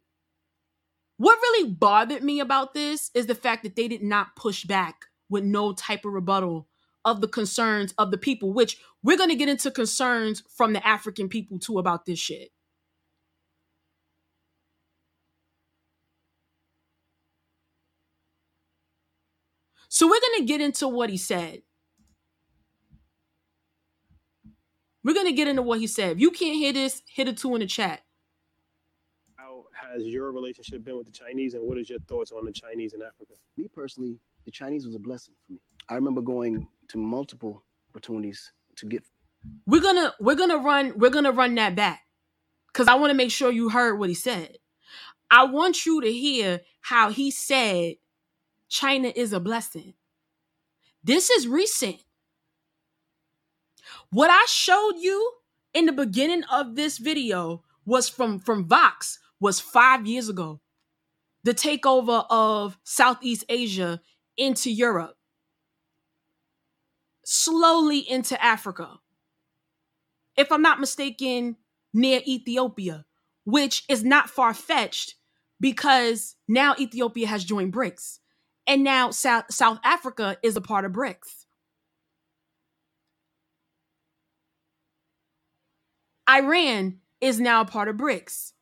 What 1.18 1.40
really 1.42 1.70
bothered 1.72 2.24
me 2.24 2.40
about 2.40 2.74
this 2.74 3.12
is 3.14 3.28
the 3.28 3.36
fact 3.36 3.64
that 3.64 3.76
they 3.76 3.88
did 3.88 4.04
not 4.04 4.36
push 4.36 4.66
back 4.66 5.06
with 5.30 5.44
no 5.44 5.74
type 5.74 6.04
of 6.06 6.14
rebuttal 6.14 6.68
of 7.06 7.22
the 7.22 7.28
concerns 7.28 7.94
of 7.98 8.12
the 8.12 8.18
people, 8.18 8.52
which 8.52 8.78
we're 9.04 9.18
going 9.18 9.30
to 9.30 9.36
get 9.36 9.48
into 9.48 9.72
concerns 9.72 10.44
from 10.50 10.74
the 10.74 10.86
African 10.86 11.30
people 11.30 11.60
too 11.60 11.78
about 11.80 12.06
this 12.06 12.20
shit. 12.20 12.50
So 19.96 20.08
we're 20.08 20.20
going 20.20 20.40
to 20.40 20.46
get 20.46 20.60
into 20.60 20.90
what 20.90 21.10
he 21.10 21.16
said. 21.16 21.62
We're 25.06 25.14
going 25.14 25.28
to 25.28 25.32
get 25.32 25.48
into 25.48 25.62
what 25.62 25.80
he 25.80 25.88
said. 25.88 26.18
If 26.18 26.20
you 26.20 26.32
can't 26.32 26.58
hear 26.58 26.74
this, 26.74 27.02
hit 27.08 27.30
a 27.30 27.34
two 27.34 27.56
in 27.56 27.62
the 27.62 27.66
chat. 27.66 28.02
How 29.38 29.64
has 29.74 30.04
your 30.04 30.34
relationship 30.34 30.84
been 30.84 30.98
with 30.98 31.06
the 31.06 31.14
Chinese, 31.14 31.54
and 31.54 31.64
what 31.66 31.78
is 31.78 31.90
your 31.90 32.00
thoughts 32.10 32.34
on 32.34 32.44
the 32.44 32.52
Chinese 32.52 32.92
in 32.92 33.02
Africa? 33.02 33.36
Me 33.56 33.70
personally, 33.74 34.20
the 34.44 34.52
Chinese 34.52 34.86
was 34.86 34.96
a 34.96 35.00
blessing 35.00 35.34
for 35.48 35.54
me. 35.54 35.60
I 35.88 35.96
remember 35.96 36.20
going 36.20 36.68
to 36.90 36.98
multiple 36.98 37.64
opportunities 37.90 38.52
to 38.76 38.88
get. 38.88 39.02
We're 39.66 39.82
gonna 39.82 40.14
we're 40.20 40.36
gonna 40.36 40.58
run 40.58 40.92
we're 40.98 41.10
gonna 41.10 41.32
run 41.32 41.56
that 41.56 41.74
back 41.74 42.02
because 42.68 42.90
I 42.90 42.96
want 42.96 43.12
to 43.12 43.16
make 43.16 43.32
sure 43.32 43.50
you 43.50 43.70
heard 43.70 43.98
what 43.98 44.10
he 44.10 44.16
said. 44.16 44.58
I 45.32 45.46
want 45.46 45.86
you 45.86 46.02
to 46.02 46.12
hear 46.12 46.60
how 46.82 47.12
he 47.12 47.32
said 47.32 47.96
China 48.76 49.10
is 49.16 49.32
a 49.32 49.40
blessing. 49.40 49.94
This 51.02 51.30
is 51.30 51.48
recent. 51.48 52.04
What 54.10 54.30
I 54.30 54.46
showed 54.50 54.96
you 55.00 55.32
in 55.74 55.86
the 55.86 55.94
beginning 55.94 56.44
of 56.52 56.76
this 56.76 56.98
video 56.98 57.64
was 57.86 58.10
from 58.10 58.38
from 58.38 58.68
Vox 58.68 59.20
was 59.40 59.62
5 59.62 60.06
years 60.06 60.28
ago. 60.28 60.60
The 61.46 61.54
takeover 61.54 62.26
of 62.30 62.78
Southeast 62.84 63.46
Asia 63.48 64.02
into 64.36 64.70
Europe. 64.70 65.16
Slowly 67.24 68.00
into 68.00 68.36
Africa. 68.44 69.00
If 70.36 70.52
I'm 70.52 70.62
not 70.62 70.82
mistaken, 70.82 71.56
near 71.94 72.20
Ethiopia, 72.28 73.06
which 73.46 73.86
is 73.88 74.04
not 74.04 74.30
far 74.30 74.54
fetched 74.54 75.16
because 75.62 76.36
now 76.46 76.76
Ethiopia 76.78 77.28
has 77.28 77.46
joined 77.46 77.72
BRICS. 77.72 78.20
And 78.68 78.84
now 78.84 79.12
South, 79.12 79.46
South 79.52 79.80
Africa 79.84 80.38
is 80.42 80.56
a 80.58 80.62
part 80.62 80.86
of 80.86 80.92
BRICS. 80.92 81.46
Iran 86.30 87.00
is 87.22 87.40
now 87.40 87.62
a 87.62 87.66
part 87.66 87.88
of 87.88 87.98
BRICS. 87.98 88.54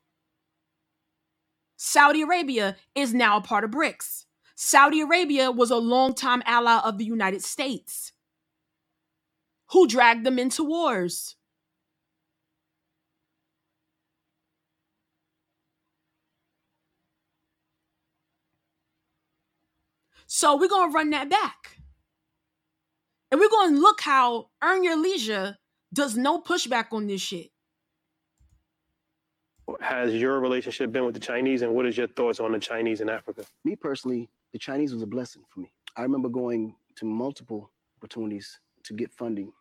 Saudi 1.78 2.22
Arabia 2.22 2.76
is 2.95 3.14
now 3.14 3.38
a 3.38 3.41
part 3.41 3.64
of 3.64 3.72
BRICS. 3.72 4.26
Saudi 4.56 5.01
Arabia 5.01 5.51
was 5.51 5.72
a 5.72 5.78
longtime 5.78 6.43
ally 6.45 6.80
of 6.84 6.97
the 6.97 7.06
United 7.06 7.43
States 7.43 8.12
who 9.72 9.88
dragged 9.88 10.26
them 10.26 10.38
into 10.38 10.64
wars. 10.64 11.36
So 20.36 20.56
we're 20.56 20.68
going 20.68 20.90
to 20.90 20.96
run 20.96 21.12
that 21.12 21.30
back. 21.30 21.78
And 23.30 23.40
we're 23.40 23.52
going 23.52 23.76
to 23.76 23.80
look 23.80 24.02
how 24.02 24.48
Earn 24.64 24.84
Your 24.84 25.00
Leisure 25.00 25.58
does 25.94 26.18
no 26.18 26.42
pushback 26.42 26.88
on 26.92 27.06
this 27.06 27.22
shit. 27.22 27.52
Has 29.80 30.16
your 30.16 30.40
relationship 30.40 30.92
been 30.92 31.06
with 31.06 31.14
the 31.14 31.20
Chinese, 31.20 31.62
and 31.62 31.76
what 31.76 31.86
is 31.86 31.96
your 31.96 32.08
thoughts 32.08 32.40
on 32.40 32.52
the 32.52 32.58
Chinese 32.58 33.00
in 33.00 33.10
Africa? 33.10 33.46
Me 33.64 33.76
personally, 33.76 34.28
the 34.54 34.58
Chinese 34.58 34.92
was 34.92 35.04
a 35.04 35.08
blessing 35.08 35.44
for 35.54 35.60
me. 35.60 35.72
I 35.98 36.02
remember 36.02 36.30
going 36.30 36.76
to 36.96 37.06
multiple 37.06 37.70
opportunities 38.00 38.60
to 38.86 38.96
get 38.96 39.12
funding 39.12 39.54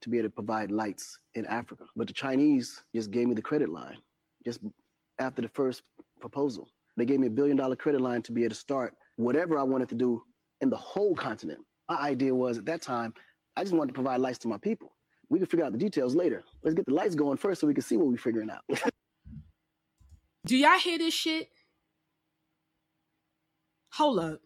to 0.00 0.08
be 0.08 0.18
able 0.18 0.30
to 0.30 0.34
provide 0.34 0.72
lights 0.72 1.20
in 1.36 1.46
Africa. 1.46 1.84
But 1.94 2.08
the 2.08 2.12
Chinese 2.12 2.82
just 2.92 3.12
gave 3.12 3.28
me 3.28 3.34
the 3.34 3.42
credit 3.42 3.68
line 3.68 3.98
just 4.44 4.58
after 5.20 5.42
the 5.42 5.48
first 5.48 5.82
proposal. 6.18 6.68
They 6.96 7.04
gave 7.04 7.20
me 7.20 7.28
a 7.28 7.30
billion 7.30 7.56
dollar 7.56 7.76
credit 7.76 8.00
line 8.00 8.22
to 8.22 8.32
be 8.32 8.42
able 8.42 8.56
to 8.56 8.60
start 8.60 8.94
whatever 9.18 9.58
I 9.58 9.62
wanted 9.62 9.88
to 9.90 9.94
do 9.94 10.22
in 10.60 10.70
the 10.70 10.76
whole 10.76 11.14
continent. 11.14 11.60
My 11.88 11.96
idea 11.96 12.34
was 12.34 12.58
at 12.58 12.66
that 12.66 12.82
time, 12.82 13.12
I 13.56 13.62
just 13.62 13.74
wanted 13.74 13.88
to 13.88 13.94
provide 13.94 14.20
lights 14.20 14.38
to 14.40 14.48
my 14.48 14.58
people. 14.58 14.94
We 15.28 15.38
can 15.38 15.46
figure 15.46 15.66
out 15.66 15.72
the 15.72 15.78
details 15.78 16.14
later. 16.14 16.44
Let's 16.62 16.74
get 16.74 16.86
the 16.86 16.94
lights 16.94 17.14
going 17.14 17.36
first 17.36 17.60
so 17.60 17.66
we 17.66 17.74
can 17.74 17.82
see 17.82 17.96
what 17.96 18.06
we're 18.06 18.16
figuring 18.16 18.50
out. 18.50 18.62
do 20.46 20.56
y'all 20.56 20.78
hear 20.78 20.98
this 20.98 21.14
shit? 21.14 21.48
Hold 23.92 24.20
up. 24.20 24.40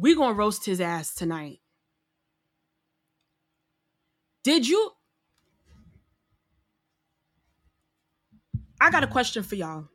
we 0.00 0.14
gonna 0.14 0.34
roast 0.34 0.64
his 0.64 0.80
ass 0.80 1.14
tonight. 1.14 1.60
Did 4.42 4.66
you 4.66 4.92
I 8.80 8.90
got 8.90 9.04
a 9.04 9.08
question 9.08 9.42
for 9.42 9.56
y'all. 9.56 9.88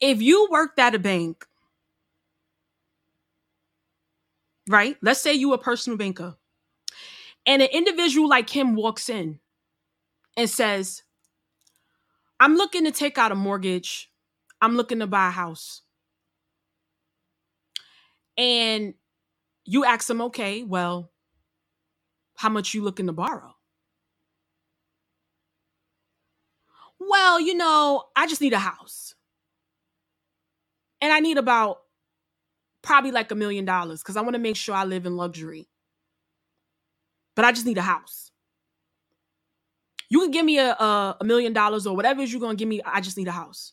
If 0.00 0.22
you 0.22 0.48
worked 0.50 0.78
at 0.78 0.94
a 0.94 0.98
bank, 0.98 1.44
right? 4.68 4.96
Let's 5.02 5.20
say 5.20 5.34
you 5.34 5.52
a 5.52 5.58
personal 5.58 5.96
banker, 5.98 6.36
and 7.46 7.62
an 7.62 7.68
individual 7.72 8.28
like 8.28 8.50
him 8.50 8.76
walks 8.76 9.08
in 9.08 9.40
and 10.36 10.48
says, 10.48 11.02
I'm 12.38 12.56
looking 12.56 12.84
to 12.84 12.92
take 12.92 13.18
out 13.18 13.32
a 13.32 13.36
mortgage. 13.36 14.12
I'm 14.60 14.76
looking 14.76 15.00
to 15.00 15.06
buy 15.06 15.28
a 15.28 15.32
house. 15.32 15.82
And 18.38 18.94
you 19.64 19.84
ask 19.84 20.08
him, 20.08 20.20
okay, 20.22 20.62
well, 20.62 21.10
how 22.36 22.50
much 22.50 22.74
you 22.74 22.84
looking 22.84 23.06
to 23.06 23.12
borrow? 23.12 23.55
Well, 26.98 27.40
you 27.40 27.54
know, 27.54 28.04
I 28.14 28.26
just 28.26 28.40
need 28.40 28.52
a 28.52 28.58
house. 28.58 29.14
And 31.00 31.12
I 31.12 31.20
need 31.20 31.38
about 31.38 31.78
probably 32.82 33.10
like 33.10 33.30
a 33.30 33.34
million 33.34 33.64
dollars 33.64 34.02
because 34.02 34.16
I 34.16 34.22
want 34.22 34.34
to 34.34 34.40
make 34.40 34.56
sure 34.56 34.74
I 34.74 34.84
live 34.84 35.06
in 35.06 35.16
luxury. 35.16 35.68
But 37.34 37.44
I 37.44 37.52
just 37.52 37.66
need 37.66 37.78
a 37.78 37.82
house. 37.82 38.30
You 40.08 40.20
can 40.20 40.30
give 40.30 40.44
me 40.44 40.58
a, 40.58 40.70
a, 40.72 41.24
million 41.24 41.52
dollars 41.52 41.86
or 41.86 41.96
whatever 41.96 42.22
you're 42.22 42.40
going 42.40 42.56
to 42.56 42.58
give 42.58 42.68
me. 42.68 42.80
I 42.84 43.00
just 43.00 43.16
need 43.16 43.28
a 43.28 43.32
house. 43.32 43.72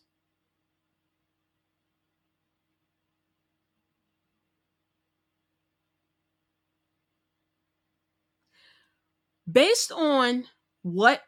Based 9.50 9.92
on 9.92 10.46
what 10.82 11.22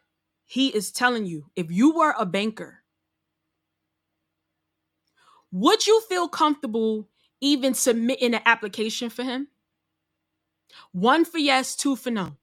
he 0.46 0.68
is 0.68 0.92
telling 0.92 1.26
you 1.26 1.50
if 1.56 1.70
you 1.70 1.94
were 1.94 2.14
a 2.18 2.24
banker, 2.24 2.82
would 5.52 5.86
you 5.86 6.00
feel 6.08 6.28
comfortable 6.28 7.08
even 7.40 7.74
submitting 7.74 8.34
an 8.34 8.42
application 8.46 9.10
for 9.10 9.24
him? 9.24 9.48
One 10.92 11.24
for 11.24 11.38
yes, 11.38 11.76
two 11.76 11.96
for 11.96 12.10
no. 12.10 12.36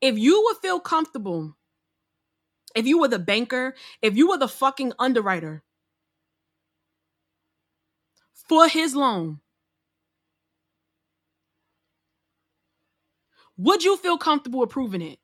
If 0.00 0.18
you 0.18 0.42
would 0.44 0.58
feel 0.58 0.80
comfortable 0.80 1.56
if 2.74 2.86
you 2.86 3.00
were 3.00 3.08
the 3.08 3.18
banker, 3.18 3.74
if 4.02 4.16
you 4.16 4.28
were 4.28 4.38
the 4.38 4.48
fucking 4.48 4.92
underwriter 4.98 5.62
for 8.48 8.68
his 8.68 8.94
loan, 8.94 9.40
would 13.58 13.84
you 13.84 13.96
feel 13.96 14.16
comfortable 14.16 14.62
approving 14.62 15.02
it? 15.02 15.18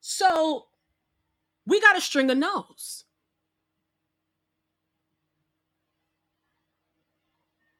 So 0.00 0.66
we 1.66 1.80
got 1.80 1.96
a 1.96 2.00
string 2.00 2.30
of 2.30 2.36
no's. 2.36 3.04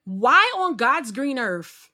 Why 0.05 0.53
on 0.57 0.77
God's 0.77 1.13
green 1.13 1.39
earth? 1.39 1.91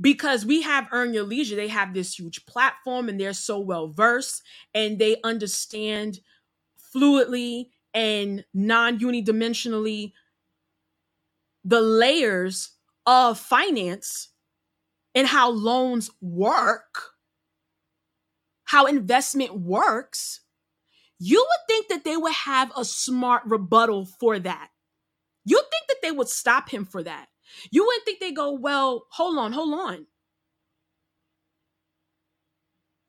Because 0.00 0.46
we 0.46 0.62
have 0.62 0.88
Earn 0.92 1.12
Your 1.12 1.24
Leisure, 1.24 1.56
they 1.56 1.68
have 1.68 1.92
this 1.92 2.18
huge 2.18 2.46
platform 2.46 3.08
and 3.08 3.20
they're 3.20 3.32
so 3.32 3.58
well 3.60 3.88
versed 3.88 4.42
and 4.74 4.98
they 4.98 5.16
understand 5.22 6.20
fluidly 6.94 7.66
and 7.94 8.44
non 8.54 8.98
unidimensionally 8.98 10.12
the 11.64 11.80
layers 11.80 12.70
of 13.06 13.38
finance 13.38 14.28
and 15.14 15.26
how 15.26 15.50
loans 15.50 16.10
work, 16.20 17.10
how 18.64 18.86
investment 18.86 19.58
works. 19.58 20.40
You 21.18 21.38
would 21.38 21.68
think 21.68 21.88
that 21.88 22.04
they 22.04 22.16
would 22.16 22.32
have 22.32 22.72
a 22.76 22.84
smart 22.84 23.42
rebuttal 23.44 24.06
for 24.06 24.38
that. 24.38 24.68
You 25.44 25.58
think 25.58 25.88
that 25.88 25.96
they 26.02 26.12
would 26.12 26.28
stop 26.28 26.70
him 26.70 26.86
for 26.86 27.02
that. 27.02 27.26
You 27.70 27.84
wouldn't 27.84 28.04
think 28.04 28.20
they 28.20 28.32
go, 28.32 28.52
well, 28.52 29.06
hold 29.10 29.36
on, 29.38 29.52
hold 29.52 29.74
on. 29.74 30.06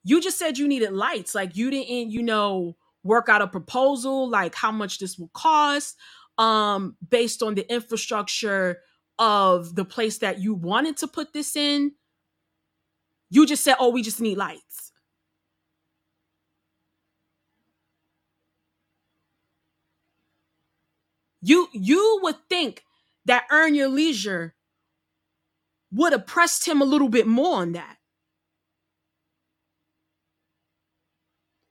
You 0.04 0.20
just 0.20 0.40
said 0.40 0.58
you 0.58 0.68
needed 0.68 0.94
lights. 0.94 1.36
Like 1.36 1.56
you 1.56 1.70
didn't, 1.70 2.12
you 2.12 2.24
know, 2.24 2.76
work 3.04 3.30
out 3.30 3.42
a 3.42 3.48
proposal, 3.48 4.30
like 4.30 4.56
how 4.56 4.72
much 4.72 5.00
this 5.00 5.18
will 5.18 5.32
cost, 5.34 5.98
um, 6.38 6.96
based 7.10 7.42
on 7.42 7.56
the 7.56 7.72
infrastructure 7.72 8.80
of 9.20 9.76
the 9.76 9.86
place 9.86 10.20
that 10.20 10.40
you 10.40 10.54
wanted 10.54 10.98
to 10.98 11.08
put 11.08 11.34
this 11.34 11.56
in. 11.56 11.94
You 13.30 13.46
just 13.46 13.64
said, 13.64 13.76
oh, 13.80 13.90
we 13.90 14.02
just 14.02 14.20
need 14.20 14.38
lights. 14.38 14.92
You 21.42 21.68
you 21.74 22.20
would 22.22 22.36
think 22.50 22.84
that 23.26 23.46
earn 23.52 23.74
your 23.74 23.88
leisure 23.88 24.54
would 25.92 26.14
have 26.14 26.28
pressed 26.28 26.68
him 26.68 26.82
a 26.82 26.86
little 26.86 27.10
bit 27.10 27.28
more 27.28 27.58
on 27.62 27.72
that. 27.74 27.98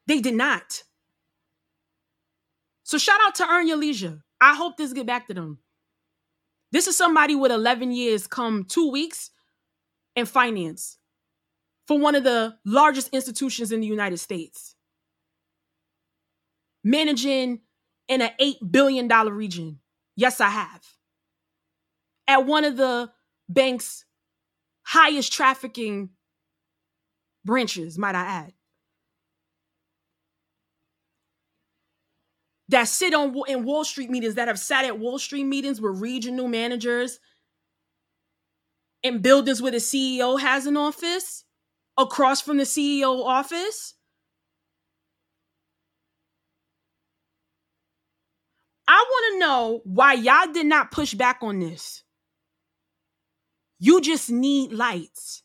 They 0.06 0.20
did 0.20 0.34
not. 0.34 0.82
So 2.90 2.98
shout 2.98 3.20
out 3.24 3.36
to 3.36 3.48
Earn 3.48 3.68
Your 3.68 3.76
Leisure. 3.76 4.24
I 4.40 4.56
hope 4.56 4.76
this 4.76 4.92
get 4.92 5.06
back 5.06 5.28
to 5.28 5.34
them. 5.34 5.60
This 6.72 6.88
is 6.88 6.96
somebody 6.96 7.36
with 7.36 7.52
11 7.52 7.92
years 7.92 8.26
come 8.26 8.64
2 8.64 8.90
weeks 8.90 9.30
in 10.16 10.26
finance 10.26 10.98
for 11.86 12.00
one 12.00 12.16
of 12.16 12.24
the 12.24 12.56
largest 12.64 13.10
institutions 13.12 13.70
in 13.70 13.80
the 13.80 13.86
United 13.86 14.18
States. 14.18 14.74
Managing 16.82 17.60
in 18.08 18.22
an 18.22 18.32
$8 18.40 18.56
billion 18.72 19.06
region. 19.06 19.78
Yes, 20.16 20.40
I 20.40 20.48
have. 20.48 20.84
At 22.26 22.44
one 22.44 22.64
of 22.64 22.76
the 22.76 23.12
bank's 23.48 24.04
highest 24.82 25.32
trafficking 25.32 26.10
branches, 27.44 27.96
might 27.96 28.16
I 28.16 28.22
add. 28.22 28.52
That 32.70 32.88
sit 32.88 33.14
on 33.14 33.36
in 33.48 33.64
Wall 33.64 33.84
Street 33.84 34.10
meetings, 34.10 34.36
that 34.36 34.48
have 34.48 34.58
sat 34.58 34.84
at 34.84 34.98
Wall 34.98 35.18
Street 35.18 35.44
meetings 35.44 35.80
with 35.80 36.00
regional 36.00 36.48
managers 36.48 37.20
in 39.02 39.22
buildings 39.22 39.62
where 39.62 39.72
the 39.72 39.78
CEO 39.78 40.40
has 40.40 40.66
an 40.66 40.76
office, 40.76 41.44
across 41.98 42.40
from 42.40 42.58
the 42.58 42.64
CEO 42.64 43.24
office. 43.24 43.94
I 48.88 49.04
want 49.08 49.34
to 49.34 49.38
know 49.40 49.80
why 49.84 50.14
y'all 50.14 50.52
did 50.52 50.66
not 50.66 50.90
push 50.90 51.14
back 51.14 51.38
on 51.42 51.60
this. 51.60 52.02
You 53.78 54.00
just 54.00 54.30
need 54.30 54.72
lights. 54.72 55.42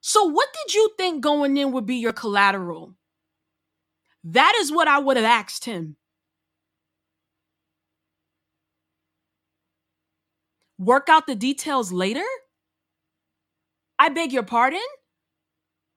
So, 0.00 0.24
what 0.24 0.48
did 0.52 0.74
you 0.74 0.90
think 0.98 1.22
going 1.22 1.56
in 1.56 1.72
would 1.72 1.86
be 1.86 1.96
your 1.96 2.12
collateral? 2.12 2.94
That 4.24 4.54
is 4.60 4.70
what 4.70 4.88
I 4.88 4.98
would 4.98 5.16
have 5.16 5.26
asked 5.26 5.64
him. 5.64 5.96
Work 10.78 11.08
out 11.08 11.26
the 11.26 11.34
details 11.34 11.92
later? 11.92 12.24
I 13.98 14.08
beg 14.08 14.32
your 14.32 14.42
pardon? 14.42 14.80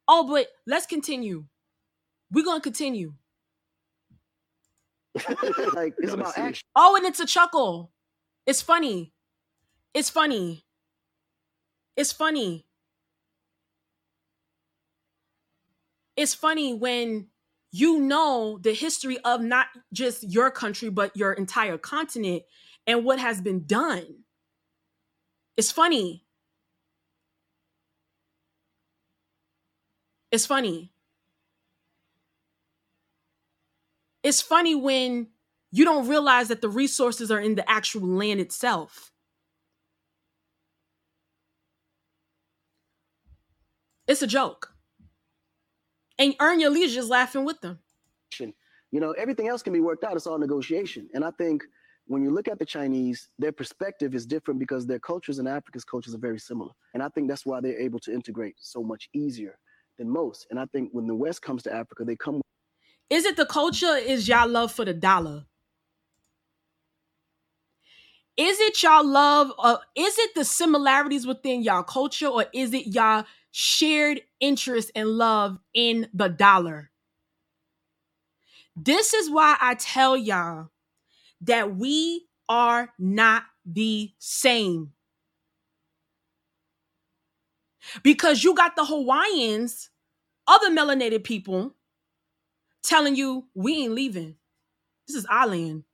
Oh, 0.08 0.28
but 0.28 0.48
let's 0.68 0.86
continue. 0.86 1.46
We're 2.32 2.44
going 2.44 2.60
to 2.60 2.64
continue. 2.64 3.14
like 5.74 5.96
it's 5.98 6.14
about 6.14 6.38
action. 6.38 6.66
Oh, 6.76 6.96
and 6.96 7.06
it's 7.06 7.20
a 7.20 7.26
chuckle. 7.26 7.92
It's 8.46 8.62
funny. 8.62 9.14
It's 9.94 10.10
funny. 10.10 10.66
It's 11.96 12.12
funny. 12.12 12.66
It's 16.18 16.34
funny 16.34 16.74
when 16.74 17.28
you 17.78 18.00
know 18.00 18.58
the 18.62 18.74
history 18.74 19.18
of 19.26 19.42
not 19.42 19.68
just 19.92 20.24
your 20.24 20.50
country, 20.50 20.90
but 20.90 21.16
your 21.18 21.34
entire 21.34 21.78
continent 21.78 22.44
and 22.88 23.04
what 23.04 23.20
has 23.20 23.42
been 23.42 23.66
done. 23.66 24.06
It's 25.58 25.74
funny. 25.74 26.24
It's 30.32 30.46
funny. 30.46 30.94
It's 34.24 34.42
funny 34.42 34.76
when 34.76 35.28
you 35.72 35.84
don't 35.84 36.08
realize 36.08 36.48
that 36.48 36.62
the 36.62 36.70
resources 36.70 37.30
are 37.30 37.42
in 37.42 37.56
the 37.56 37.70
actual 37.70 38.08
land 38.08 38.40
itself. 38.40 39.12
It's 44.08 44.22
a 44.22 44.28
joke. 44.28 44.75
And 46.18 46.36
earn 46.40 46.60
your 46.60 46.70
leisure 46.70 47.00
is 47.00 47.10
laughing 47.10 47.46
with 47.46 47.62
them. 47.62 47.80
You 48.92 49.02
know, 49.02 49.12
everything 49.12 49.50
else 49.50 49.62
can 49.62 49.74
be 49.74 49.82
worked 49.82 50.06
out. 50.06 50.16
It's 50.16 50.26
all 50.26 50.38
negotiation. 50.38 51.10
And 51.14 51.26
I 51.26 51.32
think 51.32 51.64
when 52.08 52.22
you 52.22 52.32
look 52.32 52.48
at 52.48 52.60
the 52.60 52.66
Chinese, 52.66 53.28
their 53.38 53.52
perspective 53.52 54.16
is 54.16 54.26
different 54.26 54.58
because 54.58 54.88
their 54.88 55.00
cultures 55.00 55.40
and 55.40 55.50
Africa's 55.50 55.84
cultures 55.84 56.16
are 56.16 56.20
very 56.20 56.40
similar. 56.40 56.72
And 56.94 57.04
I 57.04 57.10
think 57.10 57.28
that's 57.28 57.46
why 57.46 57.60
they're 57.60 57.78
able 57.78 58.00
to 58.00 58.14
integrate 58.14 58.56
so 58.58 58.84
much 58.84 59.10
easier 59.14 59.58
than 59.98 60.10
most. 60.10 60.48
And 60.50 60.58
I 60.58 60.66
think 60.68 60.92
when 60.94 61.08
the 61.08 61.16
West 61.16 61.42
comes 61.42 61.64
to 61.64 61.74
Africa, 61.74 62.06
they 62.06 62.16
come 62.16 62.42
is 63.10 63.26
it 63.26 63.36
the 63.36 63.46
culture? 63.46 63.98
Is 63.98 64.28
y'all 64.28 64.48
love 64.48 64.72
for 64.72 64.86
the 64.86 64.94
dollar? 64.94 65.46
Is 68.38 68.60
it 68.60 68.82
y'all 68.82 69.06
love? 69.06 69.52
Uh, 69.60 69.78
is 69.96 70.18
it 70.18 70.36
the 70.36 70.46
similarities 70.46 71.28
within 71.28 71.62
y'all 71.64 71.84
culture, 71.84 72.28
or 72.28 72.46
is 72.54 72.74
it 72.74 72.88
y'all 72.88 73.26
shared 73.58 74.20
interest 74.42 74.92
and 74.96 75.08
love 75.08 75.58
in 75.74 76.10
the 76.14 76.28
dollar? 76.28 76.92
This 78.76 79.14
is 79.14 79.30
why 79.30 79.56
I 79.62 79.76
tell 79.76 80.18
y'all 80.18 80.72
that 81.40 81.78
we 81.78 82.28
are 82.50 82.90
not 83.00 83.44
the 83.66 84.12
same. 84.20 84.92
Because 88.04 88.44
you 88.44 88.54
got 88.56 88.76
the 88.76 88.84
Hawaiians, 88.84 89.90
other 90.48 90.70
melanated 90.70 91.24
people, 91.24 91.76
telling 92.84 93.16
you 93.16 93.48
we 93.54 93.84
ain't 93.84 93.94
leaving. 93.94 94.36
This 95.08 95.16
is 95.16 95.26
our 95.28 95.48
land. 95.48 95.86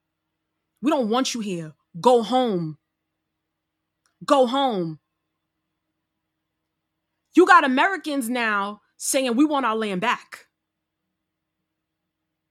We 0.81 0.89
don't 0.89 1.09
want 1.09 1.35
you 1.35 1.41
here. 1.41 1.75
Go 1.99 2.23
home. 2.23 2.79
Go 4.25 4.47
home. 4.47 4.99
You 7.35 7.45
got 7.45 7.63
Americans 7.63 8.29
now 8.29 8.81
saying 8.97 9.35
we 9.35 9.45
want 9.45 9.65
our 9.65 9.75
land 9.75 10.01
back. 10.01 10.47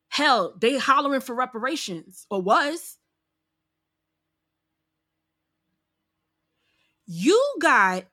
Hell, 0.08 0.54
they 0.60 0.76
hollering 0.78 1.20
for 1.22 1.34
reparations 1.34 2.26
or 2.30 2.42
was. 2.42 2.98
You 7.06 7.38
got 7.60 8.04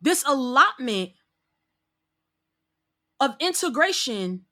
this 0.00 0.24
allotment 0.26 1.12
of 3.20 3.36
integration 3.40 4.44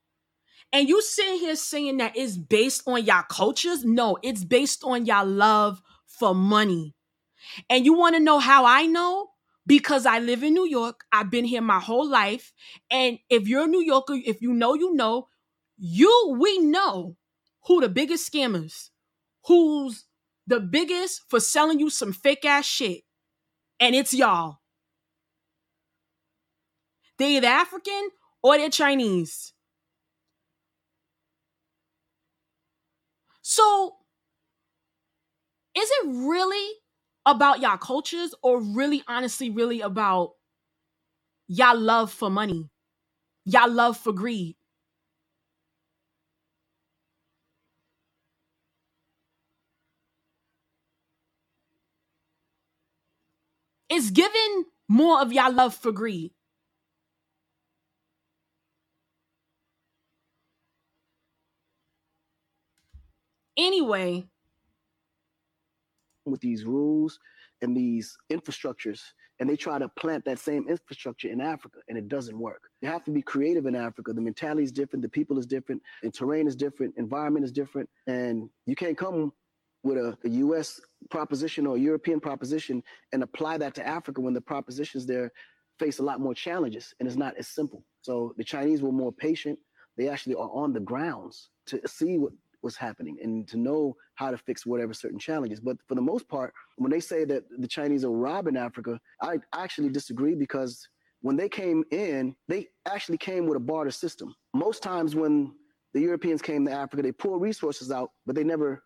And 0.73 0.89
you 0.89 1.03
sitting 1.03 1.39
here 1.41 1.57
saying 1.57 1.99
that 1.99 2.17
it's 2.17 2.37
based 2.39 2.85
on 2.89 3.05
y'all 3.05 3.25
cultures? 3.25 3.85
No, 3.85 4.19
it's 4.23 4.45
based 4.45 4.85
on 4.85 5.07
y'all 5.07 5.27
love 5.27 5.83
for 6.07 6.35
money. 6.35 6.95
And 7.69 7.85
you 7.85 7.95
want 7.95 8.15
to 8.17 8.21
know 8.21 8.39
how 8.39 8.65
I 8.65 8.87
know? 8.87 9.31
Because 9.67 10.07
I 10.07 10.19
live 10.19 10.43
in 10.43 10.55
New 10.55 10.67
York. 10.67 11.05
I've 11.13 11.31
been 11.31 11.45
here 11.45 11.61
my 11.61 11.79
whole 11.79 12.09
life. 12.09 12.53
And 12.91 13.19
if 13.29 13.47
you're 13.47 13.65
a 13.65 13.69
New 13.69 13.83
Yorker, 13.83 14.15
if 14.25 14.41
you 14.41 14.53
know, 14.53 14.75
you 14.75 14.95
know, 14.95 15.29
you, 15.77 16.37
we 16.39 16.59
know 16.59 17.17
who 17.67 17.81
the 17.81 17.89
biggest 17.89 18.33
scammers, 18.33 18.91
who's 19.47 20.07
the 20.47 20.61
biggest 20.61 21.23
for 21.29 21.41
selling 21.41 21.79
you 21.79 21.91
some 21.91 22.13
fake 22.13 22.45
ass 22.45 22.65
shit. 22.65 23.03
And 23.79 23.95
it's 23.95 24.15
y'all. 24.15 24.59
They 27.19 27.37
either 27.37 27.49
African 27.49 28.11
or 28.43 28.57
they're 28.57 28.71
Chinese. 28.71 29.53
So, 33.43 33.97
is 35.77 35.89
it 35.91 36.07
really 36.07 36.73
about 37.27 37.61
y'all 37.61 37.77
cultures 37.79 38.35
or 38.43 38.61
really, 38.61 39.03
honestly, 39.09 39.51
really 39.51 39.81
about 39.81 40.33
y'all 41.49 41.79
love 41.79 42.13
for 42.13 42.31
money? 42.31 42.71
Y'all 43.45 43.71
love 43.71 43.97
for 43.97 44.13
greed? 44.13 44.57
It's 53.91 54.11
given 54.11 54.65
more 54.89 55.21
of 55.21 55.31
y'all 55.33 55.53
love 55.53 55.75
for 55.75 55.93
greed. 55.93 56.33
Anyway, 63.59 64.27
with 66.31 66.41
these 66.41 66.65
rules 66.65 67.19
and 67.63 67.77
these 67.77 68.17
infrastructures, 68.31 69.01
and 69.41 69.49
they 69.49 69.57
try 69.57 69.79
to 69.79 69.89
plant 69.91 70.25
that 70.25 70.39
same 70.39 70.69
infrastructure 70.69 71.29
in 71.29 71.41
Africa, 71.41 71.79
and 71.89 71.97
it 71.97 72.09
doesn't 72.09 72.39
work. 72.39 72.63
You 72.81 72.89
have 72.89 73.05
to 73.05 73.11
be 73.11 73.23
creative 73.23 73.67
in 73.67 73.75
Africa. 73.75 74.13
The 74.13 74.21
mentality 74.21 74.65
is 74.65 74.73
different, 74.73 75.03
the 75.03 75.09
people 75.09 75.39
is 75.39 75.47
different, 75.47 75.83
the 76.03 76.11
terrain 76.11 76.47
is 76.47 76.57
different, 76.57 76.95
environment 76.97 77.45
is 77.45 77.53
different, 77.53 77.89
and 78.07 78.49
you 78.67 78.75
can't 78.75 78.97
come 78.97 79.33
with 79.83 79.97
a, 79.97 80.17
a 80.25 80.29
U.S. 80.29 80.81
proposition 81.11 81.67
or 81.67 81.77
a 81.77 81.81
European 81.81 82.21
proposition 82.21 82.83
and 83.13 83.23
apply 83.23 83.59
that 83.59 83.75
to 83.75 83.87
Africa 83.87 84.21
when 84.21 84.35
the 84.35 84.41
propositions 84.41 85.07
there 85.07 85.31
face 85.79 86.01
a 86.01 86.03
lot 86.03 86.21
more 86.21 86.35
challenges, 86.35 86.95
and 86.99 87.09
it's 87.09 87.17
not 87.17 87.37
as 87.39 87.49
simple. 87.49 87.85
So 88.03 88.35
the 88.37 88.45
Chinese 88.45 88.83
were 88.83 88.93
more 88.93 89.13
patient. 89.13 89.59
They 89.97 90.09
actually 90.09 90.35
are 90.35 90.51
on 90.51 90.73
the 90.73 90.81
grounds 90.81 91.51
to 91.67 91.81
see 91.87 92.19
what 92.19 92.33
what's 92.61 92.77
happening 92.77 93.17
and 93.23 93.47
to 93.49 93.57
know 93.57 93.95
how 94.15 94.31
to 94.31 94.39
fix 94.39 94.67
whatever 94.67 94.93
certain 94.93 95.19
challenges. 95.19 95.61
But 95.61 95.77
for 95.87 95.95
the 95.95 96.03
most 96.03 96.29
part, 96.29 96.53
when 96.77 96.91
they 96.91 97.01
say 97.01 97.25
that 97.25 97.45
the 97.59 97.69
Chinese 97.69 98.05
are 98.05 98.11
robbing 98.11 98.57
Africa, 98.57 98.99
I 99.23 99.39
actually 99.55 99.91
disagree 99.91 100.35
because 100.35 100.89
when 101.21 101.37
they 101.37 101.49
came 101.49 101.85
in, 101.91 102.35
they 102.47 102.69
actually 102.87 103.19
came 103.19 103.47
with 103.47 103.57
a 103.57 103.61
barter 103.61 103.91
system. 103.91 104.35
Most 104.55 104.83
times 104.83 105.15
when 105.15 105.53
the 105.95 106.01
Europeans 106.01 106.43
came 106.43 106.65
to 106.67 106.73
Africa, 106.73 107.03
they 107.03 107.13
pull 107.13 107.39
resources 107.39 107.91
out, 107.91 108.11
but 108.27 108.37
they 108.37 108.45
never 108.45 108.83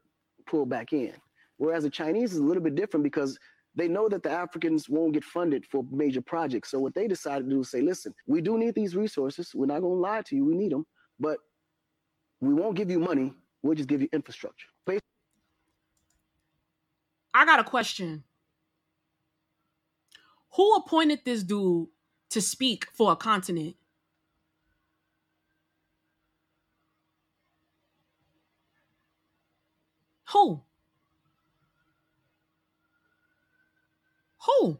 pull 0.46 0.64
back 0.66 0.92
in. 0.92 1.12
Whereas 1.58 1.84
the 1.84 1.90
Chinese 1.90 2.32
is 2.32 2.38
a 2.38 2.44
little 2.44 2.62
bit 2.62 2.74
different 2.74 3.04
because 3.04 3.38
they 3.74 3.88
know 3.88 4.08
that 4.08 4.22
the 4.22 4.30
Africans 4.30 4.88
won't 4.88 5.14
get 5.14 5.24
funded 5.24 5.64
for 5.66 5.84
major 5.90 6.20
projects. 6.20 6.70
So 6.70 6.78
what 6.78 6.94
they 6.94 7.08
decided 7.08 7.44
to 7.44 7.50
do 7.50 7.60
is 7.60 7.70
say, 7.70 7.80
listen, 7.80 8.14
we 8.26 8.40
do 8.40 8.58
need 8.58 8.74
these 8.74 8.94
resources. 8.94 9.52
We're 9.54 9.66
not 9.66 9.80
going 9.80 9.94
to 9.94 10.00
lie 10.00 10.22
to 10.22 10.36
you. 10.36 10.44
We 10.44 10.54
need 10.54 10.72
them, 10.72 10.86
but 11.18 11.38
we 12.40 12.52
won't 12.54 12.76
give 12.76 12.90
you 12.90 12.98
money 12.98 13.32
We'll 13.62 13.74
just 13.74 13.88
give 13.88 14.02
you 14.02 14.08
infrastructure. 14.12 14.66
I 17.34 17.44
got 17.44 17.60
a 17.60 17.64
question. 17.64 18.24
Who 20.54 20.74
appointed 20.76 21.20
this 21.24 21.42
dude 21.42 21.88
to 22.30 22.40
speak 22.40 22.86
for 22.92 23.12
a 23.12 23.16
continent? 23.16 23.76
Who? 30.32 30.62
Who? 34.46 34.78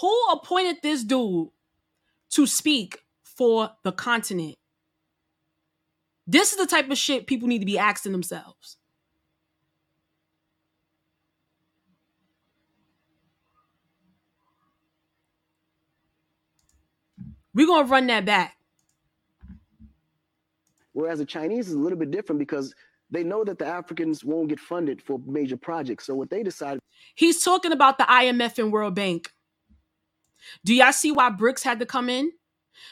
Who 0.00 0.26
appointed 0.32 0.78
this 0.82 1.04
dude 1.04 1.48
to 2.30 2.46
speak 2.46 3.04
for 3.22 3.70
the 3.84 3.92
continent? 3.92 4.56
This 6.26 6.52
is 6.52 6.58
the 6.58 6.66
type 6.66 6.90
of 6.90 6.98
shit 6.98 7.26
people 7.26 7.48
need 7.48 7.58
to 7.58 7.66
be 7.66 7.78
asking 7.78 8.12
themselves. 8.12 8.78
We're 17.54 17.66
going 17.66 17.86
to 17.86 17.90
run 17.90 18.06
that 18.08 18.24
back. 18.24 18.56
Whereas 20.92 21.18
the 21.18 21.24
Chinese 21.24 21.68
is 21.68 21.74
a 21.74 21.78
little 21.78 21.98
bit 21.98 22.10
different 22.10 22.38
because 22.38 22.74
they 23.10 23.22
know 23.22 23.44
that 23.44 23.58
the 23.58 23.66
Africans 23.66 24.24
won't 24.24 24.48
get 24.48 24.58
funded 24.58 25.00
for 25.00 25.20
major 25.26 25.56
projects. 25.56 26.06
So 26.06 26.14
what 26.14 26.30
they 26.30 26.42
decided. 26.42 26.80
He's 27.14 27.42
talking 27.42 27.72
about 27.72 27.98
the 27.98 28.04
IMF 28.04 28.58
and 28.58 28.72
World 28.72 28.94
Bank. 28.94 29.30
Do 30.64 30.74
y'all 30.74 30.92
see 30.92 31.12
why 31.12 31.30
BRICS 31.30 31.62
had 31.62 31.78
to 31.80 31.86
come 31.86 32.08
in? 32.08 32.32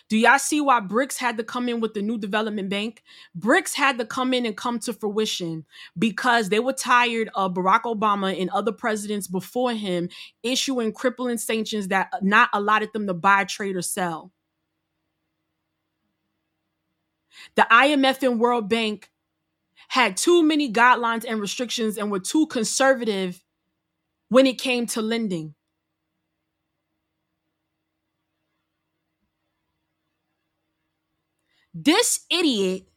Do 0.08 0.16
y'all 0.16 0.38
see 0.38 0.60
why 0.60 0.80
BRICS 0.80 1.18
had 1.18 1.36
to 1.38 1.44
come 1.44 1.68
in 1.68 1.80
with 1.80 1.94
the 1.94 2.02
new 2.02 2.18
development 2.18 2.68
bank? 2.68 3.02
BRICS 3.38 3.74
had 3.74 3.98
to 3.98 4.04
come 4.04 4.34
in 4.34 4.46
and 4.46 4.56
come 4.56 4.78
to 4.80 4.92
fruition 4.92 5.64
because 5.98 6.48
they 6.48 6.60
were 6.60 6.72
tired 6.72 7.30
of 7.34 7.54
Barack 7.54 7.82
Obama 7.82 8.38
and 8.38 8.50
other 8.50 8.72
presidents 8.72 9.26
before 9.26 9.72
him 9.72 10.08
issuing 10.42 10.92
crippling 10.92 11.38
sanctions 11.38 11.88
that 11.88 12.10
not 12.22 12.48
allotted 12.52 12.92
them 12.92 13.06
to 13.06 13.14
buy, 13.14 13.44
trade, 13.44 13.76
or 13.76 13.82
sell. 13.82 14.32
The 17.54 17.66
IMF 17.70 18.22
and 18.22 18.38
World 18.38 18.68
Bank 18.68 19.10
had 19.88 20.16
too 20.16 20.42
many 20.42 20.72
guidelines 20.72 21.24
and 21.28 21.40
restrictions 21.40 21.98
and 21.98 22.10
were 22.10 22.20
too 22.20 22.46
conservative 22.46 23.44
when 24.28 24.46
it 24.46 24.58
came 24.58 24.86
to 24.86 25.02
lending. 25.02 25.54
This 31.74 32.20
idiot 32.30 32.88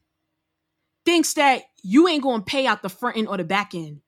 thinks 1.06 1.34
that 1.34 1.64
you 1.84 2.08
ain't 2.08 2.24
going 2.24 2.42
to 2.42 2.46
pay 2.46 2.66
out 2.66 2.82
the 2.82 2.90
front 2.90 3.18
end 3.18 3.28
or 3.28 3.38
the 3.38 3.44
back 3.44 3.74
end. 3.74 4.02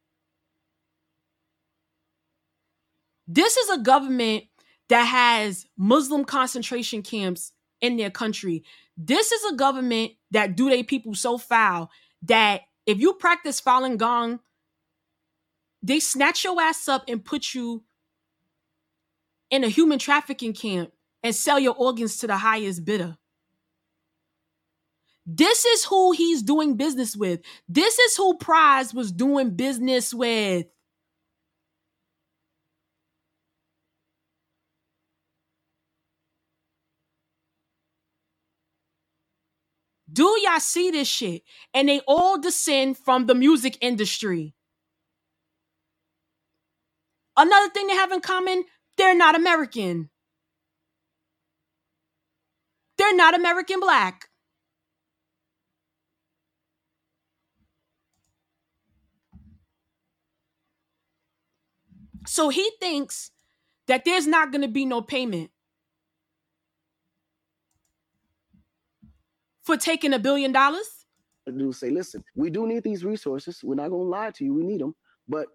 This 3.28 3.58
is 3.58 3.70
a 3.70 3.78
government 3.78 4.46
that 4.90 5.04
has 5.04 5.66
Muslim 5.78 6.26
concentration 6.26 7.02
camps 7.02 7.52
in 7.82 7.98
their 7.98 8.10
country. 8.10 8.64
This 8.98 9.32
is 9.32 9.52
a 9.52 9.56
government 9.56 10.14
that 10.32 10.56
do 10.56 10.70
they 10.70 10.84
people 10.84 11.14
so 11.14 11.38
foul 11.38 11.92
that 12.24 12.62
if 12.86 13.00
you 13.00 13.14
practice 13.14 13.62
Falun 13.62 13.98
Gong, 13.98 14.40
they 15.84 16.00
snatch 16.00 16.44
your 16.44 16.60
ass 16.60 16.88
up 16.88 17.04
and 17.08 17.24
put 17.24 17.54
you 17.54 17.84
in 19.50 19.64
a 19.64 19.70
human 19.70 20.00
trafficking 20.00 20.54
camp 20.54 20.92
and 21.22 21.36
sell 21.36 21.60
your 21.60 21.76
organs 21.76 22.18
to 22.18 22.28
the 22.28 22.38
highest 22.38 22.84
bidder. 22.86 23.18
This 25.28 25.66
is 25.66 25.84
who 25.84 26.14
he's 26.14 26.42
doing 26.42 26.78
business 26.78 27.16
with. 27.16 27.42
This 27.68 28.00
is 28.00 28.16
who 28.16 28.38
Pras 28.38 28.94
was 28.94 29.12
doing 29.12 29.58
business 29.58 30.14
with. 30.14 30.68
Do 40.12 40.34
y'all 40.42 40.62
see 40.62 40.92
this 40.92 41.10
shit? 41.10 41.44
And 41.74 41.90
they 41.90 42.00
all 42.08 42.40
descend 42.40 42.98
from 42.98 43.26
the 43.26 43.36
music 43.36 43.78
industry. 43.82 44.56
Another 47.36 47.70
thing 47.70 47.88
they 47.88 47.96
have 47.96 48.14
in 48.14 48.22
common, 48.22 48.64
they're 48.98 49.14
not 49.16 49.36
American. 49.36 50.10
They're 52.98 53.16
not 53.16 53.36
American 53.36 53.82
black. 53.82 54.30
So 62.28 62.50
he 62.50 62.70
thinks 62.80 63.32
that 63.88 64.04
there's 64.04 64.28
not 64.28 64.52
going 64.52 64.62
to 64.62 64.68
be 64.68 64.86
no 64.86 65.02
payment 65.02 65.50
for 69.64 69.78
taking 69.78 70.14
a 70.14 70.20
billion 70.20 70.52
dollars. 70.52 71.06
Do 71.46 71.72
say, 71.72 71.90
listen, 71.90 72.22
we 72.36 72.50
do 72.50 72.68
need 72.68 72.84
these 72.84 73.06
resources. 73.06 73.62
We're 73.64 73.76
not 73.76 73.90
going 73.90 74.04
to 74.04 74.10
lie 74.10 74.32
to 74.32 74.44
you. 74.44 74.54
We 74.54 74.64
need 74.64 74.82
them, 74.82 74.94
but 75.30 75.48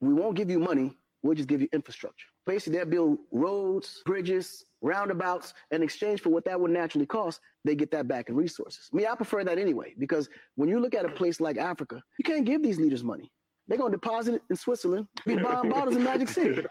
we 0.00 0.12
won't 0.12 0.34
give 0.34 0.50
you 0.50 0.58
money. 0.58 0.98
We'll 1.22 1.36
just 1.36 1.48
give 1.48 1.60
you 1.60 1.68
infrastructure. 1.72 2.26
Basically, 2.44 2.78
they'll 2.78 2.86
build 2.86 3.18
roads, 3.30 4.02
bridges, 4.04 4.64
roundabouts, 4.82 5.54
in 5.70 5.82
exchange 5.82 6.20
for 6.22 6.30
what 6.30 6.44
that 6.46 6.60
would 6.60 6.72
naturally 6.72 7.06
cost, 7.06 7.40
they 7.64 7.76
get 7.76 7.92
that 7.92 8.08
back 8.08 8.28
in 8.28 8.34
resources. 8.34 8.88
I 8.92 8.96
mean, 8.96 9.06
I 9.06 9.14
prefer 9.14 9.44
that 9.44 9.58
anyway, 9.58 9.94
because 9.98 10.28
when 10.56 10.68
you 10.68 10.80
look 10.80 10.94
at 10.94 11.04
a 11.04 11.08
place 11.08 11.40
like 11.40 11.56
Africa, 11.56 12.02
you 12.18 12.24
can't 12.24 12.44
give 12.44 12.62
these 12.62 12.78
leaders 12.78 13.04
money. 13.04 13.30
They're 13.68 13.78
gonna 13.78 13.92
deposit 13.92 14.36
it 14.36 14.42
in 14.48 14.56
Switzerland, 14.56 15.06
be 15.26 15.36
buying 15.36 15.68
bottles 15.68 15.94
in 15.94 16.02
Magic 16.02 16.28
City. 16.28 16.64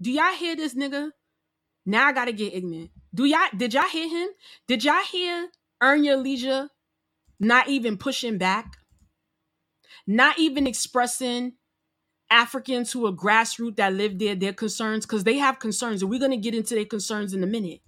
Do 0.00 0.10
y'all 0.10 0.34
hear 0.34 0.54
this 0.54 0.74
nigga? 0.74 1.10
Now 1.86 2.06
I 2.06 2.12
gotta 2.12 2.32
get 2.32 2.52
ignorant. 2.52 2.90
Do 3.14 3.24
y'all 3.24 3.48
did 3.56 3.72
y'all 3.72 3.88
hear 3.88 4.08
him? 4.08 4.28
Did 4.68 4.84
y'all 4.84 5.02
hear 5.10 5.48
Earn 5.80 6.04
Your 6.04 6.16
Leisure 6.16 6.68
not 7.40 7.68
even 7.68 7.96
pushing 7.96 8.36
back? 8.36 8.76
Not 10.06 10.38
even 10.38 10.66
expressing 10.66 11.54
Africans 12.30 12.92
who 12.92 13.06
are 13.06 13.12
grassroots 13.12 13.76
that 13.76 13.92
live 13.92 14.18
there, 14.18 14.34
their 14.34 14.52
concerns, 14.52 15.06
because 15.06 15.24
they 15.24 15.38
have 15.38 15.58
concerns, 15.58 16.02
and 16.02 16.10
we're 16.10 16.18
to 16.28 16.36
get 16.36 16.54
into 16.54 16.74
their 16.74 16.84
concerns 16.84 17.34
in 17.34 17.42
a 17.44 17.46
minute. 17.46 17.80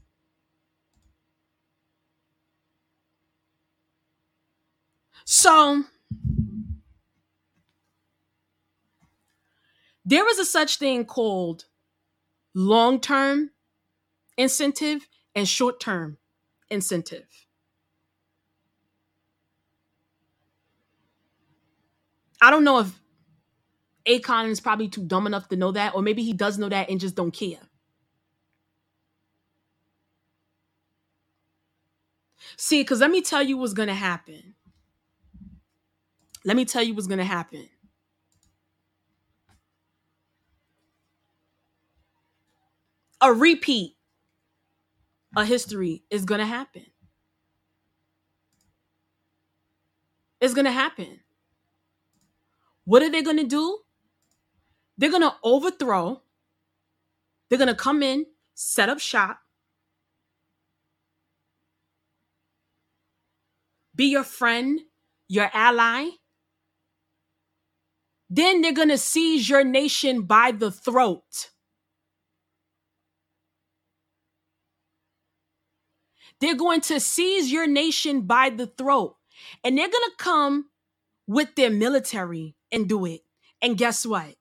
So, 5.24 5.84
there 10.04 10.28
is 10.28 10.38
a 10.38 10.44
such 10.44 10.76
thing 10.76 11.04
called 11.04 11.64
long 12.54 13.00
term 13.00 13.50
incentive 14.36 15.08
and 15.34 15.48
short 15.48 15.80
term 15.80 16.18
incentive. 16.70 17.26
I 22.40 22.50
don't 22.50 22.64
know 22.64 22.80
if 22.80 23.00
Akon 24.06 24.48
is 24.50 24.60
probably 24.60 24.88
too 24.88 25.04
dumb 25.04 25.26
enough 25.26 25.48
to 25.48 25.56
know 25.56 25.72
that, 25.72 25.94
or 25.94 26.02
maybe 26.02 26.22
he 26.22 26.32
does 26.34 26.58
know 26.58 26.68
that 26.68 26.90
and 26.90 27.00
just 27.00 27.14
don't 27.16 27.30
care. 27.30 27.60
See, 32.56 32.82
because 32.82 33.00
let 33.00 33.10
me 33.10 33.22
tell 33.22 33.42
you 33.42 33.56
what's 33.56 33.72
going 33.72 33.88
to 33.88 33.94
happen. 33.94 34.54
Let 36.44 36.56
me 36.56 36.64
tell 36.64 36.82
you 36.82 36.94
what's 36.94 37.06
going 37.06 37.18
to 37.18 37.24
happen. 37.24 37.68
A 43.20 43.32
repeat 43.32 43.96
of 45.36 45.46
history 45.46 46.04
is 46.10 46.24
going 46.24 46.40
to 46.40 46.46
happen. 46.46 46.84
It's 50.40 50.52
going 50.52 50.66
to 50.66 50.72
happen. 50.72 51.20
What 52.84 53.02
are 53.02 53.10
they 53.10 53.22
going 53.22 53.38
to 53.38 53.44
do? 53.44 53.78
They're 54.98 55.10
going 55.10 55.22
to 55.22 55.34
overthrow. 55.42 56.20
They're 57.48 57.58
going 57.58 57.68
to 57.68 57.74
come 57.74 58.02
in, 58.02 58.26
set 58.54 58.88
up 58.88 58.98
shop, 59.00 59.38
be 63.94 64.06
your 64.06 64.24
friend, 64.24 64.80
your 65.28 65.50
ally. 65.54 66.10
Then 68.34 68.62
they're 68.62 68.72
going 68.72 68.88
to 68.88 68.98
seize 68.98 69.48
your 69.48 69.62
nation 69.62 70.22
by 70.22 70.50
the 70.50 70.72
throat. 70.72 71.50
They're 76.40 76.56
going 76.56 76.80
to 76.80 76.98
seize 76.98 77.52
your 77.52 77.68
nation 77.68 78.22
by 78.22 78.50
the 78.50 78.66
throat. 78.66 79.14
And 79.62 79.78
they're 79.78 79.88
going 79.88 80.10
to 80.10 80.16
come 80.18 80.64
with 81.28 81.54
their 81.54 81.70
military 81.70 82.56
and 82.72 82.88
do 82.88 83.04
it. 83.06 83.20
And 83.62 83.78
guess 83.78 84.04
what? 84.04 84.34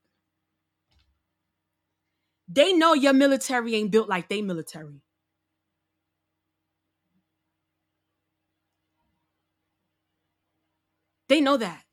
They 2.47 2.73
know 2.73 2.95
your 2.95 3.13
military 3.13 3.75
ain't 3.75 3.91
built 3.91 4.09
like 4.09 4.27
they 4.27 4.41
military. 4.41 5.03
They 11.29 11.41
know 11.41 11.57
that. 11.57 11.83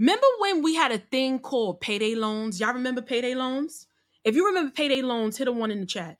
Remember 0.00 0.26
when 0.38 0.62
we 0.62 0.74
had 0.74 0.92
a 0.92 0.98
thing 0.98 1.38
called 1.38 1.82
payday 1.82 2.14
loans? 2.14 2.58
Y'all 2.58 2.72
remember 2.72 3.02
payday 3.02 3.34
loans? 3.34 3.86
If 4.24 4.34
you 4.34 4.46
remember 4.46 4.70
payday 4.70 5.02
loans, 5.02 5.36
hit 5.36 5.46
a 5.46 5.52
one 5.52 5.70
in 5.70 5.80
the 5.80 5.86
chat. 5.86 6.16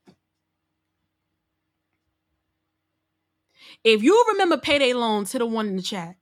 If 3.83 4.03
you 4.03 4.22
remember 4.33 4.59
payday 4.59 4.93
loans, 4.93 5.33
hit 5.33 5.41
a 5.41 5.47
one 5.47 5.66
in 5.66 5.76
the 5.76 5.83
chat. 5.83 6.16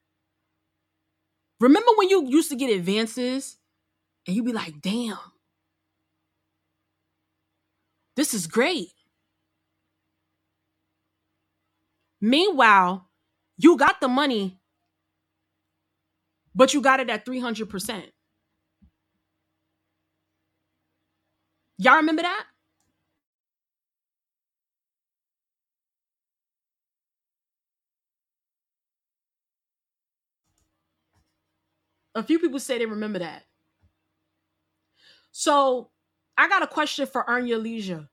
Remember 1.59 1.91
when 1.97 2.09
you 2.09 2.29
used 2.29 2.49
to 2.51 2.57
get 2.57 2.71
advances 2.71 3.57
and 4.25 4.37
you'd 4.37 4.47
be 4.47 4.53
like, 4.53 4.81
damn, 4.81 5.19
this 8.15 8.35
is 8.35 8.47
great. 8.47 8.93
Meanwhile, 12.21 13.09
you 13.57 13.77
got 13.77 14.01
the 14.01 14.07
money, 14.07 14.58
but 16.59 16.75
you 16.75 16.81
got 16.81 16.99
it 16.99 17.09
at 17.09 17.25
300%. 17.25 18.03
Y'all 21.79 21.97
remember 21.99 22.23
that? 22.23 22.45
A 32.17 32.25
few 32.25 32.41
people 32.41 32.59
say 32.59 32.79
they 32.79 32.87
remember 32.87 33.21
that. 33.21 33.45
So 35.31 35.91
I 36.37 36.49
got 36.49 36.65
a 36.65 36.67
question 36.67 37.07
for 37.07 37.25
Earn 37.29 37.47
Your 37.47 37.59
Leisure. 37.59 38.09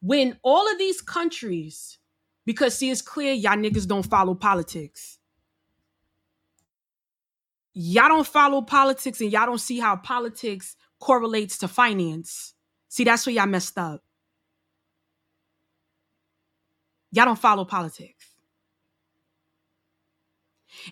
When 0.00 0.38
all 0.44 0.70
of 0.70 0.78
these 0.78 1.00
countries, 1.00 1.98
because 2.46 2.78
see, 2.78 2.90
it's 2.90 3.02
clear 3.02 3.32
y'all 3.32 3.56
niggas 3.56 3.88
don't 3.88 4.06
follow 4.06 4.36
politics. 4.36 5.17
Y'all 7.80 8.08
don't 8.08 8.26
follow 8.26 8.60
politics 8.60 9.20
and 9.20 9.30
y'all 9.30 9.46
don't 9.46 9.60
see 9.60 9.78
how 9.78 9.94
politics 9.94 10.74
correlates 10.98 11.58
to 11.58 11.68
finance. 11.68 12.54
See, 12.88 13.04
that's 13.04 13.24
where 13.24 13.36
y'all 13.36 13.46
messed 13.46 13.78
up. 13.78 14.02
Y'all 17.12 17.26
don't 17.26 17.38
follow 17.38 17.64
politics. 17.64 18.34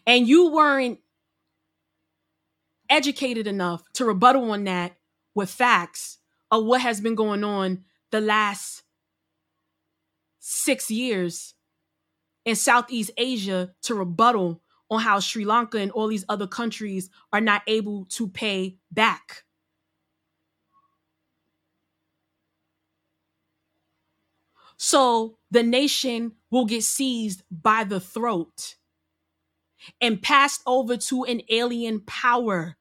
And 0.07 0.29
you 0.29 0.53
weren't 0.53 1.01
educated 2.89 3.49
enough 3.49 3.83
to 3.95 4.05
rebuttal 4.05 4.53
on 4.53 4.63
that 4.65 4.97
with 5.35 5.51
facts 5.51 6.19
of 6.53 6.65
what 6.67 6.83
has 6.83 7.01
been 7.01 7.17
going 7.17 7.43
on 7.43 7.83
the 8.13 8.21
last 8.21 8.85
six 10.39 10.89
years 10.89 11.55
in 12.45 12.55
Southeast 12.55 13.11
Asia 13.19 13.73
to 13.83 13.97
rebuttal 13.97 14.63
on 14.91 15.01
how 15.01 15.21
Sri 15.21 15.45
Lanka 15.45 15.79
and 15.79 15.91
all 15.91 16.09
these 16.09 16.25
other 16.29 16.47
countries 16.47 17.11
are 17.33 17.41
not 17.41 17.63
able 17.67 18.05
to 18.11 18.29
pay 18.29 18.77
back. 18.91 19.45
So 24.77 25.39
the 25.51 25.63
nation 25.63 26.33
will 26.51 26.67
get 26.67 26.85
seized 26.85 27.43
by 27.51 27.85
the 27.85 28.01
throat 28.01 28.77
and 30.01 30.21
passed 30.21 30.63
over 30.67 30.97
to 30.97 31.25
an 31.25 31.43
alien 31.49 32.01
power. 32.01 32.77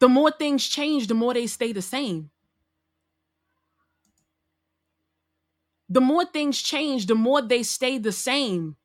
The 0.00 0.08
more 0.08 0.30
things 0.30 0.66
change, 0.66 1.06
the 1.06 1.14
more 1.14 1.34
they 1.34 1.46
stay 1.46 1.72
the 1.72 1.82
same. 1.82 2.30
The 5.88 6.00
more 6.00 6.24
things 6.24 6.60
change, 6.60 7.06
the 7.06 7.14
more 7.14 7.42
they 7.42 7.62
stay 7.62 7.98
the 7.98 8.12
same. 8.12 8.76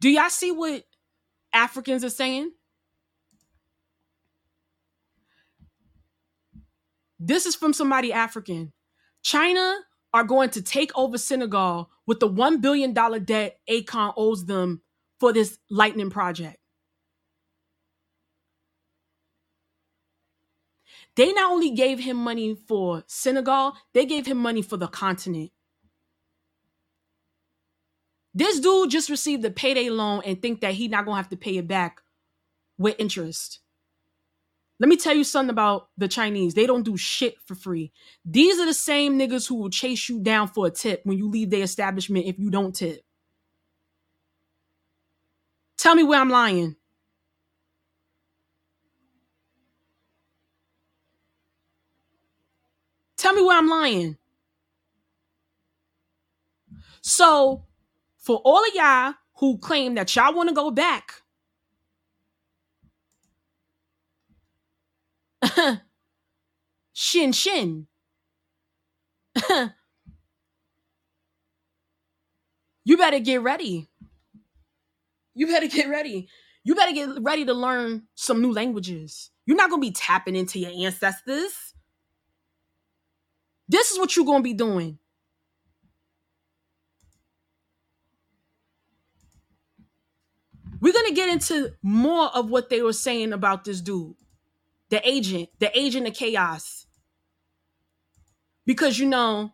Do 0.00 0.08
y'all 0.10 0.30
see 0.30 0.50
what 0.50 0.84
Africans 1.52 2.04
are 2.04 2.10
saying? 2.10 2.52
This 7.18 7.46
is 7.46 7.54
from 7.54 7.72
somebody 7.72 8.12
African. 8.12 8.72
China 9.22 9.78
are 10.12 10.24
going 10.24 10.50
to 10.50 10.62
take 10.62 10.90
over 10.96 11.18
Senegal 11.18 11.90
with 12.06 12.20
the 12.20 12.28
$1 12.28 12.60
billion 12.60 12.92
debt 12.92 13.58
Akon 13.68 14.12
owes 14.16 14.46
them 14.46 14.80
for 15.20 15.32
this 15.32 15.58
lightning 15.70 16.10
project. 16.10 16.58
They 21.16 21.32
not 21.32 21.50
only 21.50 21.70
gave 21.70 21.98
him 21.98 22.18
money 22.18 22.54
for 22.54 23.02
Senegal, 23.06 23.74
they 23.94 24.04
gave 24.04 24.26
him 24.26 24.36
money 24.36 24.62
for 24.62 24.76
the 24.76 24.86
continent. 24.86 25.50
This 28.34 28.60
dude 28.60 28.90
just 28.90 29.08
received 29.08 29.42
a 29.46 29.50
payday 29.50 29.88
loan 29.88 30.20
and 30.26 30.40
think 30.40 30.60
that 30.60 30.74
he 30.74 30.88
not 30.88 31.06
gonna 31.06 31.16
have 31.16 31.30
to 31.30 31.38
pay 31.38 31.56
it 31.56 31.66
back 31.66 32.02
with 32.76 32.94
interest. 32.98 33.60
Let 34.78 34.88
me 34.88 34.96
tell 34.96 35.14
you 35.14 35.24
something 35.24 35.50
about 35.50 35.88
the 35.96 36.08
Chinese. 36.08 36.54
They 36.54 36.66
don't 36.66 36.82
do 36.82 36.96
shit 36.96 37.36
for 37.46 37.54
free. 37.54 37.92
These 38.24 38.58
are 38.58 38.66
the 38.66 38.74
same 38.74 39.18
niggas 39.18 39.48
who 39.48 39.54
will 39.54 39.70
chase 39.70 40.08
you 40.08 40.20
down 40.20 40.48
for 40.48 40.66
a 40.66 40.70
tip 40.70 41.00
when 41.04 41.16
you 41.16 41.30
leave 41.30 41.50
their 41.50 41.62
establishment 41.62 42.26
if 42.26 42.38
you 42.38 42.50
don't 42.50 42.74
tip. 42.74 43.00
Tell 45.78 45.94
me 45.94 46.02
where 46.02 46.20
I'm 46.20 46.30
lying. 46.30 46.76
Tell 53.16 53.32
me 53.32 53.42
where 53.42 53.56
I'm 53.56 53.68
lying. 53.68 54.16
So, 57.00 57.64
for 58.18 58.42
all 58.44 58.62
of 58.62 58.74
y'all 58.74 59.14
who 59.36 59.58
claim 59.58 59.94
that 59.94 60.14
y'all 60.14 60.34
want 60.34 60.48
to 60.48 60.54
go 60.54 60.70
back, 60.70 61.22
shin 66.92 67.32
shin. 67.32 67.86
you 72.84 72.96
better 72.96 73.18
get 73.18 73.42
ready. 73.42 73.88
You 75.34 75.46
better 75.46 75.68
get 75.68 75.88
ready. 75.88 76.28
You 76.64 76.74
better 76.74 76.92
get 76.92 77.10
ready 77.20 77.44
to 77.44 77.54
learn 77.54 78.04
some 78.14 78.40
new 78.40 78.52
languages. 78.52 79.30
You're 79.46 79.56
not 79.56 79.70
going 79.70 79.80
to 79.82 79.86
be 79.88 79.92
tapping 79.92 80.34
into 80.34 80.58
your 80.58 80.72
ancestors. 80.86 81.74
This 83.68 83.90
is 83.90 83.98
what 83.98 84.16
you're 84.16 84.24
going 84.24 84.40
to 84.40 84.44
be 84.44 84.54
doing. 84.54 84.98
We're 90.80 90.92
going 90.92 91.08
to 91.08 91.14
get 91.14 91.28
into 91.28 91.72
more 91.82 92.28
of 92.34 92.50
what 92.50 92.68
they 92.68 92.82
were 92.82 92.92
saying 92.92 93.32
about 93.32 93.64
this 93.64 93.80
dude, 93.80 94.14
the 94.90 95.06
agent, 95.08 95.48
the 95.58 95.76
agent 95.78 96.06
of 96.06 96.14
chaos. 96.14 96.86
Because, 98.64 98.98
you 98.98 99.06
know, 99.06 99.52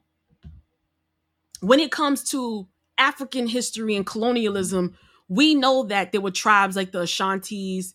when 1.60 1.80
it 1.80 1.90
comes 1.90 2.24
to 2.30 2.68
African 2.98 3.46
history 3.46 3.94
and 3.94 4.06
colonialism, 4.06 4.96
we 5.28 5.54
know 5.54 5.84
that 5.84 6.12
there 6.12 6.20
were 6.20 6.30
tribes 6.30 6.76
like 6.76 6.92
the 6.92 7.02
Ashantis 7.02 7.94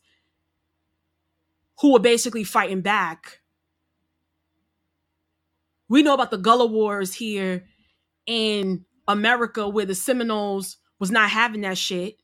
who 1.80 1.94
were 1.94 2.00
basically 2.00 2.44
fighting 2.44 2.82
back. 2.82 3.42
We 5.90 6.04
know 6.04 6.14
about 6.14 6.32
the 6.32 6.38
Gullah 6.38 6.66
Wars 6.66 7.14
here 7.14 7.66
in 8.26 8.86
America 9.08 9.70
where 9.70 9.86
the 9.86 9.96
Seminoles 9.96 10.78
was 11.00 11.12
not 11.12 11.30
having 11.30 11.62
that 11.62 11.78
shit. 11.78 12.18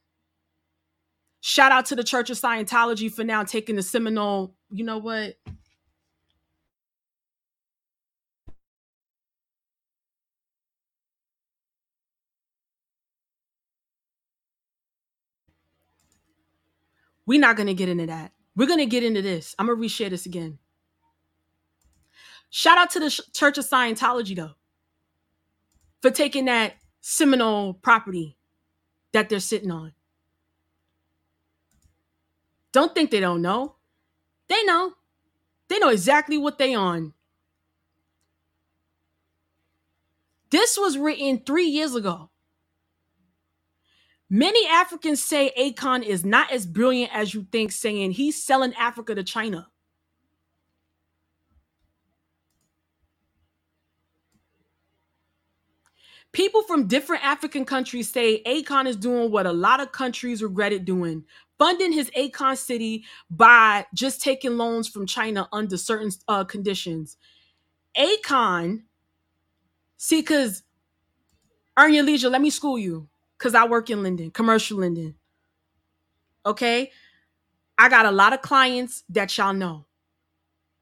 Shout 1.42 1.72
out 1.72 1.86
to 1.88 1.96
the 1.96 2.04
Church 2.04 2.30
of 2.30 2.40
Scientology 2.40 3.12
for 3.12 3.24
now 3.24 3.44
taking 3.44 3.76
the 3.76 3.84
Seminole. 3.84 4.56
You 4.76 4.84
know 4.84 4.98
what? 4.98 5.36
We're 17.28 17.40
not 17.40 17.56
going 17.56 17.68
to 17.68 17.76
get 17.76 17.88
into 17.88 18.08
that. 18.08 18.32
We're 18.56 18.66
going 18.66 18.80
to 18.80 18.88
get 18.88 19.04
into 19.04 19.22
this. 19.22 19.54
I'm 19.60 19.68
going 19.68 19.80
to 19.80 19.86
reshare 19.88 20.10
this 20.10 20.26
again. 20.26 20.58
Shout 22.50 22.80
out 22.80 22.90
to 22.92 23.00
the 23.00 23.22
Church 23.32 23.60
of 23.60 23.70
Scientology, 23.70 24.36
though, 24.36 24.56
for 26.02 26.10
taking 26.10 26.46
that 26.46 26.78
Seminole 27.00 27.76
property 27.76 28.38
that 29.12 29.30
they're 29.30 29.40
sitting 29.40 29.70
on. 29.70 29.94
Don't 32.72 32.96
think 32.96 33.12
they 33.12 33.20
don't 33.20 33.44
know. 33.44 33.76
They 34.50 34.64
know. 34.64 34.94
They 35.70 35.80
know 35.80 35.90
exactly 35.90 36.38
what 36.38 36.58
they 36.58 36.76
on. 36.76 37.14
This 40.50 40.78
was 40.78 40.98
written 40.98 41.42
three 41.46 41.66
years 41.66 41.96
ago. 41.96 42.30
Many 44.30 44.68
Africans 44.68 45.22
say 45.22 45.52
Akon 45.58 46.04
is 46.04 46.26
not 46.26 46.52
as 46.52 46.66
brilliant 46.66 47.16
as 47.16 47.34
you 47.34 47.48
think, 47.52 47.72
saying 47.72 48.12
he's 48.12 48.44
selling 48.44 48.74
Africa 48.76 49.16
to 49.16 49.24
China. 49.24 49.68
People 56.32 56.64
from 56.64 56.88
different 56.88 57.24
African 57.24 57.64
countries 57.64 58.12
say 58.12 58.42
Akon 58.44 58.88
is 58.88 58.96
doing 58.96 59.32
what 59.32 59.46
a 59.46 59.52
lot 59.52 59.80
of 59.80 59.92
countries 59.92 60.42
regretted 60.42 60.84
doing, 60.84 61.26
funding 61.60 61.92
his 61.92 62.10
Akon 62.12 62.58
city 62.58 63.04
by 63.30 63.86
just 63.94 64.22
taking 64.22 64.58
loans 64.58 64.88
from 64.88 65.06
China 65.06 65.48
under 65.52 65.78
certain 65.78 66.12
uh, 66.28 66.44
conditions. 66.44 67.18
Akon, 67.98 68.84
see, 69.98 70.22
because 70.22 70.64
earn 71.78 71.94
your 71.94 72.04
leisure, 72.04 72.30
let 72.30 72.42
me 72.42 72.50
school 72.50 72.78
you 72.78 73.08
because 73.38 73.56
I 73.56 73.66
work 73.68 73.90
in 73.90 74.04
lending, 74.04 74.32
commercial 74.32 74.80
lending. 74.80 75.16
Okay. 76.46 76.92
I 77.78 77.90
got 77.90 78.06
a 78.06 78.12
lot 78.12 78.34
of 78.34 78.42
clients 78.42 79.04
that 79.10 79.36
y'all 79.38 79.54
know 79.54 79.86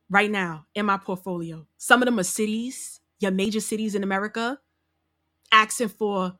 right 0.09 0.29
now 0.29 0.65
in 0.75 0.85
my 0.85 0.97
portfolio. 0.97 1.65
Some 1.77 2.01
of 2.01 2.05
them 2.05 2.19
are 2.19 2.23
cities, 2.23 2.99
your 3.19 3.31
major 3.31 3.61
cities 3.61 3.95
in 3.95 4.03
America, 4.03 4.59
asking 5.51 5.89
for 5.89 6.37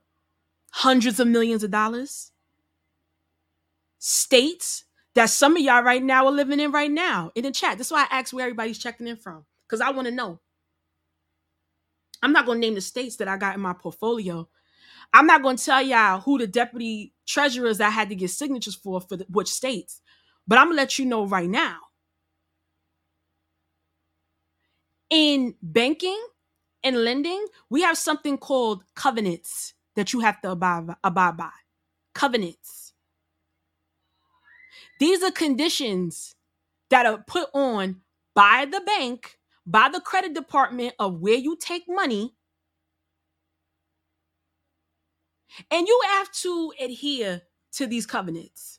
hundreds 0.70 1.20
of 1.20 1.28
millions 1.28 1.62
of 1.64 1.70
dollars. 1.70 2.31
States 4.04 4.84
that 5.14 5.30
some 5.30 5.56
of 5.56 5.62
y'all 5.62 5.82
right 5.84 6.02
now 6.02 6.26
are 6.26 6.32
living 6.32 6.60
in 6.60 6.72
right 6.72 6.90
now 6.90 7.32
in 7.36 7.44
the 7.44 7.52
chat. 7.52 7.78
That's 7.78 7.92
why 7.92 8.06
I 8.10 8.20
asked 8.20 8.32
where 8.34 8.46
everybody's 8.46 8.78
checking 8.78 9.06
in 9.08 9.16
from 9.16 9.46
because 9.68 9.80
I 9.82 9.90
want 9.92 10.08
to 10.08 10.14
know. 10.14 10.40
I'm 12.22 12.32
not 12.32 12.46
going 12.46 12.60
to 12.60 12.66
name 12.66 12.74
the 12.76 12.80
states 12.82 13.16
that 13.16 13.28
I 13.28 13.36
got 13.38 13.54
in 13.56 13.60
my 13.62 13.74
portfolio 13.74 14.46
I'm 15.14 15.26
not 15.26 15.42
going 15.42 15.58
to 15.58 15.64
tell 15.64 15.82
y'all 15.82 16.20
who 16.22 16.38
the 16.38 16.48
deputy 16.48 17.14
treasurers 17.28 17.82
I 17.82 17.90
had 17.90 18.10
to 18.10 18.16
get 18.16 18.30
signatures 18.30 18.76
for 18.76 19.02
for 19.02 19.18
the, 19.18 19.26
which 19.30 19.48
states, 19.50 20.02
but 20.48 20.58
I'm 20.58 20.68
gonna 20.68 20.78
let 20.78 21.00
you 21.00 21.06
know 21.06 21.26
right 21.26 21.50
now. 21.50 21.78
In 25.10 25.54
banking 25.62 26.20
and 26.84 27.04
lending, 27.04 27.46
we 27.70 27.82
have 27.82 27.98
something 27.98 28.38
called 28.38 28.84
covenants 28.96 29.74
that 29.96 30.12
you 30.12 30.20
have 30.20 30.40
to 30.42 30.52
abide, 30.52 30.88
abide 31.04 31.36
by. 31.36 31.50
Covenants. 32.14 32.81
These 35.02 35.24
are 35.24 35.32
conditions 35.32 36.36
that 36.90 37.06
are 37.06 37.24
put 37.26 37.48
on 37.54 38.02
by 38.36 38.66
the 38.70 38.80
bank, 38.82 39.36
by 39.66 39.88
the 39.92 40.00
credit 40.00 40.34
department 40.34 40.94
of 41.00 41.20
where 41.20 41.34
you 41.36 41.56
take 41.56 41.84
money 41.88 42.34
And 45.70 45.86
you 45.86 46.00
have 46.08 46.30
to 46.32 46.72
adhere 46.80 47.42
to 47.72 47.86
these 47.86 48.06
covenants. 48.06 48.78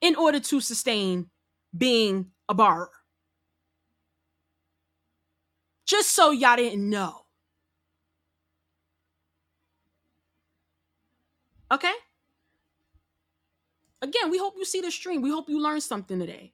In 0.00 0.16
order 0.16 0.38
to 0.38 0.60
sustain 0.60 1.30
being 1.76 2.26
a 2.48 2.54
borrower. 2.54 2.90
Just 5.86 6.10
so 6.14 6.30
y'all 6.30 6.56
didn't 6.56 6.88
know. 6.88 7.23
Okay? 11.74 11.92
Again, 14.00 14.30
we 14.30 14.38
hope 14.38 14.54
you 14.56 14.64
see 14.64 14.80
the 14.80 14.92
stream. 14.92 15.22
We 15.22 15.30
hope 15.30 15.48
you 15.48 15.60
learned 15.60 15.82
something 15.82 16.20
today. 16.20 16.52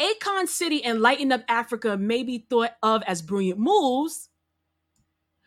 Akon 0.00 0.48
City 0.48 0.82
and 0.82 1.00
Lighten 1.00 1.30
Up 1.30 1.42
Africa 1.48 1.96
may 1.96 2.22
be 2.22 2.46
thought 2.50 2.72
of 2.82 3.02
as 3.06 3.22
brilliant 3.22 3.60
moves. 3.60 4.30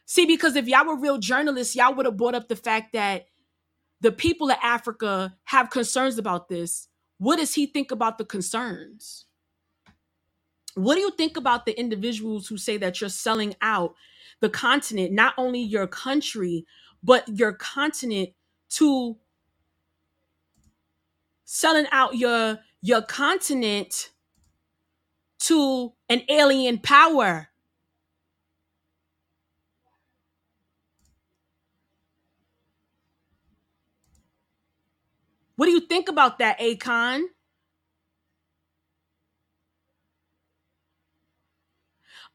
See, 0.05 0.25
because 0.25 0.55
if 0.55 0.67
y'all 0.67 0.87
were 0.87 0.95
real 0.95 1.17
journalists, 1.17 1.75
y'all 1.75 1.93
would 1.93 2.05
have 2.05 2.15
brought 2.15 2.35
up 2.35 2.47
the 2.47 2.55
fact 2.55 2.93
that 2.93 3.25
the 4.01 4.11
people 4.11 4.49
of 4.49 4.57
Africa 4.63 5.35
have 5.45 5.69
concerns 5.69 6.17
about 6.17 6.47
this. 6.47 6.87
What 7.17 7.37
does 7.37 7.53
he 7.53 7.65
think 7.65 7.91
about 7.91 8.17
the 8.17 8.25
concerns? 8.25 9.25
What 10.75 10.95
do 10.95 11.01
you 11.01 11.11
think 11.11 11.35
about 11.35 11.65
the 11.65 11.77
individuals 11.77 12.47
who 12.47 12.57
say 12.57 12.77
that 12.77 13.01
you're 13.01 13.09
selling 13.09 13.55
out 13.61 13.95
the 14.39 14.49
continent, 14.49 15.11
not 15.11 15.33
only 15.37 15.59
your 15.59 15.87
country, 15.87 16.65
but 17.03 17.27
your 17.27 17.53
continent 17.53 18.29
to 18.69 19.17
selling 21.45 21.87
out 21.91 22.15
your 22.15 22.59
your 22.81 23.01
continent 23.01 24.11
to 25.39 25.93
an 26.09 26.21
alien 26.29 26.77
power. 26.79 27.49
What 35.55 35.65
do 35.65 35.71
you 35.71 35.81
think 35.81 36.07
about 36.09 36.39
that, 36.39 36.59
Akon? 36.59 37.23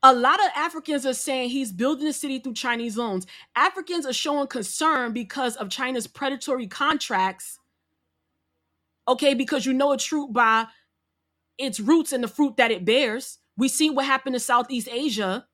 A 0.05 0.15
lot 0.15 0.41
of 0.41 0.51
Africans 0.57 1.07
are 1.07 1.15
saying 1.15 1.51
he's 1.51 1.73
building 1.73 2.07
the 2.07 2.15
city 2.15 2.41
through 2.41 2.55
Chinese 2.55 2.99
loans. 2.99 3.27
Africans 3.57 4.07
are 4.07 4.15
showing 4.15 4.49
concern 4.49 5.15
because 5.15 5.57
of 5.57 5.71
China's 5.71 6.09
predatory 6.09 6.69
contracts. 6.69 7.61
Okay, 9.09 9.35
because 9.35 9.67
you 9.67 9.75
know 9.75 9.93
a 9.93 9.99
fruit 9.99 10.33
by 10.33 10.67
its 11.59 11.81
roots 11.81 12.13
and 12.13 12.25
the 12.25 12.29
fruit 12.29 12.57
that 12.59 12.73
it 12.73 12.85
bears. 12.85 13.39
We 13.57 13.69
see 13.69 13.91
what 13.91 14.07
happened 14.07 14.37
in 14.37 14.41
Southeast 14.41 14.89
Asia 14.91 15.47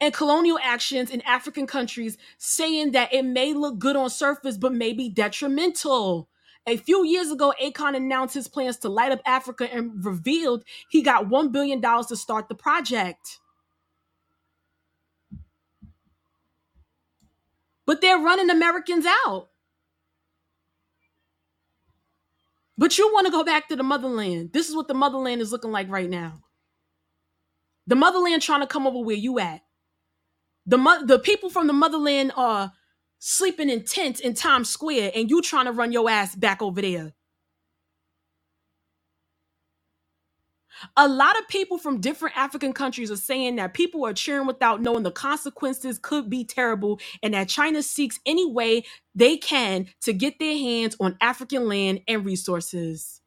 and 0.00 0.14
colonial 0.14 0.58
actions 0.62 1.10
in 1.10 1.22
African 1.22 1.66
countries, 1.66 2.18
saying 2.38 2.92
that 2.92 3.14
it 3.14 3.24
may 3.24 3.54
look 3.54 3.78
good 3.78 3.96
on 3.96 4.10
surface, 4.10 4.58
but 4.58 4.74
may 4.74 4.92
be 4.94 5.10
detrimental. 5.10 6.28
A 6.66 6.76
few 6.78 7.04
years 7.06 7.30
ago, 7.30 7.52
Akon 7.62 7.94
announced 7.96 8.34
his 8.34 8.48
plans 8.48 8.78
to 8.78 8.88
light 8.88 9.12
up 9.12 9.20
Africa 9.26 9.68
and 9.72 10.04
revealed 10.04 10.64
he 10.88 11.02
got 11.02 11.26
$1 11.28 11.52
billion 11.52 11.80
to 11.82 12.16
start 12.16 12.48
the 12.48 12.54
project. 12.54 13.40
But 17.86 18.00
they're 18.00 18.18
running 18.18 18.50
Americans 18.50 19.06
out. 19.26 19.48
But 22.78 22.98
you 22.98 23.12
want 23.12 23.26
to 23.26 23.30
go 23.32 23.44
back 23.44 23.68
to 23.68 23.76
the 23.76 23.82
motherland. 23.82 24.52
This 24.52 24.68
is 24.68 24.76
what 24.76 24.88
the 24.88 24.94
motherland 24.94 25.42
is 25.42 25.52
looking 25.52 25.70
like 25.72 25.88
right 25.90 26.10
now. 26.10 26.40
The 27.86 27.94
motherland 27.94 28.42
trying 28.42 28.60
to 28.62 28.66
come 28.66 28.86
over 28.86 29.00
where 29.00 29.16
you 29.16 29.38
at. 29.38 29.60
The 30.66 30.78
mo- 30.78 31.04
the 31.04 31.18
people 31.18 31.50
from 31.50 31.66
the 31.66 31.72
motherland 31.74 32.32
are 32.36 32.72
sleeping 33.18 33.70
in 33.70 33.84
tents 33.84 34.20
in 34.20 34.34
Times 34.34 34.70
Square 34.70 35.12
and 35.14 35.30
you 35.30 35.42
trying 35.42 35.66
to 35.66 35.72
run 35.72 35.92
your 35.92 36.10
ass 36.10 36.34
back 36.34 36.62
over 36.62 36.82
there. 36.82 37.14
A 40.96 41.08
lot 41.08 41.38
of 41.38 41.48
people 41.48 41.78
from 41.78 42.00
different 42.00 42.36
African 42.36 42.72
countries 42.72 43.10
are 43.10 43.16
saying 43.16 43.56
that 43.56 43.74
people 43.74 44.04
are 44.06 44.12
cheering 44.12 44.46
without 44.46 44.82
knowing 44.82 45.02
the 45.02 45.10
consequences 45.10 45.98
could 45.98 46.28
be 46.28 46.44
terrible 46.44 47.00
and 47.22 47.34
that 47.34 47.48
China 47.48 47.82
seeks 47.82 48.20
any 48.26 48.50
way 48.50 48.84
they 49.14 49.36
can 49.36 49.88
to 50.02 50.12
get 50.12 50.38
their 50.38 50.56
hands 50.58 50.96
on 51.00 51.16
African 51.20 51.68
land 51.68 52.02
and 52.08 52.24
resources. 52.24 53.22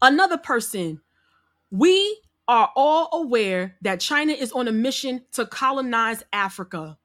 Another 0.00 0.38
person, 0.38 1.00
we 1.70 2.20
are 2.52 2.70
all 2.76 3.08
aware 3.12 3.76
that 3.80 4.00
China 4.00 4.32
is 4.32 4.52
on 4.52 4.68
a 4.68 4.72
mission 4.72 5.24
to 5.32 5.46
colonize 5.46 6.22
Africa 6.32 6.98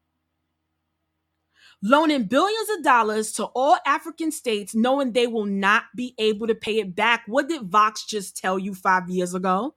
loaning 1.81 2.23
billions 2.23 2.69
of 2.77 2.83
dollars 2.83 3.31
to 3.33 3.45
all 3.45 3.77
African 3.85 4.31
states, 4.31 4.73
knowing 4.73 5.11
they 5.11 5.27
will 5.27 5.45
not 5.45 5.83
be 5.95 6.15
able 6.17 6.47
to 6.47 6.55
pay 6.55 6.79
it 6.79 6.95
back. 6.95 7.23
What 7.27 7.47
did 7.47 7.63
Vox 7.63 8.05
just 8.05 8.37
tell 8.37 8.57
you 8.57 8.73
five 8.73 9.09
years 9.09 9.33
ago 9.33 9.75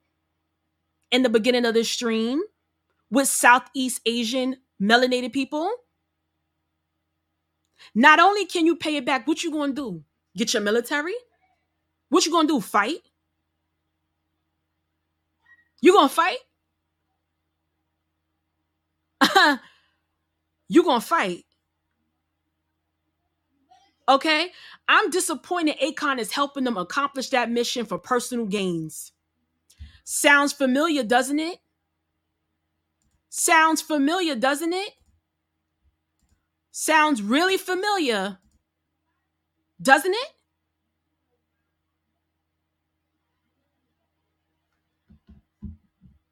in 1.11 1.23
the 1.23 1.29
beginning 1.29 1.65
of 1.65 1.73
the 1.73 1.83
stream 1.83 2.41
with 3.09 3.27
Southeast 3.27 4.01
Asian 4.05 4.57
melanated 4.81 5.33
people? 5.33 5.69
Not 7.93 8.19
only 8.19 8.45
can 8.45 8.65
you 8.65 8.75
pay 8.75 8.97
it 8.97 9.05
back, 9.05 9.27
what 9.27 9.43
you 9.43 9.51
gonna 9.51 9.73
do? 9.73 10.03
Get 10.35 10.53
your 10.53 10.63
military? 10.63 11.15
What 12.09 12.25
you 12.25 12.31
gonna 12.31 12.47
do? 12.47 12.61
Fight? 12.61 13.01
You 15.81 15.93
gonna 15.93 16.09
fight? 16.09 16.37
you 20.69 20.83
gonna 20.83 21.01
fight? 21.01 21.45
Okay. 24.07 24.51
I'm 24.87 25.09
disappointed 25.09 25.77
Akon 25.79 26.19
is 26.19 26.31
helping 26.31 26.63
them 26.63 26.77
accomplish 26.77 27.29
that 27.29 27.49
mission 27.49 27.85
for 27.85 27.97
personal 27.97 28.45
gains. 28.45 29.13
Sounds 30.03 30.53
familiar, 30.53 31.03
doesn't 31.03 31.39
it? 31.39 31.59
Sounds 33.29 33.81
familiar, 33.81 34.35
doesn't 34.35 34.73
it? 34.73 34.91
Sounds 36.71 37.21
really 37.21 37.57
familiar, 37.57 38.39
doesn't 39.81 40.13
it? 40.13 40.29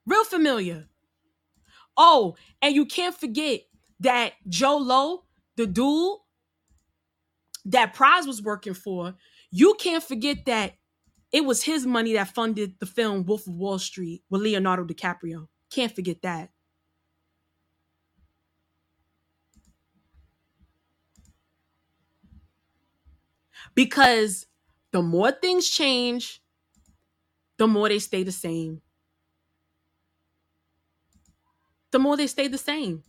Real 0.10 0.24
familiar. 0.24 0.88
Oh, 1.96 2.36
and 2.62 2.74
you 2.74 2.86
can't 2.86 3.16
forget 3.16 3.62
that 4.00 4.34
Jho 4.50 4.80
Low, 4.84 5.26
the 5.56 5.68
dude 5.68 6.18
that 7.66 7.96
Pras 7.96 8.26
was 8.26 8.42
working 8.42 8.74
for, 8.74 9.16
you 9.52 9.76
can't 9.80 10.04
forget 10.04 10.46
that 10.46 10.74
it 11.32 11.46
was 11.46 11.64
his 11.64 11.86
money 11.86 12.14
that 12.14 12.34
funded 12.34 12.76
the 12.80 12.86
film 12.88 13.26
Wolf 13.26 13.46
of 13.46 13.54
Wall 13.54 13.78
Street 13.78 14.24
with 14.30 14.42
Leonardo 14.42 14.84
DiCaprio. 14.86 15.48
Can't 15.70 15.94
forget 15.94 16.22
that. 16.24 16.50
Because 23.76 24.46
the 24.92 25.02
more 25.02 25.32
things 25.32 25.70
change, 25.70 26.42
the 27.58 27.68
more 27.68 27.90
they 27.90 28.00
stay 28.00 28.24
the 28.24 28.32
same. 28.32 28.82
The 31.92 32.00
more 32.00 32.18
they 32.18 32.28
stay 32.28 32.48
the 32.48 32.58
same. 32.58 33.04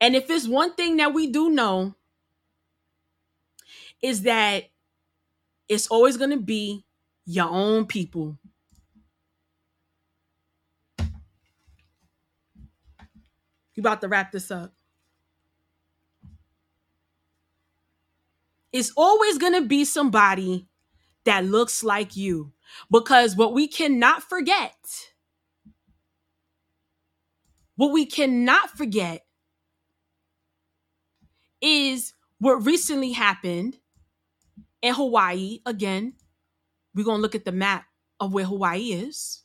And 0.00 0.16
if 0.16 0.28
it's 0.30 0.48
one 0.48 0.74
thing 0.74 0.96
that 0.96 1.14
we 1.14 1.30
do 1.30 1.50
know, 1.50 1.94
is 4.02 4.22
that 4.22 4.64
it's 5.68 5.86
always 5.86 6.16
going 6.16 6.30
to 6.30 6.36
be 6.40 6.84
your 7.24 7.48
own 7.48 7.86
people. 7.86 8.36
You 13.74 13.80
about 13.80 14.00
to 14.02 14.08
wrap 14.08 14.32
this 14.32 14.50
up. 14.50 14.74
It's 18.72 18.92
always 18.96 19.38
going 19.38 19.54
to 19.54 19.62
be 19.62 19.84
somebody 19.84 20.66
that 21.24 21.44
looks 21.44 21.84
like 21.84 22.16
you. 22.16 22.52
Because 22.90 23.36
what 23.36 23.52
we 23.52 23.68
cannot 23.68 24.22
forget, 24.22 25.11
what 27.76 27.92
we 27.92 28.06
cannot 28.06 28.70
forget 28.70 29.24
is 31.60 32.12
what 32.38 32.66
recently 32.66 33.12
happened 33.12 33.78
in 34.82 34.94
Hawaii. 34.94 35.60
Again, 35.64 36.14
we're 36.94 37.04
going 37.04 37.18
to 37.18 37.22
look 37.22 37.34
at 37.34 37.44
the 37.44 37.52
map 37.52 37.84
of 38.20 38.32
where 38.32 38.44
Hawaii 38.44 38.92
is. 38.92 39.42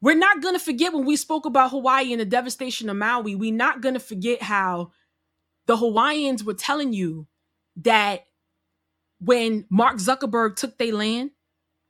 We're 0.00 0.16
not 0.16 0.42
going 0.42 0.54
to 0.54 0.60
forget 0.60 0.92
when 0.92 1.06
we 1.06 1.16
spoke 1.16 1.46
about 1.46 1.70
Hawaii 1.70 2.12
and 2.12 2.20
the 2.20 2.26
devastation 2.26 2.90
of 2.90 2.96
Maui. 2.96 3.34
We're 3.34 3.52
not 3.52 3.80
going 3.80 3.94
to 3.94 4.00
forget 4.00 4.42
how 4.42 4.92
the 5.66 5.76
Hawaiians 5.76 6.44
were 6.44 6.54
telling 6.54 6.92
you 6.92 7.26
that 7.76 8.26
when 9.18 9.64
Mark 9.70 9.96
Zuckerberg 9.96 10.56
took 10.56 10.76
their 10.78 10.92
land, 10.92 11.30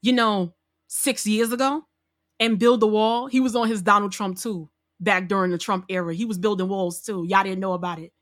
you 0.02 0.12
know, 0.12 0.54
six 0.86 1.26
years 1.26 1.52
ago 1.52 1.85
and 2.40 2.58
build 2.58 2.80
the 2.80 2.86
wall, 2.86 3.26
he 3.26 3.40
was 3.40 3.56
on 3.56 3.68
his 3.68 3.82
Donald 3.82 4.12
Trump 4.12 4.38
too 4.38 4.70
back 5.00 5.28
during 5.28 5.50
the 5.50 5.58
Trump 5.58 5.86
era. 5.88 6.14
He 6.14 6.24
was 6.24 6.38
building 6.38 6.68
walls 6.68 7.02
too. 7.02 7.24
Y'all 7.28 7.44
didn't 7.44 7.60
know 7.60 7.74
about 7.74 7.98
it. 7.98 8.12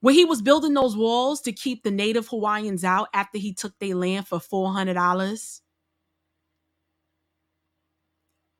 When 0.00 0.14
he 0.14 0.24
was 0.24 0.42
building 0.42 0.74
those 0.74 0.96
walls 0.96 1.42
to 1.42 1.52
keep 1.52 1.84
the 1.84 1.90
native 1.92 2.28
Hawaiians 2.28 2.84
out 2.84 3.08
after 3.14 3.38
he 3.38 3.54
took 3.54 3.78
their 3.80 3.96
land 3.96 4.28
for 4.28 4.38
$400, 4.40 5.60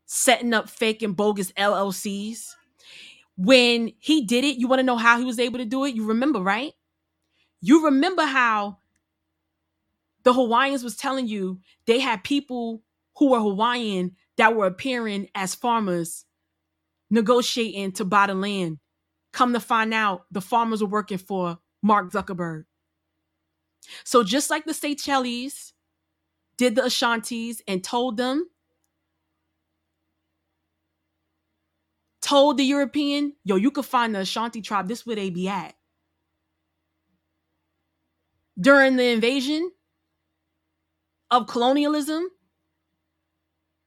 setting 0.07 0.55
up 0.55 0.69
fake 0.71 1.03
and 1.03 1.17
bogus 1.17 1.53
LLCs. 1.53 2.55
When 3.37 3.93
he 4.01 4.25
did 4.27 4.45
it, 4.45 4.59
you 4.59 4.69
want 4.69 4.81
to 4.81 4.85
know 4.85 4.97
how 4.99 5.19
he 5.19 5.25
was 5.25 5.41
able 5.41 5.59
to 5.59 5.67
do 5.67 5.85
it? 5.85 5.95
You 5.95 6.07
remember, 6.07 6.41
right? 6.41 6.73
You 7.63 7.87
remember 7.87 8.25
how 8.25 8.79
the 10.25 10.33
Hawaiians 10.35 10.85
was 10.85 10.97
telling 10.97 11.29
you 11.29 11.61
they 11.87 12.01
had 12.01 12.25
people 12.25 12.83
who 13.17 13.31
were 13.31 13.41
Hawaiian 13.41 14.13
that 14.37 14.57
were 14.57 14.67
appearing 14.67 15.29
as 15.35 15.55
farmers 15.55 16.25
negotiating 17.11 17.93
to 17.93 18.05
buy 18.05 18.27
the 18.27 18.35
land. 18.35 18.79
Come 19.33 19.53
to 19.53 19.61
find 19.61 19.95
out, 19.95 20.27
the 20.31 20.41
farmers 20.41 20.83
were 20.83 20.89
working 20.89 21.19
for 21.19 21.59
Mark 21.83 22.13
Zuckerberg. 22.13 22.65
So 24.05 24.23
just 24.25 24.51
like 24.51 24.65
the 24.65 24.75
Seychelles 24.75 25.73
did 26.57 26.75
the 26.75 26.83
Ashantis 26.83 27.61
and 27.69 27.83
told 27.83 28.17
them, 28.17 28.49
told 32.23 32.57
the 32.57 32.65
European, 32.65 33.35
yo, 33.45 33.57
you 33.57 33.71
could 33.71 33.85
find 33.85 34.15
the 34.15 34.21
Ashanti 34.21 34.63
tribe, 34.63 34.89
this 34.89 35.05
where 35.05 35.17
they 35.17 35.31
be 35.31 35.49
at. 35.49 35.75
During 38.59 38.97
the 38.97 39.09
invasion 39.09 39.71
of 41.31 41.49
colonialism, 41.49 42.29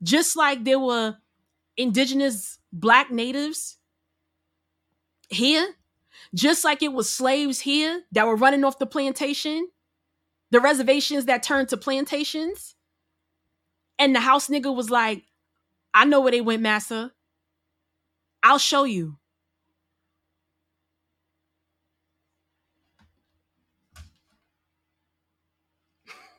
just 0.04 0.36
like 0.36 0.64
there 0.64 0.80
were 0.80 1.18
indigenous 1.78 2.60
black 2.74 3.12
natives 3.12 3.78
here, 5.30 5.76
Just 6.36 6.66
like 6.66 6.84
it 6.84 6.94
was 6.94 7.10
slaves 7.10 7.62
here 7.62 8.04
that 8.14 8.28
were 8.28 8.36
running 8.38 8.64
off 8.64 8.80
the 8.80 8.88
plantation, 8.88 9.70
the 10.52 10.60
reservations 10.62 11.26
that 11.26 11.44
turned 11.44 11.70
to 11.70 11.78
plantations. 11.78 12.76
And 14.00 14.16
the 14.16 14.20
house 14.20 14.48
nigga 14.48 14.74
was 14.76 14.90
like, 14.90 15.24
I 15.94 16.06
know 16.06 16.22
where 16.22 16.32
they 16.32 16.42
went, 16.42 16.62
massa. 16.62 17.14
I'll 18.44 18.58
show 18.58 18.84
you. 18.84 19.18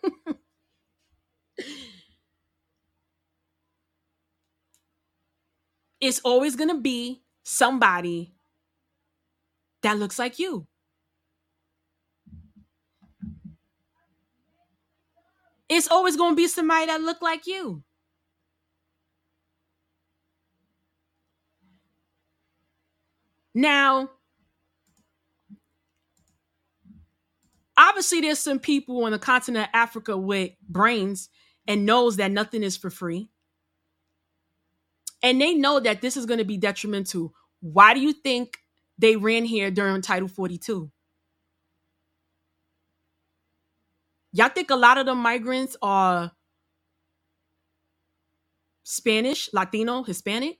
it's 6.00 6.20
always 6.20 6.56
going 6.56 6.70
to 6.70 6.80
be 6.80 7.22
somebody 7.42 8.34
that 9.82 9.98
looks 9.98 10.18
like 10.18 10.38
you. 10.38 10.66
It's 15.68 15.88
always 15.88 16.16
going 16.16 16.32
to 16.32 16.36
be 16.36 16.48
somebody 16.48 16.86
that 16.86 17.00
look 17.00 17.20
like 17.20 17.46
you. 17.46 17.82
Now, 23.54 24.10
obviously 27.76 28.20
there's 28.20 28.38
some 28.38 28.58
people 28.58 29.04
on 29.04 29.12
the 29.12 29.18
continent 29.18 29.64
of 29.64 29.70
Africa 29.74 30.16
with 30.16 30.52
brains 30.68 31.28
and 31.66 31.84
knows 31.84 32.16
that 32.16 32.30
nothing 32.30 32.62
is 32.62 32.76
for 32.76 32.90
free. 32.90 33.30
And 35.23 35.40
they 35.40 35.55
know 35.55 35.81
that 35.81 36.01
this 36.01 36.16
is 36.16 36.27
going 36.27 36.39
to 36.39 36.45
be 36.45 36.57
detrimental. 36.57 37.35
Why 37.61 37.95
do 37.95 38.01
you 38.01 38.12
think 38.12 38.59
they 38.99 39.16
ran 39.16 39.45
here 39.45 39.70
during 39.70 40.01
Title 40.03 40.28
42? 40.28 40.90
Y'all 44.32 44.49
think 44.49 44.70
a 44.70 44.77
lot 44.77 44.99
of 44.99 45.07
the 45.07 45.15
migrants 45.15 45.77
are 45.82 46.31
Spanish, 48.85 49.51
Latino, 49.53 50.03
Hispanic, 50.03 50.59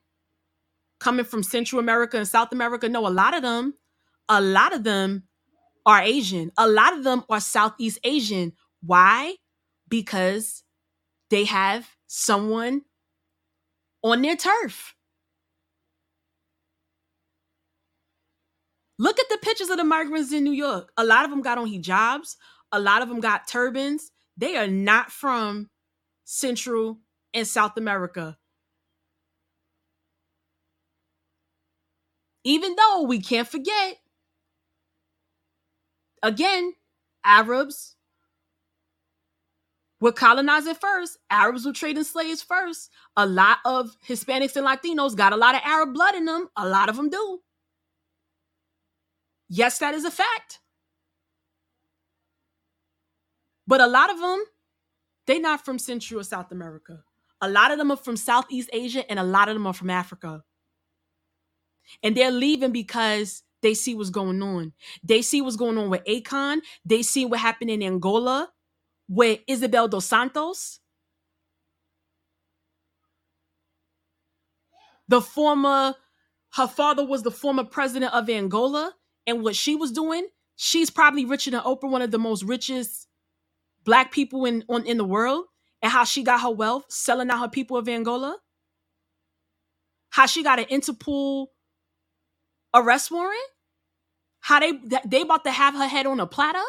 coming 0.99 1.25
from 1.25 1.43
Central 1.43 1.79
America 1.79 2.17
and 2.17 2.27
South 2.27 2.53
America? 2.53 2.89
No, 2.89 3.07
a 3.07 3.11
lot 3.11 3.35
of 3.35 3.43
them, 3.43 3.75
a 4.29 4.41
lot 4.41 4.75
of 4.75 4.85
them 4.85 5.25
are 5.87 6.03
Asian. 6.03 6.51
A 6.59 6.67
lot 6.69 6.93
of 6.93 7.05
them 7.05 7.25
are 7.31 7.41
Southeast 7.41 7.99
Asian. 8.05 8.53
Why? 8.83 9.37
Because 9.89 10.65
they 11.31 11.45
have 11.45 11.89
someone 12.07 12.83
on 14.03 14.23
their 14.23 14.37
turf. 14.37 14.95
Look 18.99 19.21
at 19.21 19.29
the 19.29 19.39
pictures 19.39 19.71
of 19.71 19.77
the 19.77 19.85
migrants 19.85 20.33
in 20.33 20.43
New 20.43 20.53
York. 20.53 20.93
A 20.97 21.05
lot 21.05 21.25
of 21.25 21.31
them 21.31 21.41
got 21.41 21.59
on 21.59 21.71
hijabs, 21.71 22.37
a 22.73 22.81
lot 22.81 23.03
of 23.03 23.09
them 23.09 23.21
got 23.21 23.47
turbans. 23.47 24.11
They 24.37 24.57
are 24.57 24.67
not 24.69 25.11
from 25.11 25.71
Central 26.25 26.99
and 27.33 27.47
South 27.47 27.77
America. 27.77 28.39
Even 32.45 32.77
though 32.77 33.03
we 33.03 33.21
can't 33.21 33.49
forget, 33.49 33.99
again, 36.23 36.73
Arabs 37.25 37.97
were 40.01 40.13
colonizing 40.13 40.75
first. 40.75 41.19
Arabs 41.31 41.67
were 41.67 41.73
trading 41.73 42.05
slaves 42.05 42.43
first. 42.43 42.91
A 43.17 43.27
lot 43.27 43.59
of 43.65 43.97
Hispanics 44.07 44.57
and 44.57 44.67
Latinos 44.67 45.17
got 45.17 45.33
a 45.33 45.37
lot 45.37 45.55
of 45.55 45.61
Arab 45.65 45.95
blood 45.95 46.15
in 46.15 46.25
them. 46.25 46.49
A 46.57 46.69
lot 46.69 46.89
of 46.89 46.97
them 46.97 47.11
do. 47.11 47.41
Yes, 49.49 49.79
that 49.79 49.95
is 49.95 50.05
a 50.05 50.11
fact. 50.11 50.61
But 53.67 53.81
a 53.81 53.87
lot 53.87 54.11
of 54.11 54.21
them, 54.21 54.45
they're 55.27 55.41
not 55.41 55.65
from 55.65 55.79
Central 55.79 56.21
or 56.21 56.25
South 56.25 56.53
America. 56.53 57.01
A 57.41 57.49
lot 57.49 57.71
of 57.71 57.79
them 57.79 57.91
are 57.91 57.97
from 57.97 58.17
Southeast 58.17 58.71
Asia 58.73 59.09
and 59.11 59.19
a 59.19 59.25
lot 59.25 59.49
of 59.49 59.55
them 59.55 59.67
are 59.67 59.75
from 59.75 59.91
Africa. 59.91 60.43
And 62.03 62.17
they're 62.17 62.31
leaving 62.31 62.73
because 62.73 63.43
they 63.63 63.75
see 63.75 63.95
what's 63.95 64.11
going 64.11 64.43
on. 64.43 64.73
They 65.03 65.23
see 65.23 65.41
what's 65.41 65.57
going 65.57 65.79
on 65.79 65.91
with 65.91 66.05
Akon. 66.05 66.61
They 66.85 67.03
see 67.03 67.25
what 67.25 67.41
happened 67.41 67.71
in 67.71 67.83
Angola 67.83 68.51
with 69.09 69.41
Isabel 69.47 69.89
dos 69.89 70.05
Santos. 70.05 70.81
The 75.09 75.23
former, 75.23 75.95
her 76.55 76.69
father 76.69 77.05
was 77.05 77.23
the 77.23 77.31
former 77.31 77.65
president 77.65 78.13
of 78.13 78.29
Angola. 78.29 78.95
And 79.27 79.43
what 79.43 79.57
she 79.57 79.75
was 79.75 79.93
doing, 79.93 80.27
she's 80.57 80.91
probably 80.91 81.25
richer 81.25 81.51
than 81.51 81.61
Oprah, 81.61 81.91
one 81.91 82.03
of 82.03 82.11
the 82.11 82.19
most 82.19 82.43
richest 82.45 83.09
black 83.85 84.13
people 84.13 84.45
in, 84.45 84.65
on, 84.69 84.87
in 84.87 84.99
the 84.99 85.05
world. 85.05 85.47
And 85.81 85.93
how 85.93 86.05
she 86.05 86.23
got 86.23 86.43
her 86.43 86.51
wealth 86.51 86.87
selling 86.89 87.31
out 87.31 87.41
her 87.41 87.49
people 87.49 87.77
of 87.77 87.89
Angola. 87.89 88.37
How 90.11 90.27
she 90.27 90.43
got 90.43 90.59
an 90.59 90.65
Interpol 90.67 91.47
arrest 92.75 93.11
warrant. 93.11 93.39
How 94.41 94.61
they 94.61 94.73
they 95.07 95.23
about 95.23 95.45
to 95.45 95.51
have 95.51 95.75
her 95.75 95.87
head 95.87 96.07
on 96.07 96.21
a 96.21 96.27
platter 96.27 96.65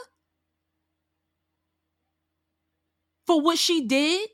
for 3.29 3.39
what 3.39 3.59
she 3.59 3.85
did? 3.85 4.27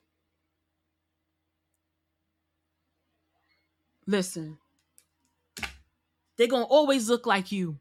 Listen, 4.07 4.57
they're 6.38 6.47
going 6.47 6.63
to 6.63 6.69
always 6.69 7.09
look 7.09 7.26
like 7.26 7.51
you. 7.51 7.77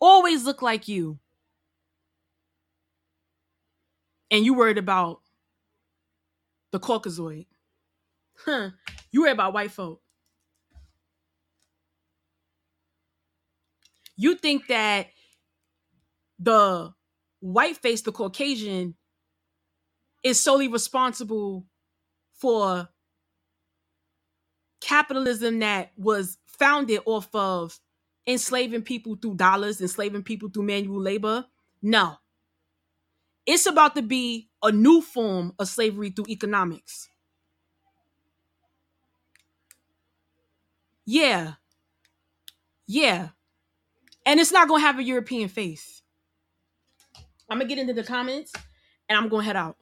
Always 0.00 0.44
look 0.44 0.62
like 0.62 0.86
you. 0.86 1.18
And 4.30 4.44
you 4.44 4.54
worried 4.54 4.78
about 4.78 5.22
the 6.70 6.78
Caucasoid. 6.78 7.46
Huh. 8.36 8.70
You 9.10 9.22
worried 9.22 9.32
about 9.32 9.54
white 9.54 9.72
folk. 9.72 10.00
You 14.16 14.36
think 14.36 14.68
that 14.68 15.08
the 16.42 16.92
white 17.40 17.76
face, 17.76 18.02
the 18.02 18.12
Caucasian, 18.12 18.96
is 20.22 20.40
solely 20.40 20.68
responsible 20.68 21.66
for 22.34 22.88
capitalism 24.80 25.60
that 25.60 25.92
was 25.96 26.38
founded 26.46 27.00
off 27.06 27.28
of 27.34 27.78
enslaving 28.26 28.82
people 28.82 29.16
through 29.16 29.36
dollars, 29.36 29.80
enslaving 29.80 30.22
people 30.22 30.48
through 30.48 30.64
manual 30.64 31.00
labor. 31.00 31.44
No. 31.80 32.16
It's 33.46 33.66
about 33.66 33.94
to 33.96 34.02
be 34.02 34.48
a 34.62 34.70
new 34.70 35.00
form 35.00 35.52
of 35.58 35.68
slavery 35.68 36.10
through 36.10 36.26
economics. 36.28 37.08
Yeah. 41.04 41.54
Yeah. 42.86 43.30
And 44.24 44.38
it's 44.38 44.52
not 44.52 44.68
going 44.68 44.80
to 44.80 44.86
have 44.86 44.98
a 44.98 45.02
European 45.04 45.48
face. 45.48 46.01
I'm 47.52 47.58
gonna 47.58 47.68
get 47.68 47.78
into 47.78 47.92
the 47.92 48.02
comments 48.02 48.50
and 49.10 49.18
I'm 49.18 49.28
gonna 49.28 49.44
head 49.44 49.56
out 49.56 49.76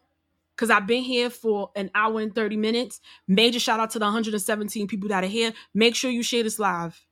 because 0.56 0.70
I've 0.70 0.88
been 0.88 1.04
here 1.04 1.30
for 1.30 1.70
an 1.76 1.88
hour 1.94 2.20
and 2.20 2.34
30 2.34 2.56
minutes. 2.56 3.00
Major 3.28 3.60
shout 3.60 3.78
out 3.78 3.90
to 3.90 4.00
the 4.00 4.06
117 4.06 4.88
people 4.88 5.08
that 5.10 5.22
are 5.22 5.28
here. 5.28 5.52
Make 5.72 5.94
sure 5.94 6.10
you 6.10 6.24
share 6.24 6.42
this 6.42 6.58
live. 6.58 7.06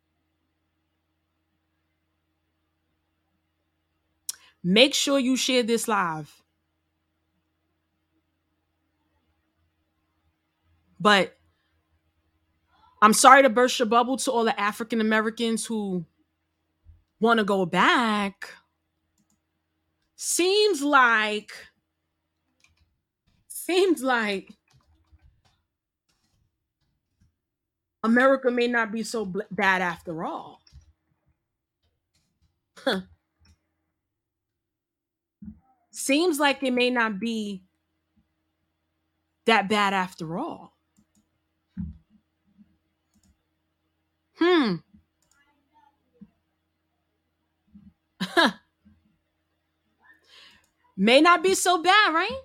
Make 4.65 4.95
sure 4.95 5.21
you 5.21 5.37
share 5.37 5.63
this 5.63 5.87
live. 5.87 6.43
But 10.99 11.39
I'm 13.01 13.13
sorry 13.13 13.43
to 13.45 13.49
burst 13.49 13.79
your 13.79 13.87
bubble 13.87 14.17
to 14.17 14.33
all 14.33 14.43
the 14.43 14.61
African 14.61 15.01
Americans 15.01 15.65
who 15.65 16.05
want 17.21 17.39
to 17.39 17.45
go 17.45 17.65
back 17.65 18.51
seems 20.19 20.83
like 20.83 21.53
seems 23.49 24.03
like 24.03 24.51
America 28.03 28.51
may 28.51 28.67
not 28.67 28.93
be 28.93 29.03
so 29.03 29.25
bl- 29.25 29.41
bad 29.51 29.83
after 29.83 30.25
all. 30.25 30.61
Huh. 32.79 33.03
Seems 35.91 36.39
like 36.41 36.63
it 36.63 36.73
may 36.73 36.91
not 36.91 37.21
be 37.21 37.65
that 39.47 39.69
bad 39.69 39.95
after 39.95 40.39
all. 40.39 40.75
Hmm. 44.39 44.77
May 50.99 51.23
not 51.23 51.43
be 51.43 51.55
so 51.55 51.83
bad, 51.83 52.13
right? 52.13 52.43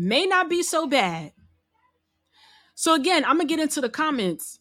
may 0.00 0.24
not 0.24 0.48
be 0.48 0.62
so 0.62 0.86
bad. 0.86 1.32
So 2.74 2.94
again, 2.94 3.22
I'm 3.24 3.36
gonna 3.36 3.44
get 3.44 3.60
into 3.60 3.82
the 3.82 3.90
comments. 3.90 4.58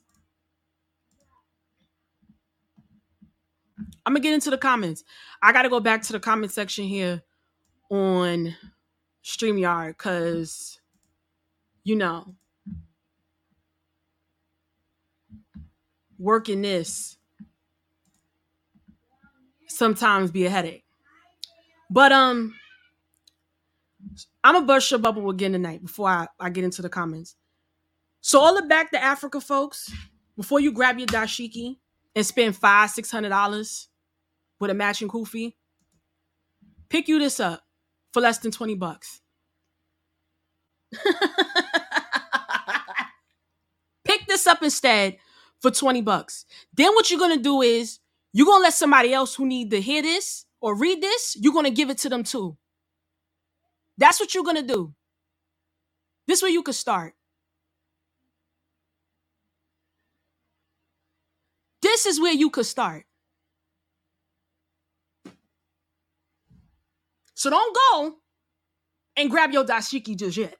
I'm 4.05 4.13
gonna 4.13 4.19
get 4.19 4.33
into 4.33 4.49
the 4.49 4.57
comments. 4.57 5.05
I 5.41 5.53
gotta 5.53 5.69
go 5.69 5.79
back 5.79 6.01
to 6.03 6.13
the 6.13 6.19
comment 6.19 6.51
section 6.51 6.83
here 6.83 7.21
on 7.89 8.53
StreamYard 9.23 9.89
because 9.89 10.81
you 11.85 11.95
know 11.95 12.35
working 16.17 16.61
this 16.61 17.17
sometimes 19.79 20.29
be 20.29 20.45
a 20.45 20.49
headache. 20.49 20.83
But 21.89 22.11
um 22.11 22.53
I'm 24.43 24.53
gonna 24.53 24.67
burst 24.67 24.91
your 24.91 24.99
bubble 24.99 25.29
again 25.29 25.53
tonight 25.53 25.81
before 25.81 26.09
I, 26.09 26.27
I 26.39 26.49
get 26.49 26.63
into 26.63 26.81
the 26.83 26.89
comments. 26.89 27.35
So 28.21 28.39
all 28.39 28.55
the 28.55 28.63
back 28.63 28.91
to 28.91 29.01
Africa 29.01 29.41
folks, 29.41 29.91
before 30.35 30.59
you 30.59 30.71
grab 30.71 30.99
your 30.99 31.07
dashiki 31.07 31.77
and 32.15 32.25
spend 32.25 32.55
five, 32.55 32.91
six 32.91 33.09
hundred 33.09 33.29
dollars 33.29 33.87
with 34.59 34.69
a 34.69 34.73
matching 34.73 35.07
kufi, 35.07 35.55
pick 36.89 37.07
you 37.07 37.17
this 37.17 37.39
up 37.39 37.63
for 38.13 38.21
less 38.21 38.39
than 38.39 38.51
20 38.51 38.75
bucks. 38.75 39.21
pick 44.03 44.25
this 44.27 44.45
up 44.47 44.61
instead 44.63 45.17
for 45.61 45.71
20 45.71 46.01
bucks. 46.01 46.45
Then 46.73 46.93
what 46.95 47.09
you're 47.09 47.19
gonna 47.19 47.37
do 47.37 47.61
is 47.61 47.99
you're 48.33 48.45
gonna 48.45 48.63
let 48.63 48.73
somebody 48.73 49.13
else 49.13 49.35
who 49.35 49.45
need 49.47 49.71
to 49.71 49.81
hear 49.81 50.01
this 50.01 50.45
or 50.61 50.75
read 50.75 51.01
this, 51.01 51.35
you're 51.39 51.53
gonna 51.53 51.71
give 51.71 51.89
it 51.89 51.97
to 51.99 52.09
them 52.09 52.23
too. 52.23 52.57
That's 53.97 54.19
what 54.19 54.33
you're 54.33 54.43
gonna 54.43 54.63
do. 54.63 54.93
This 56.27 56.41
way 56.41 56.49
you 56.49 56.63
could 56.63 56.75
start. 56.75 57.13
This 61.81 62.05
is 62.05 62.19
where 62.19 62.33
you 62.33 62.49
could 62.49 62.65
start. 62.65 63.05
So 67.35 67.49
don't 67.49 67.75
go 67.75 68.15
and 69.15 69.29
grab 69.29 69.51
your 69.51 69.65
dashiki 69.65 70.17
just 70.17 70.37
yet. 70.37 70.55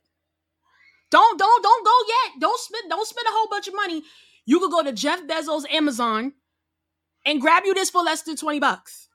Don't 1.12 1.38
don't 1.38 1.64
don't 1.64 1.86
go 1.86 1.94
yet. 2.08 2.40
Don't 2.40 2.60
spend 2.60 2.90
don't 2.90 3.08
spend 3.08 3.28
a 3.28 3.32
whole 3.32 3.50
bunch 3.50 3.68
of 3.68 3.76
money. 3.76 4.04
You 4.46 4.60
could 4.60 4.72
go 4.72 4.84
to 4.84 4.94
Jeff 4.94 5.22
Bezos 5.24 5.70
Amazon 5.72 6.34
and 7.30 7.40
grab 7.40 7.62
you 7.64 7.76
this 7.76 7.92
for 7.92 8.02
less 8.02 8.24
than 8.24 8.36
20 8.36 8.60
bucks. 8.60 9.08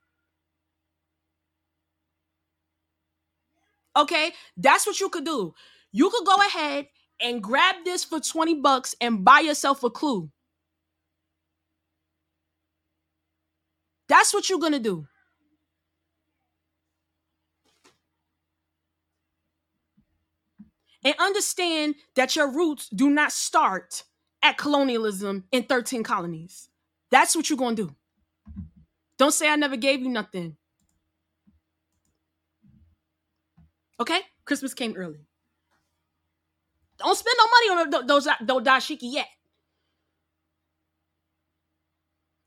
Okay? 3.96 4.30
That's 4.56 4.86
what 4.86 5.00
you 5.00 5.08
could 5.08 5.24
do. 5.24 5.52
You 5.90 6.10
could 6.10 6.24
go 6.24 6.36
ahead 6.36 6.86
and 7.20 7.42
grab 7.42 7.74
this 7.84 8.04
for 8.04 8.20
20 8.20 8.60
bucks 8.60 8.94
and 9.00 9.24
buy 9.24 9.40
yourself 9.40 9.82
a 9.82 9.90
clue. 9.90 10.30
That's 14.08 14.32
what 14.32 14.48
you're 14.48 14.60
going 14.60 14.74
to 14.74 14.78
do. 14.78 15.08
And 21.02 21.16
understand 21.18 21.96
that 22.14 22.36
your 22.36 22.48
roots 22.48 22.88
do 22.90 23.10
not 23.10 23.32
start 23.32 24.04
at 24.40 24.56
colonialism 24.56 25.44
in 25.50 25.64
13 25.64 26.04
colonies. 26.04 26.68
That's 27.10 27.34
what 27.34 27.50
you're 27.50 27.58
going 27.58 27.74
to 27.74 27.88
do. 27.88 27.96
Don't 29.18 29.32
say 29.32 29.48
I 29.48 29.56
never 29.56 29.76
gave 29.76 30.00
you 30.00 30.08
nothing. 30.08 30.56
Okay? 34.00 34.20
Christmas 34.44 34.74
came 34.74 34.94
early. 34.96 35.20
Don't 36.98 37.16
spend 37.16 37.36
no 37.38 37.46
money 37.46 38.00
on 38.00 38.06
those, 38.06 38.28
those 38.42 38.62
dashiki 38.62 39.12
yet. 39.12 39.28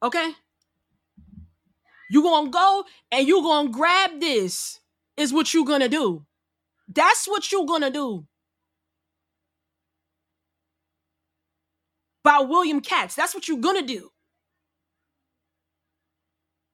Okay? 0.04 0.32
You 2.10 2.22
gonna 2.22 2.50
go 2.50 2.86
and 3.12 3.28
you 3.28 3.42
gonna 3.42 3.70
grab 3.70 4.20
this 4.20 4.80
is 5.18 5.34
what 5.34 5.54
you 5.54 5.66
gonna 5.66 5.90
do. 5.90 6.26
That's 6.88 7.28
what 7.28 7.52
you 7.52 7.66
gonna 7.66 7.92
do. 7.92 8.26
By 12.24 12.40
William 12.40 12.80
Katz. 12.82 13.16
That's 13.16 13.34
what 13.34 13.48
you 13.48 13.58
gonna 13.58 13.82
do. 13.82 14.10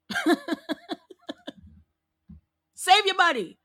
Save 2.75 3.05
your 3.05 3.15
money. 3.15 3.57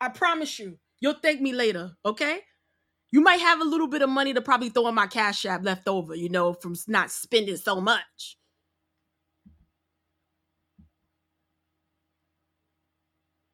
I 0.00 0.08
promise 0.08 0.58
you, 0.58 0.78
you'll 1.00 1.14
thank 1.14 1.40
me 1.40 1.52
later, 1.52 1.92
okay? 2.04 2.40
You 3.10 3.20
might 3.22 3.40
have 3.40 3.60
a 3.60 3.64
little 3.64 3.88
bit 3.88 4.02
of 4.02 4.10
money 4.10 4.34
to 4.34 4.40
probably 4.40 4.68
throw 4.70 4.88
in 4.88 4.94
my 4.94 5.06
cash 5.06 5.46
app 5.46 5.64
left 5.64 5.88
over, 5.88 6.14
you 6.14 6.28
know, 6.28 6.52
from 6.54 6.74
not 6.88 7.10
spending 7.10 7.56
so 7.56 7.80
much. 7.80 8.36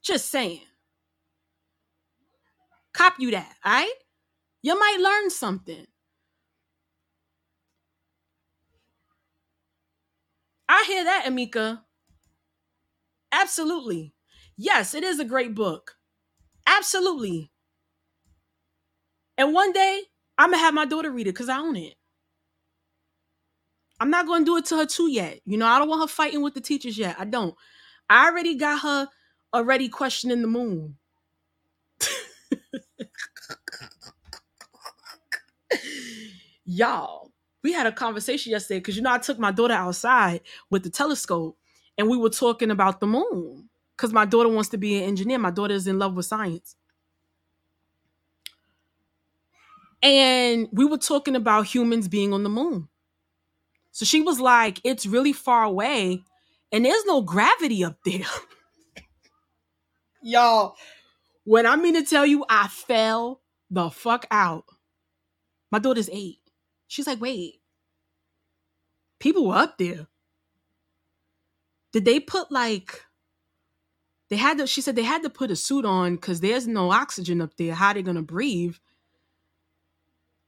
Just 0.03 0.31
saying. 0.31 0.62
Cop 2.93 3.15
you 3.19 3.31
that, 3.33 3.55
all 3.65 3.73
right? 3.73 3.93
You 4.62 4.79
might 4.79 4.99
learn 5.01 5.31
something. 5.31 5.87
I 10.70 10.84
hear 10.86 11.05
that, 11.05 11.24
Amika. 11.26 11.80
Absolutely. 13.32 14.14
Yes, 14.56 14.94
it 14.94 15.02
is 15.02 15.18
a 15.18 15.24
great 15.24 15.55
book. 15.55 15.97
Absolutely. 16.66 17.51
And 19.36 19.52
one 19.52 19.72
day, 19.72 20.02
I'm 20.38 20.51
going 20.51 20.60
to 20.60 20.64
have 20.64 20.74
my 20.74 20.86
daughter 20.86 21.10
read 21.10 21.26
it 21.26 21.32
because 21.32 21.48
I 21.48 21.59
own 21.59 21.76
it. 21.76 21.94
I'm 24.01 24.10
not 24.10 24.26
going 24.26 24.42
to 24.42 24.51
do 24.51 24.56
it 24.56 24.64
to 24.66 24.76
her 24.78 24.86
too 24.86 25.10
yet. 25.10 25.40
You 25.44 25.59
know, 25.59 25.66
I 25.66 25.78
don't 25.78 25.88
want 25.88 26.02
her 26.02 26.09
fighting 26.09 26.42
with 26.42 26.55
the 26.55 26.60
teachers 26.60 26.97
yet. 26.97 27.16
I 27.18 27.24
don't. 27.24 27.55
I 28.09 28.28
already 28.28 28.56
got 28.56 28.80
her 28.82 29.09
already 29.55 29.88
questioning 29.88 30.42
the 30.42 30.48
moon. 30.48 30.97
Y'all, 36.64 37.32
we 37.62 37.73
had 37.73 37.87
a 37.87 37.93
conversation 37.93 38.53
yesterday 38.53 38.81
because 38.81 38.97
you 38.97 39.03
know 39.03 39.12
I 39.12 39.19
took 39.19 39.39
my 39.39 39.51
daughter 39.51 39.74
outside 39.74 40.41
with 40.70 40.82
the 40.82 40.91
telescope 40.91 41.59
and 41.99 42.09
we 42.09 42.16
were 42.16 42.31
talking 42.31 42.70
about 42.70 43.01
the 43.01 43.07
moon 43.07 43.69
because 43.97 44.12
my 44.12 44.24
daughter 44.24 44.49
wants 44.49 44.70
to 44.70 44.78
be 44.78 44.97
an 44.97 45.05
engineer. 45.05 45.39
My 45.39 45.51
daughter 45.51 45.74
is 45.74 45.87
in 45.87 45.99
love 45.99 46.15
with 46.15 46.27
science. 46.27 46.77
And 50.03 50.69
we 50.73 50.87
were 50.87 50.97
talking 50.97 51.37
about 51.37 51.66
humans 51.66 52.09
being 52.09 52.32
on 52.32 52.43
the 52.43 52.49
moon. 52.49 52.89
So 53.93 54.07
she 54.07 54.23
was 54.23 54.41
like, 54.41 54.81
it's 54.82 55.05
really 55.05 55.35
far 55.35 55.65
away 55.65 56.23
and 56.73 56.85
there's 56.85 57.05
no 57.05 57.20
gravity 57.20 57.85
up 57.85 57.99
there. 58.05 58.20
Y'all, 60.23 60.77
when 61.45 61.66
I 61.66 61.77
mean 61.77 61.95
to 61.95 62.03
tell 62.03 62.27
you, 62.27 62.45
I 62.49 62.69
fell 62.69 63.41
the 63.70 63.91
fuck 63.91 64.27
out. 64.31 64.65
My 65.70 65.78
daughter's 65.78 66.11
eight. 66.12 66.40
She's 66.91 67.07
like, 67.07 67.21
wait, 67.21 67.61
people 69.21 69.47
were 69.47 69.55
up 69.55 69.79
there. 69.79 70.09
Did 71.93 72.05
they 72.05 72.19
put 72.19 72.51
like 72.51 73.05
they 74.29 74.35
had 74.35 74.59
to 74.59 74.67
she 74.67 74.81
said 74.81 74.97
they 74.97 75.05
had 75.05 75.23
to 75.23 75.31
put 75.31 75.53
a 75.53 75.57
suit 75.57 75.85
on 75.85 76.17
because 76.17 76.41
there's 76.41 76.67
no 76.67 76.91
oxygen 76.91 77.41
up 77.41 77.57
there. 77.57 77.75
How 77.75 77.89
are 77.89 77.95
they 77.95 78.03
gonna 78.03 78.23
breathe? 78.23 78.75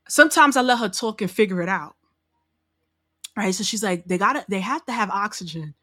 Sometimes 0.09 0.57
I 0.57 0.63
let 0.63 0.81
her 0.81 0.89
talk 0.89 1.23
and 1.23 1.31
figure 1.31 1.63
it 1.63 1.69
out. 1.69 1.95
Right. 3.37 3.55
So 3.55 3.63
she's 3.63 3.85
like, 3.85 4.07
they 4.07 4.19
gotta 4.19 4.45
they 4.49 4.59
have 4.59 4.85
to 4.87 4.93
have 4.93 5.11
oxygen 5.11 5.75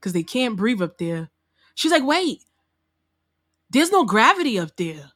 because 0.00 0.14
they 0.14 0.24
can't 0.24 0.56
breathe 0.56 0.82
up 0.82 0.98
there. 0.98 1.30
She's 1.76 1.92
like, 1.92 2.04
wait, 2.04 2.42
there's 3.70 3.92
no 3.92 4.04
gravity 4.04 4.58
up 4.58 4.76
there. 4.76 5.12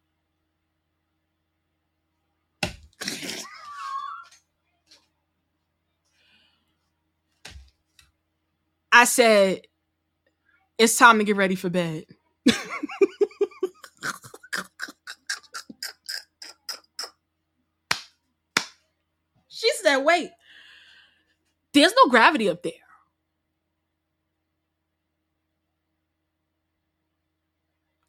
I 8.93 9.05
said, 9.07 9.63
it's 10.79 10.99
time 10.99 11.19
to 11.19 11.25
get 11.25 11.37
ready 11.37 11.55
for 11.55 11.71
bed. 11.71 12.05
she 19.49 19.71
said, 19.83 19.99
wait, 19.99 20.31
there's 21.73 21.95
no 22.05 22.11
gravity 22.11 22.49
up 22.51 22.63
there. 22.63 22.73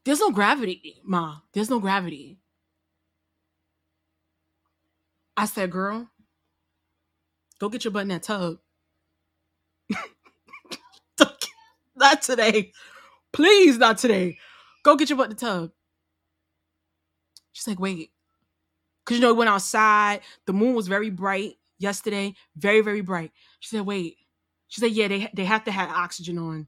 There's 0.06 0.20
no 0.20 0.32
gravity, 0.32 1.02
Ma. 1.06 1.38
There's 1.54 1.70
no 1.70 1.80
gravity. 1.80 2.40
I 5.38 5.46
said, 5.46 5.72
girl, 5.72 6.10
go 7.60 7.70
get 7.70 7.86
your 7.86 7.92
butt 7.92 8.04
in 8.04 8.10
that 8.10 8.24
tub. 8.24 8.58
Not 12.04 12.22
today. 12.22 12.72
Please, 13.32 13.78
not 13.78 13.98
today. 13.98 14.38
Go 14.84 14.96
get 14.96 15.10
your 15.10 15.18
butt 15.18 15.32
in 15.32 15.36
the 15.36 15.36
tub. 15.36 15.72
She's 17.54 17.68
like, 17.68 17.80
wait. 17.80 18.12
Cause 19.06 19.18
you 19.18 19.22
know, 19.22 19.34
we 19.34 19.40
went 19.40 19.50
outside. 19.50 20.22
The 20.46 20.54
moon 20.54 20.76
was 20.76 20.88
very 20.88 21.10
bright 21.10 21.56
yesterday. 21.80 22.36
Very, 22.56 22.82
very 22.82 23.02
bright. 23.02 23.32
She 23.60 23.76
said, 23.76 23.86
wait. 23.86 24.18
She 24.68 24.82
said, 24.82 24.92
yeah, 24.92 25.08
they 25.08 25.30
they 25.34 25.46
have 25.46 25.64
to 25.66 25.72
have 25.72 25.90
oxygen 25.90 26.38
on. 26.38 26.68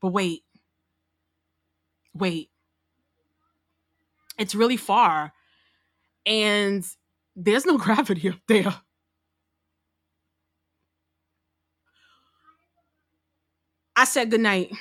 But 0.00 0.12
wait. 0.12 0.42
Wait. 2.14 2.50
It's 4.38 4.54
really 4.54 4.76
far. 4.76 5.32
And 6.24 6.84
there's 7.34 7.66
no 7.66 7.78
gravity 7.86 8.28
up 8.28 8.40
there. 8.48 8.74
I 13.96 14.04
said 14.04 14.30
goodnight. 14.30 14.72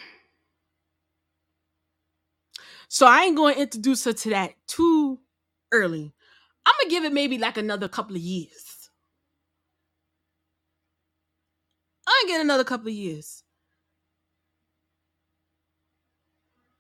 So 2.89 3.07
I 3.07 3.23
ain't 3.23 3.35
going 3.37 3.55
to 3.55 3.61
introduce 3.61 4.03
her 4.05 4.13
to 4.13 4.29
that 4.31 4.53
too 4.67 5.19
early. 5.71 6.13
I'm 6.65 6.73
going 6.79 6.89
to 6.89 6.95
give 6.95 7.03
it 7.05 7.13
maybe 7.13 7.37
like 7.37 7.57
another 7.57 7.87
couple 7.87 8.15
of 8.15 8.21
years. 8.21 8.89
I'm 12.07 12.13
going 12.13 12.27
to 12.27 12.33
get 12.33 12.41
another 12.41 12.63
couple 12.63 12.87
of 12.87 12.93
years 12.93 13.43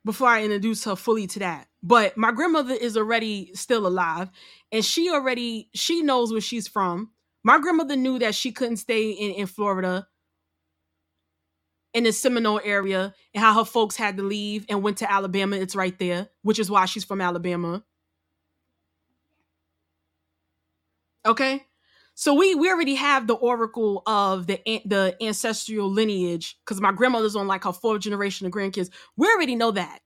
before 0.05 0.27
I 0.27 0.43
introduce 0.43 0.83
her 0.85 0.95
fully 0.95 1.27
to 1.27 1.39
that. 1.39 1.67
But 1.81 2.17
my 2.17 2.31
grandmother 2.31 2.73
is 2.73 2.97
already 2.97 3.51
still 3.53 3.87
alive 3.87 4.29
and 4.71 4.85
she 4.85 5.09
already 5.09 5.69
she 5.73 6.01
knows 6.01 6.31
where 6.31 6.41
she's 6.41 6.67
from. 6.67 7.11
My 7.43 7.59
grandmother 7.59 7.95
knew 7.95 8.19
that 8.19 8.35
she 8.35 8.51
couldn't 8.51 8.77
stay 8.77 9.09
in, 9.11 9.31
in 9.31 9.47
Florida 9.47 10.07
in 11.95 12.03
the 12.03 12.11
Seminole 12.11 12.61
area 12.63 13.15
and 13.33 13.43
how 13.43 13.57
her 13.57 13.65
folks 13.65 13.95
had 13.95 14.17
to 14.17 14.23
leave 14.23 14.65
and 14.69 14.83
went 14.83 14.97
to 14.97 15.11
Alabama. 15.11 15.55
It's 15.55 15.75
right 15.75 15.97
there, 15.97 16.27
which 16.43 16.59
is 16.59 16.69
why 16.69 16.85
she's 16.85 17.05
from 17.05 17.21
Alabama. 17.21 17.83
Okay. 21.25 21.65
So 22.13 22.33
we 22.33 22.53
we 22.53 22.69
already 22.69 22.95
have 22.95 23.27
the 23.27 23.33
oracle 23.33 24.03
of 24.05 24.45
the 24.47 24.59
the 24.85 25.15
ancestral 25.21 25.89
lineage 25.89 26.57
because 26.65 26.81
my 26.81 26.91
grandmother's 26.91 27.35
on 27.35 27.47
like 27.47 27.63
her 27.63 27.73
fourth 27.73 28.01
generation 28.01 28.45
of 28.45 28.53
grandkids. 28.53 28.89
We 29.17 29.27
already 29.27 29.55
know 29.55 29.71
that. 29.71 29.99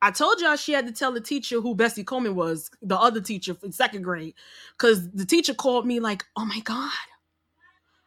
I 0.00 0.10
told 0.12 0.40
y'all 0.40 0.56
she 0.56 0.72
had 0.72 0.86
to 0.86 0.92
tell 0.92 1.12
the 1.12 1.20
teacher 1.20 1.60
who 1.60 1.74
Bessie 1.74 2.04
Coleman 2.04 2.36
was, 2.36 2.70
the 2.80 2.96
other 2.96 3.20
teacher 3.20 3.56
in 3.62 3.72
second 3.72 4.02
grade, 4.02 4.34
because 4.78 5.10
the 5.10 5.26
teacher 5.26 5.54
called 5.54 5.86
me 5.86 5.98
like, 6.00 6.24
"Oh 6.36 6.44
my 6.44 6.60
god, 6.60 6.92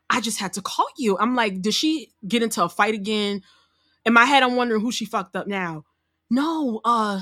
I 0.10 0.22
just 0.22 0.40
had 0.40 0.54
to 0.54 0.62
call 0.62 0.88
you." 0.98 1.18
I'm 1.18 1.36
like, 1.36 1.62
"Did 1.62 1.74
she 1.74 2.14
get 2.28 2.44
into 2.44 2.64
a 2.64 2.70
fight 2.70 2.94
again?" 2.94 3.44
In 4.06 4.14
my 4.14 4.26
head, 4.26 4.44
I'm 4.44 4.56
wondering 4.56 4.82
who 4.82 4.92
she 4.92 5.06
fucked 5.06 5.36
up 5.36 5.48
now. 5.48 5.86
No, 6.30 6.82
uh, 6.86 7.22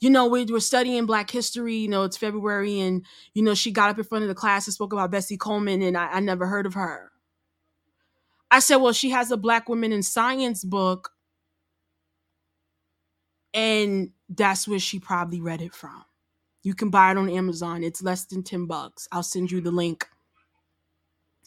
you 0.00 0.10
know, 0.10 0.26
we 0.28 0.44
were 0.44 0.60
studying 0.60 1.06
Black 1.06 1.30
history. 1.30 1.76
You 1.76 1.88
know, 1.88 2.04
it's 2.04 2.16
February, 2.16 2.80
and 2.80 3.04
you 3.34 3.42
know, 3.42 3.54
she 3.54 3.72
got 3.72 3.90
up 3.90 3.98
in 3.98 4.04
front 4.04 4.22
of 4.22 4.28
the 4.28 4.34
class 4.34 4.66
and 4.66 4.74
spoke 4.74 4.92
about 4.92 5.10
Bessie 5.10 5.36
Coleman, 5.36 5.82
and 5.82 5.96
I, 5.96 6.06
I 6.12 6.20
never 6.20 6.46
heard 6.46 6.66
of 6.66 6.74
her. 6.74 7.10
I 8.50 8.60
said, 8.60 8.76
"Well, 8.76 8.92
she 8.92 9.10
has 9.10 9.32
a 9.32 9.36
Black 9.36 9.68
women 9.68 9.92
in 9.92 10.02
science 10.04 10.64
book." 10.64 11.12
And 13.56 14.10
that's 14.28 14.68
where 14.68 14.78
she 14.78 15.00
probably 15.00 15.40
read 15.40 15.62
it 15.62 15.74
from. 15.74 16.04
You 16.62 16.74
can 16.74 16.90
buy 16.90 17.10
it 17.10 17.16
on 17.16 17.30
Amazon. 17.30 17.82
It's 17.82 18.02
less 18.02 18.24
than 18.26 18.42
10 18.42 18.66
bucks. 18.66 19.08
I'll 19.10 19.22
send 19.22 19.50
you 19.50 19.60
the 19.60 19.70
link. 19.70 20.06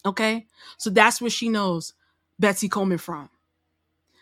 Okay? 0.05 0.47
So 0.77 0.89
that's 0.89 1.21
where 1.21 1.29
she 1.29 1.49
knows 1.49 1.93
Bessie 2.39 2.67
Coleman 2.67 2.97
from. 2.97 3.29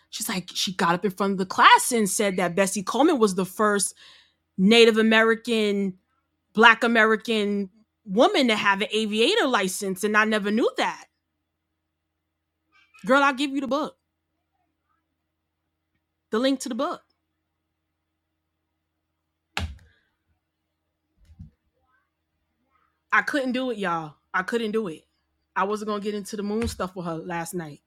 She's 0.10 0.28
like, 0.28 0.50
she 0.54 0.74
got 0.74 0.96
up 0.96 1.06
in 1.06 1.12
front 1.12 1.34
of 1.34 1.38
the 1.38 1.46
class 1.46 1.92
and 1.92 2.10
said 2.10 2.36
that 2.38 2.56
Bessie 2.56 2.84
Coleman 2.84 3.20
was 3.20 3.36
the 3.36 3.46
first 3.46 3.94
Native 4.58 4.98
American, 4.98 5.98
Black 6.54 6.84
American 6.84 7.70
woman 8.06 8.48
to 8.48 8.56
have 8.56 8.82
an 8.82 8.88
aviator 8.92 9.48
license, 9.48 10.04
and 10.04 10.18
I 10.18 10.26
never 10.26 10.50
knew 10.50 10.70
that. 10.78 11.06
Girl, 13.06 13.22
I'll 13.22 13.34
give 13.34 13.52
you 13.52 13.62
the 13.62 13.68
book. 13.68 13.96
The 16.32 16.40
link 16.40 16.60
to 16.62 16.70
the 16.70 16.76
book. 16.76 17.02
I 23.18 23.24
couldn't 23.24 23.54
do 23.54 23.72
it, 23.72 23.80
y'all. 23.80 24.14
I 24.32 24.44
couldn't 24.44 24.74
do 24.74 24.88
it. 24.90 25.02
I 25.56 25.64
wasn't 25.64 25.88
gonna 25.90 26.04
get 26.04 26.14
into 26.14 26.36
the 26.36 26.44
moon 26.44 26.68
stuff 26.68 26.96
with 26.96 27.08
her 27.08 27.16
last 27.16 27.56
night. 27.56 27.82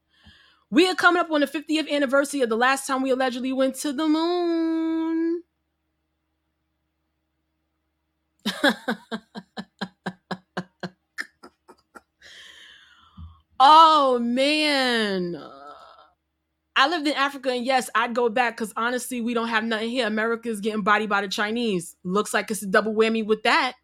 We 0.70 0.88
are 0.88 0.96
coming 0.96 1.20
up 1.20 1.30
on 1.30 1.40
the 1.40 1.46
50th 1.46 1.88
anniversary 1.88 2.40
of 2.40 2.48
the 2.48 2.56
last 2.56 2.84
time 2.84 3.00
we 3.00 3.10
allegedly 3.10 3.52
went 3.52 3.76
to 3.76 3.92
the 3.92 4.08
moon. 4.08 5.44
oh 13.60 14.18
man. 14.18 15.40
I 16.74 16.88
lived 16.88 17.06
in 17.06 17.14
Africa 17.14 17.52
and 17.52 17.64
yes, 17.64 17.88
I'd 17.94 18.16
go 18.16 18.28
back 18.28 18.56
because 18.56 18.72
honestly, 18.76 19.20
we 19.20 19.32
don't 19.32 19.46
have 19.46 19.62
nothing 19.62 19.90
here. 19.90 20.08
America's 20.08 20.58
getting 20.60 20.82
bodied 20.82 21.08
by 21.08 21.20
the 21.20 21.28
Chinese. 21.28 21.94
Looks 22.02 22.34
like 22.34 22.50
it's 22.50 22.62
a 22.62 22.66
double 22.66 22.94
whammy 22.94 23.24
with 23.24 23.44
that. 23.44 23.74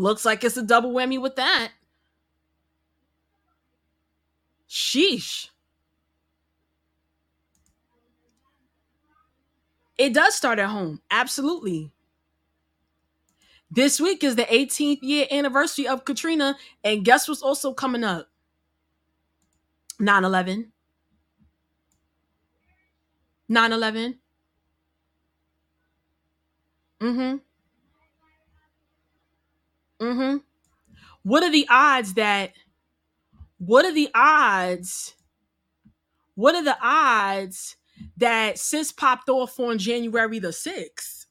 Looks 0.00 0.24
like 0.24 0.42
it's 0.44 0.56
a 0.56 0.62
double 0.62 0.94
whammy 0.94 1.20
with 1.20 1.36
that. 1.36 1.72
Sheesh. 4.66 5.50
It 9.98 10.14
does 10.14 10.34
start 10.34 10.58
at 10.58 10.70
home. 10.70 11.02
Absolutely. 11.10 11.92
This 13.70 14.00
week 14.00 14.24
is 14.24 14.36
the 14.36 14.44
18th 14.44 15.00
year 15.02 15.26
anniversary 15.30 15.86
of 15.86 16.06
Katrina. 16.06 16.56
And 16.82 17.04
guess 17.04 17.28
what's 17.28 17.42
also 17.42 17.74
coming 17.74 18.02
up? 18.02 18.26
9 19.98 20.24
11. 20.24 20.72
9 23.50 23.72
11. 23.72 24.18
Mm 27.00 27.14
hmm. 27.14 27.49
Mm-hmm. 30.00 30.38
What 31.22 31.42
are 31.42 31.50
the 31.50 31.66
odds 31.68 32.14
that 32.14 32.52
what 33.58 33.84
are 33.84 33.92
the 33.92 34.08
odds? 34.14 35.14
What 36.34 36.54
are 36.54 36.64
the 36.64 36.78
odds 36.80 37.76
that 38.16 38.58
sis 38.58 38.90
popped 38.90 39.28
off 39.28 39.60
on 39.60 39.76
January 39.76 40.38
the 40.38 40.48
6th? 40.48 41.26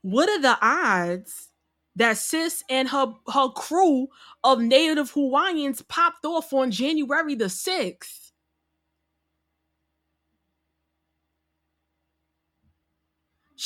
what 0.00 0.30
are 0.30 0.40
the 0.40 0.56
odds 0.62 1.48
that 1.96 2.16
sis 2.16 2.64
and 2.70 2.88
her 2.88 3.12
her 3.28 3.48
crew 3.50 4.08
of 4.42 4.60
native 4.60 5.10
Hawaiians 5.10 5.82
popped 5.82 6.24
off 6.24 6.54
on 6.54 6.70
January 6.70 7.34
the 7.34 7.44
6th? 7.46 8.25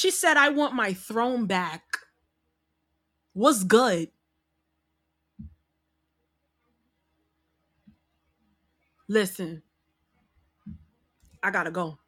She 0.00 0.10
said, 0.10 0.38
I 0.38 0.48
want 0.48 0.72
my 0.72 0.94
throne 0.94 1.44
back. 1.44 1.82
What's 3.34 3.64
good? 3.64 4.08
Listen, 9.08 9.62
I 11.42 11.50
gotta 11.50 11.70
go. 11.70 11.98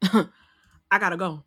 I 0.02 0.98
gotta 0.98 1.18
go. 1.18 1.44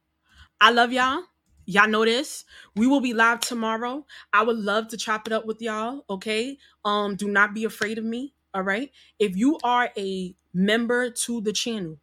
I 0.61 0.69
love 0.69 0.91
y'all. 0.91 1.23
Y'all 1.65 1.89
know 1.89 2.05
this. 2.05 2.45
We 2.75 2.85
will 2.85 3.01
be 3.01 3.15
live 3.15 3.39
tomorrow. 3.39 4.05
I 4.31 4.43
would 4.43 4.57
love 4.57 4.89
to 4.89 4.97
chop 4.97 5.25
it 5.25 5.33
up 5.33 5.47
with 5.47 5.59
y'all. 5.59 6.05
Okay. 6.07 6.59
Um, 6.85 7.15
do 7.15 7.27
not 7.27 7.55
be 7.55 7.63
afraid 7.63 7.97
of 7.97 8.05
me. 8.05 8.35
All 8.53 8.61
right. 8.61 8.91
If 9.17 9.35
you 9.35 9.57
are 9.63 9.89
a 9.97 10.35
member 10.53 11.09
to 11.09 11.41
the 11.41 11.51
channel, 11.51 11.97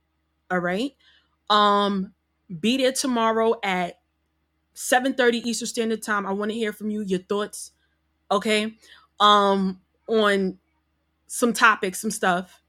all 0.50 0.58
right. 0.58 0.90
Um, 1.48 2.14
be 2.60 2.76
there 2.78 2.92
tomorrow 2.92 3.54
at 3.62 4.00
7:30 4.74 5.38
Eastern 5.44 5.68
Standard 5.68 6.02
Time. 6.02 6.26
I 6.26 6.32
want 6.32 6.50
to 6.50 6.56
hear 6.56 6.72
from 6.72 6.90
you, 6.90 7.02
your 7.02 7.20
thoughts, 7.20 7.72
okay? 8.30 8.74
Um, 9.20 9.80
on 10.08 10.58
some 11.26 11.52
topics, 11.52 12.00
some 12.00 12.10
stuff. 12.10 12.62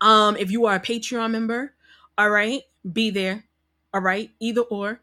Um, 0.00 0.36
if 0.36 0.50
you 0.50 0.66
are 0.66 0.76
a 0.76 0.80
Patreon 0.80 1.30
member, 1.30 1.74
all 2.16 2.30
right, 2.30 2.62
be 2.92 3.10
there. 3.10 3.44
All 3.94 4.00
right, 4.02 4.30
either 4.40 4.62
or. 4.62 5.00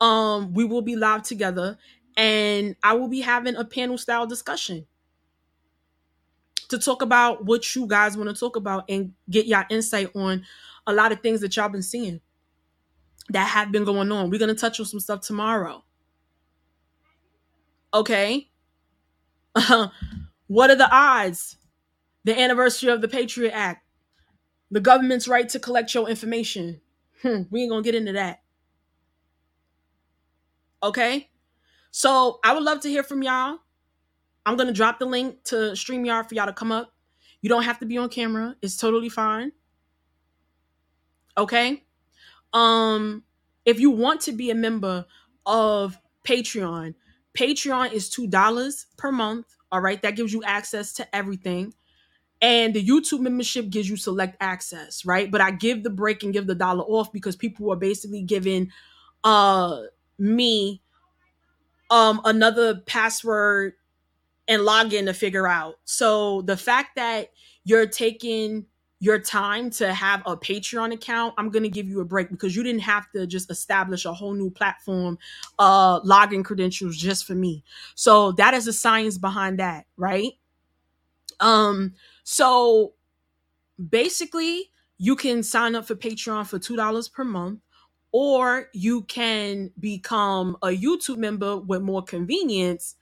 Um, 0.00 0.54
we 0.54 0.64
will 0.64 0.82
be 0.82 0.96
live 0.96 1.22
together 1.24 1.76
and 2.16 2.76
I 2.82 2.94
will 2.94 3.08
be 3.08 3.20
having 3.20 3.56
a 3.56 3.64
panel 3.64 3.98
style 3.98 4.26
discussion 4.26 4.86
to 6.68 6.78
talk 6.78 7.02
about 7.02 7.44
what 7.44 7.74
you 7.74 7.86
guys 7.86 8.16
want 8.16 8.28
to 8.28 8.38
talk 8.38 8.56
about 8.56 8.84
and 8.88 9.12
get 9.30 9.46
y'all 9.46 9.64
insight 9.70 10.14
on 10.14 10.44
a 10.86 10.92
lot 10.92 11.12
of 11.12 11.20
things 11.20 11.40
that 11.40 11.56
y'all 11.56 11.68
been 11.68 11.82
seeing 11.82 12.20
that 13.30 13.48
have 13.48 13.72
been 13.72 13.84
going 13.84 14.10
on. 14.10 14.30
We're 14.30 14.38
going 14.38 14.54
to 14.54 14.60
touch 14.60 14.80
on 14.80 14.86
some 14.86 15.00
stuff 15.00 15.20
tomorrow. 15.20 15.84
Okay. 17.92 18.50
what 20.46 20.70
are 20.70 20.76
the 20.76 20.88
odds? 20.90 21.56
The 22.24 22.38
anniversary 22.38 22.90
of 22.90 23.00
the 23.00 23.08
Patriot 23.08 23.52
Act, 23.52 23.86
the 24.70 24.80
government's 24.80 25.28
right 25.28 25.48
to 25.48 25.58
collect 25.58 25.94
your 25.94 26.08
information. 26.08 26.80
Hmm, 27.22 27.42
we 27.50 27.62
ain't 27.62 27.70
going 27.70 27.82
to 27.82 27.86
get 27.86 27.94
into 27.94 28.12
that. 28.12 28.42
Okay. 30.82 31.30
So 31.90 32.38
I 32.44 32.54
would 32.54 32.62
love 32.62 32.80
to 32.80 32.88
hear 32.88 33.02
from 33.02 33.22
y'all. 33.22 33.58
I'm 34.44 34.56
going 34.56 34.68
to 34.68 34.74
drop 34.74 34.98
the 34.98 35.06
link 35.06 35.44
to 35.44 35.56
StreamYard 35.72 36.28
for 36.28 36.34
y'all 36.34 36.46
to 36.46 36.52
come 36.52 36.72
up. 36.72 36.94
You 37.40 37.48
don't 37.48 37.64
have 37.64 37.78
to 37.80 37.86
be 37.86 37.98
on 37.98 38.08
camera. 38.08 38.56
It's 38.62 38.76
totally 38.76 39.08
fine. 39.08 39.52
Okay? 41.36 41.84
Um 42.52 43.24
if 43.64 43.78
you 43.80 43.90
want 43.90 44.22
to 44.22 44.32
be 44.32 44.50
a 44.50 44.54
member 44.54 45.04
of 45.44 45.98
Patreon, 46.24 46.94
Patreon 47.34 47.92
is 47.92 48.08
$2 48.10 48.86
per 48.96 49.12
month, 49.12 49.46
all 49.70 49.80
right? 49.80 50.00
That 50.02 50.16
gives 50.16 50.32
you 50.32 50.42
access 50.44 50.92
to 50.94 51.16
everything. 51.16 51.74
And 52.40 52.74
the 52.74 52.84
YouTube 52.84 53.20
membership 53.20 53.70
gives 53.70 53.90
you 53.90 53.96
select 53.96 54.36
access, 54.40 55.04
right? 55.04 55.30
But 55.30 55.40
I 55.40 55.50
give 55.50 55.82
the 55.82 55.90
break 55.90 56.22
and 56.22 56.32
give 56.32 56.46
the 56.46 56.54
dollar 56.54 56.84
off 56.84 57.12
because 57.12 57.36
people 57.36 57.72
are 57.72 57.76
basically 57.76 58.22
giving 58.22 58.70
uh 59.24 59.82
me 60.18 60.82
um 61.90 62.20
another 62.24 62.76
password 62.76 63.74
and 64.48 64.62
login 64.62 65.06
to 65.06 65.14
figure 65.14 65.46
out. 65.48 65.76
So 65.84 66.42
the 66.42 66.56
fact 66.56 66.96
that 66.96 67.30
you're 67.64 67.86
taking 67.86 68.66
your 69.00 69.18
time 69.18 69.70
to 69.70 69.92
have 69.94 70.22
a 70.26 70.36
Patreon 70.36 70.92
account, 70.92 71.34
I'm 71.38 71.50
going 71.50 71.62
to 71.62 71.68
give 71.68 71.86
you 71.86 72.00
a 72.00 72.04
break 72.04 72.30
because 72.30 72.56
you 72.56 72.62
didn't 72.62 72.80
have 72.82 73.10
to 73.12 73.26
just 73.26 73.50
establish 73.50 74.04
a 74.04 74.12
whole 74.12 74.34
new 74.34 74.50
platform, 74.50 75.18
uh, 75.58 76.00
login 76.00 76.44
credentials 76.44 76.96
just 76.96 77.24
for 77.24 77.34
me. 77.34 77.62
So 77.94 78.32
that 78.32 78.54
is 78.54 78.64
the 78.64 78.72
science 78.72 79.16
behind 79.16 79.60
that, 79.60 79.86
right? 79.96 80.32
Um, 81.40 81.94
so 82.24 82.94
basically, 83.88 84.70
you 84.98 85.14
can 85.14 85.44
sign 85.44 85.76
up 85.76 85.86
for 85.86 85.94
Patreon 85.94 86.46
for 86.46 86.58
$2 86.58 87.12
per 87.12 87.24
month, 87.24 87.60
or 88.10 88.68
you 88.72 89.02
can 89.02 89.70
become 89.78 90.56
a 90.62 90.68
YouTube 90.68 91.18
member 91.18 91.56
with 91.56 91.82
more 91.82 92.02
convenience 92.02 92.96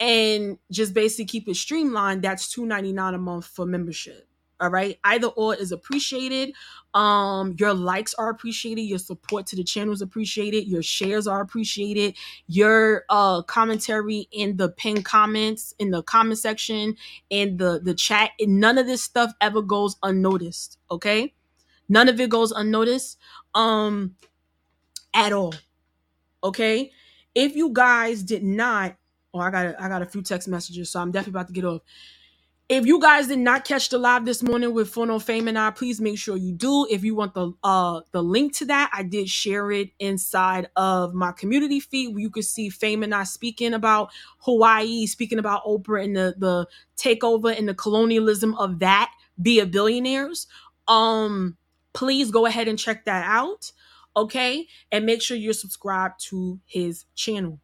and 0.00 0.58
just 0.72 0.92
basically 0.92 1.26
keep 1.26 1.48
it 1.48 1.54
streamlined. 1.54 2.22
That's 2.22 2.52
$2.99 2.54 3.14
a 3.14 3.18
month 3.18 3.46
for 3.46 3.64
membership. 3.64 4.25
All 4.60 4.70
right. 4.70 4.98
Either 5.04 5.28
or 5.28 5.54
is 5.54 5.72
appreciated. 5.72 6.54
Um, 6.94 7.56
your 7.58 7.74
likes 7.74 8.14
are 8.14 8.30
appreciated, 8.30 8.82
your 8.82 8.98
support 8.98 9.46
to 9.48 9.56
the 9.56 9.64
channel 9.64 9.92
is 9.92 10.00
appreciated, 10.00 10.66
your 10.66 10.82
shares 10.82 11.26
are 11.26 11.42
appreciated, 11.42 12.16
your 12.46 13.04
uh 13.10 13.42
commentary 13.42 14.28
in 14.32 14.56
the 14.56 14.70
pin 14.70 15.02
comments 15.02 15.74
in 15.78 15.90
the 15.90 16.02
comment 16.02 16.38
section 16.38 16.96
in 17.28 17.58
the 17.58 17.80
the 17.82 17.92
chat. 17.92 18.30
None 18.40 18.78
of 18.78 18.86
this 18.86 19.02
stuff 19.02 19.32
ever 19.42 19.60
goes 19.60 19.96
unnoticed. 20.02 20.78
Okay. 20.90 21.34
None 21.88 22.08
of 22.08 22.18
it 22.18 22.30
goes 22.30 22.50
unnoticed. 22.50 23.18
Um 23.54 24.16
at 25.12 25.32
all. 25.34 25.54
Okay. 26.42 26.92
If 27.34 27.56
you 27.56 27.70
guys 27.72 28.22
did 28.22 28.42
not, 28.42 28.96
oh, 29.34 29.40
I 29.40 29.50
got 29.50 29.66
a, 29.66 29.82
I 29.82 29.88
got 29.88 30.00
a 30.00 30.06
few 30.06 30.22
text 30.22 30.48
messages, 30.48 30.90
so 30.90 31.00
I'm 31.00 31.10
definitely 31.10 31.38
about 31.38 31.48
to 31.48 31.52
get 31.52 31.64
off. 31.66 31.82
If 32.68 32.84
you 32.84 33.00
guys 33.00 33.28
did 33.28 33.38
not 33.38 33.64
catch 33.64 33.90
the 33.90 33.98
live 33.98 34.24
this 34.24 34.42
morning 34.42 34.74
with 34.74 34.92
Phono 34.92 35.22
Fame 35.22 35.46
and 35.46 35.56
I, 35.56 35.70
please 35.70 36.00
make 36.00 36.18
sure 36.18 36.36
you 36.36 36.52
do. 36.52 36.84
If 36.90 37.04
you 37.04 37.14
want 37.14 37.32
the 37.32 37.52
uh 37.62 38.00
the 38.10 38.24
link 38.24 38.56
to 38.56 38.64
that, 38.64 38.90
I 38.92 39.04
did 39.04 39.28
share 39.28 39.70
it 39.70 39.90
inside 40.00 40.68
of 40.74 41.14
my 41.14 41.30
community 41.30 41.78
feed 41.78 42.08
where 42.08 42.22
you 42.22 42.30
can 42.30 42.42
see 42.42 42.68
Fame 42.68 43.04
and 43.04 43.14
I 43.14 43.22
speaking 43.22 43.72
about 43.72 44.10
Hawaii, 44.38 45.06
speaking 45.06 45.38
about 45.38 45.64
Oprah 45.64 46.02
and 46.02 46.16
the 46.16 46.34
the 46.38 46.66
takeover 46.96 47.56
and 47.56 47.68
the 47.68 47.74
colonialism 47.74 48.56
of 48.56 48.80
that 48.80 49.12
via 49.38 49.64
billionaires. 49.64 50.48
Um, 50.88 51.56
please 51.92 52.32
go 52.32 52.46
ahead 52.46 52.66
and 52.66 52.76
check 52.76 53.04
that 53.04 53.24
out. 53.28 53.70
Okay, 54.16 54.66
and 54.90 55.06
make 55.06 55.22
sure 55.22 55.36
you're 55.36 55.52
subscribed 55.52 56.18
to 56.30 56.58
his 56.66 57.04
channel. 57.14 57.60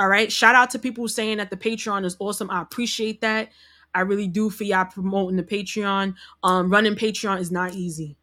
All 0.00 0.08
right. 0.08 0.32
Shout 0.32 0.54
out 0.54 0.70
to 0.70 0.78
people 0.78 1.06
saying 1.08 1.36
that 1.36 1.50
the 1.50 1.58
Patreon 1.58 2.06
is 2.06 2.16
awesome. 2.20 2.50
I 2.50 2.62
appreciate 2.62 3.20
that. 3.20 3.50
I 3.94 4.00
really 4.00 4.28
do 4.28 4.48
for 4.48 4.64
y'all 4.64 4.86
promoting 4.86 5.36
the 5.36 5.42
Patreon. 5.42 6.14
Um, 6.42 6.70
running 6.70 6.94
Patreon 6.94 7.38
is 7.38 7.52
not 7.52 7.74
easy. 7.74 8.16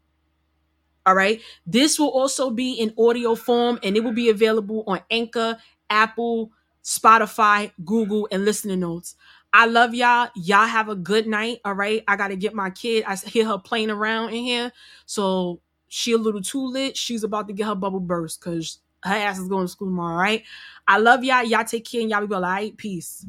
All 1.06 1.14
right. 1.14 1.40
This 1.64 1.96
will 1.96 2.08
also 2.08 2.50
be 2.50 2.72
in 2.72 2.92
audio 2.98 3.36
form 3.36 3.78
and 3.84 3.96
it 3.96 4.02
will 4.02 4.12
be 4.12 4.28
available 4.28 4.82
on 4.88 5.02
Anchor, 5.08 5.56
Apple, 5.88 6.50
Spotify, 6.82 7.70
Google, 7.84 8.26
and 8.32 8.44
listening 8.44 8.80
notes. 8.80 9.14
I 9.52 9.66
love 9.66 9.94
y'all. 9.94 10.30
Y'all 10.34 10.66
have 10.66 10.88
a 10.88 10.96
good 10.96 11.28
night. 11.28 11.60
All 11.64 11.74
right. 11.74 12.02
I 12.08 12.16
got 12.16 12.28
to 12.28 12.36
get 12.36 12.54
my 12.54 12.70
kid. 12.70 13.04
I 13.06 13.14
hear 13.14 13.46
her 13.46 13.56
playing 13.56 13.90
around 13.90 14.30
in 14.30 14.42
here. 14.42 14.72
So 15.06 15.60
she 15.86 16.10
a 16.10 16.18
little 16.18 16.42
too 16.42 16.66
lit. 16.66 16.96
She's 16.96 17.22
about 17.22 17.46
to 17.46 17.54
get 17.54 17.68
her 17.68 17.76
bubble 17.76 18.00
burst 18.00 18.40
because 18.40 18.80
her 19.04 19.14
ass 19.14 19.38
is 19.38 19.48
going 19.48 19.64
to 19.64 19.68
school 19.72 19.88
tomorrow, 19.88 20.16
right? 20.16 20.42
I 20.86 20.98
love 20.98 21.24
y'all. 21.24 21.44
Y'all 21.44 21.64
take 21.64 21.84
care 21.84 22.00
and 22.00 22.10
y'all 22.10 22.20
be 22.20 22.26
well, 22.26 22.44
all 22.44 22.50
right? 22.50 22.76
Peace. 22.76 23.24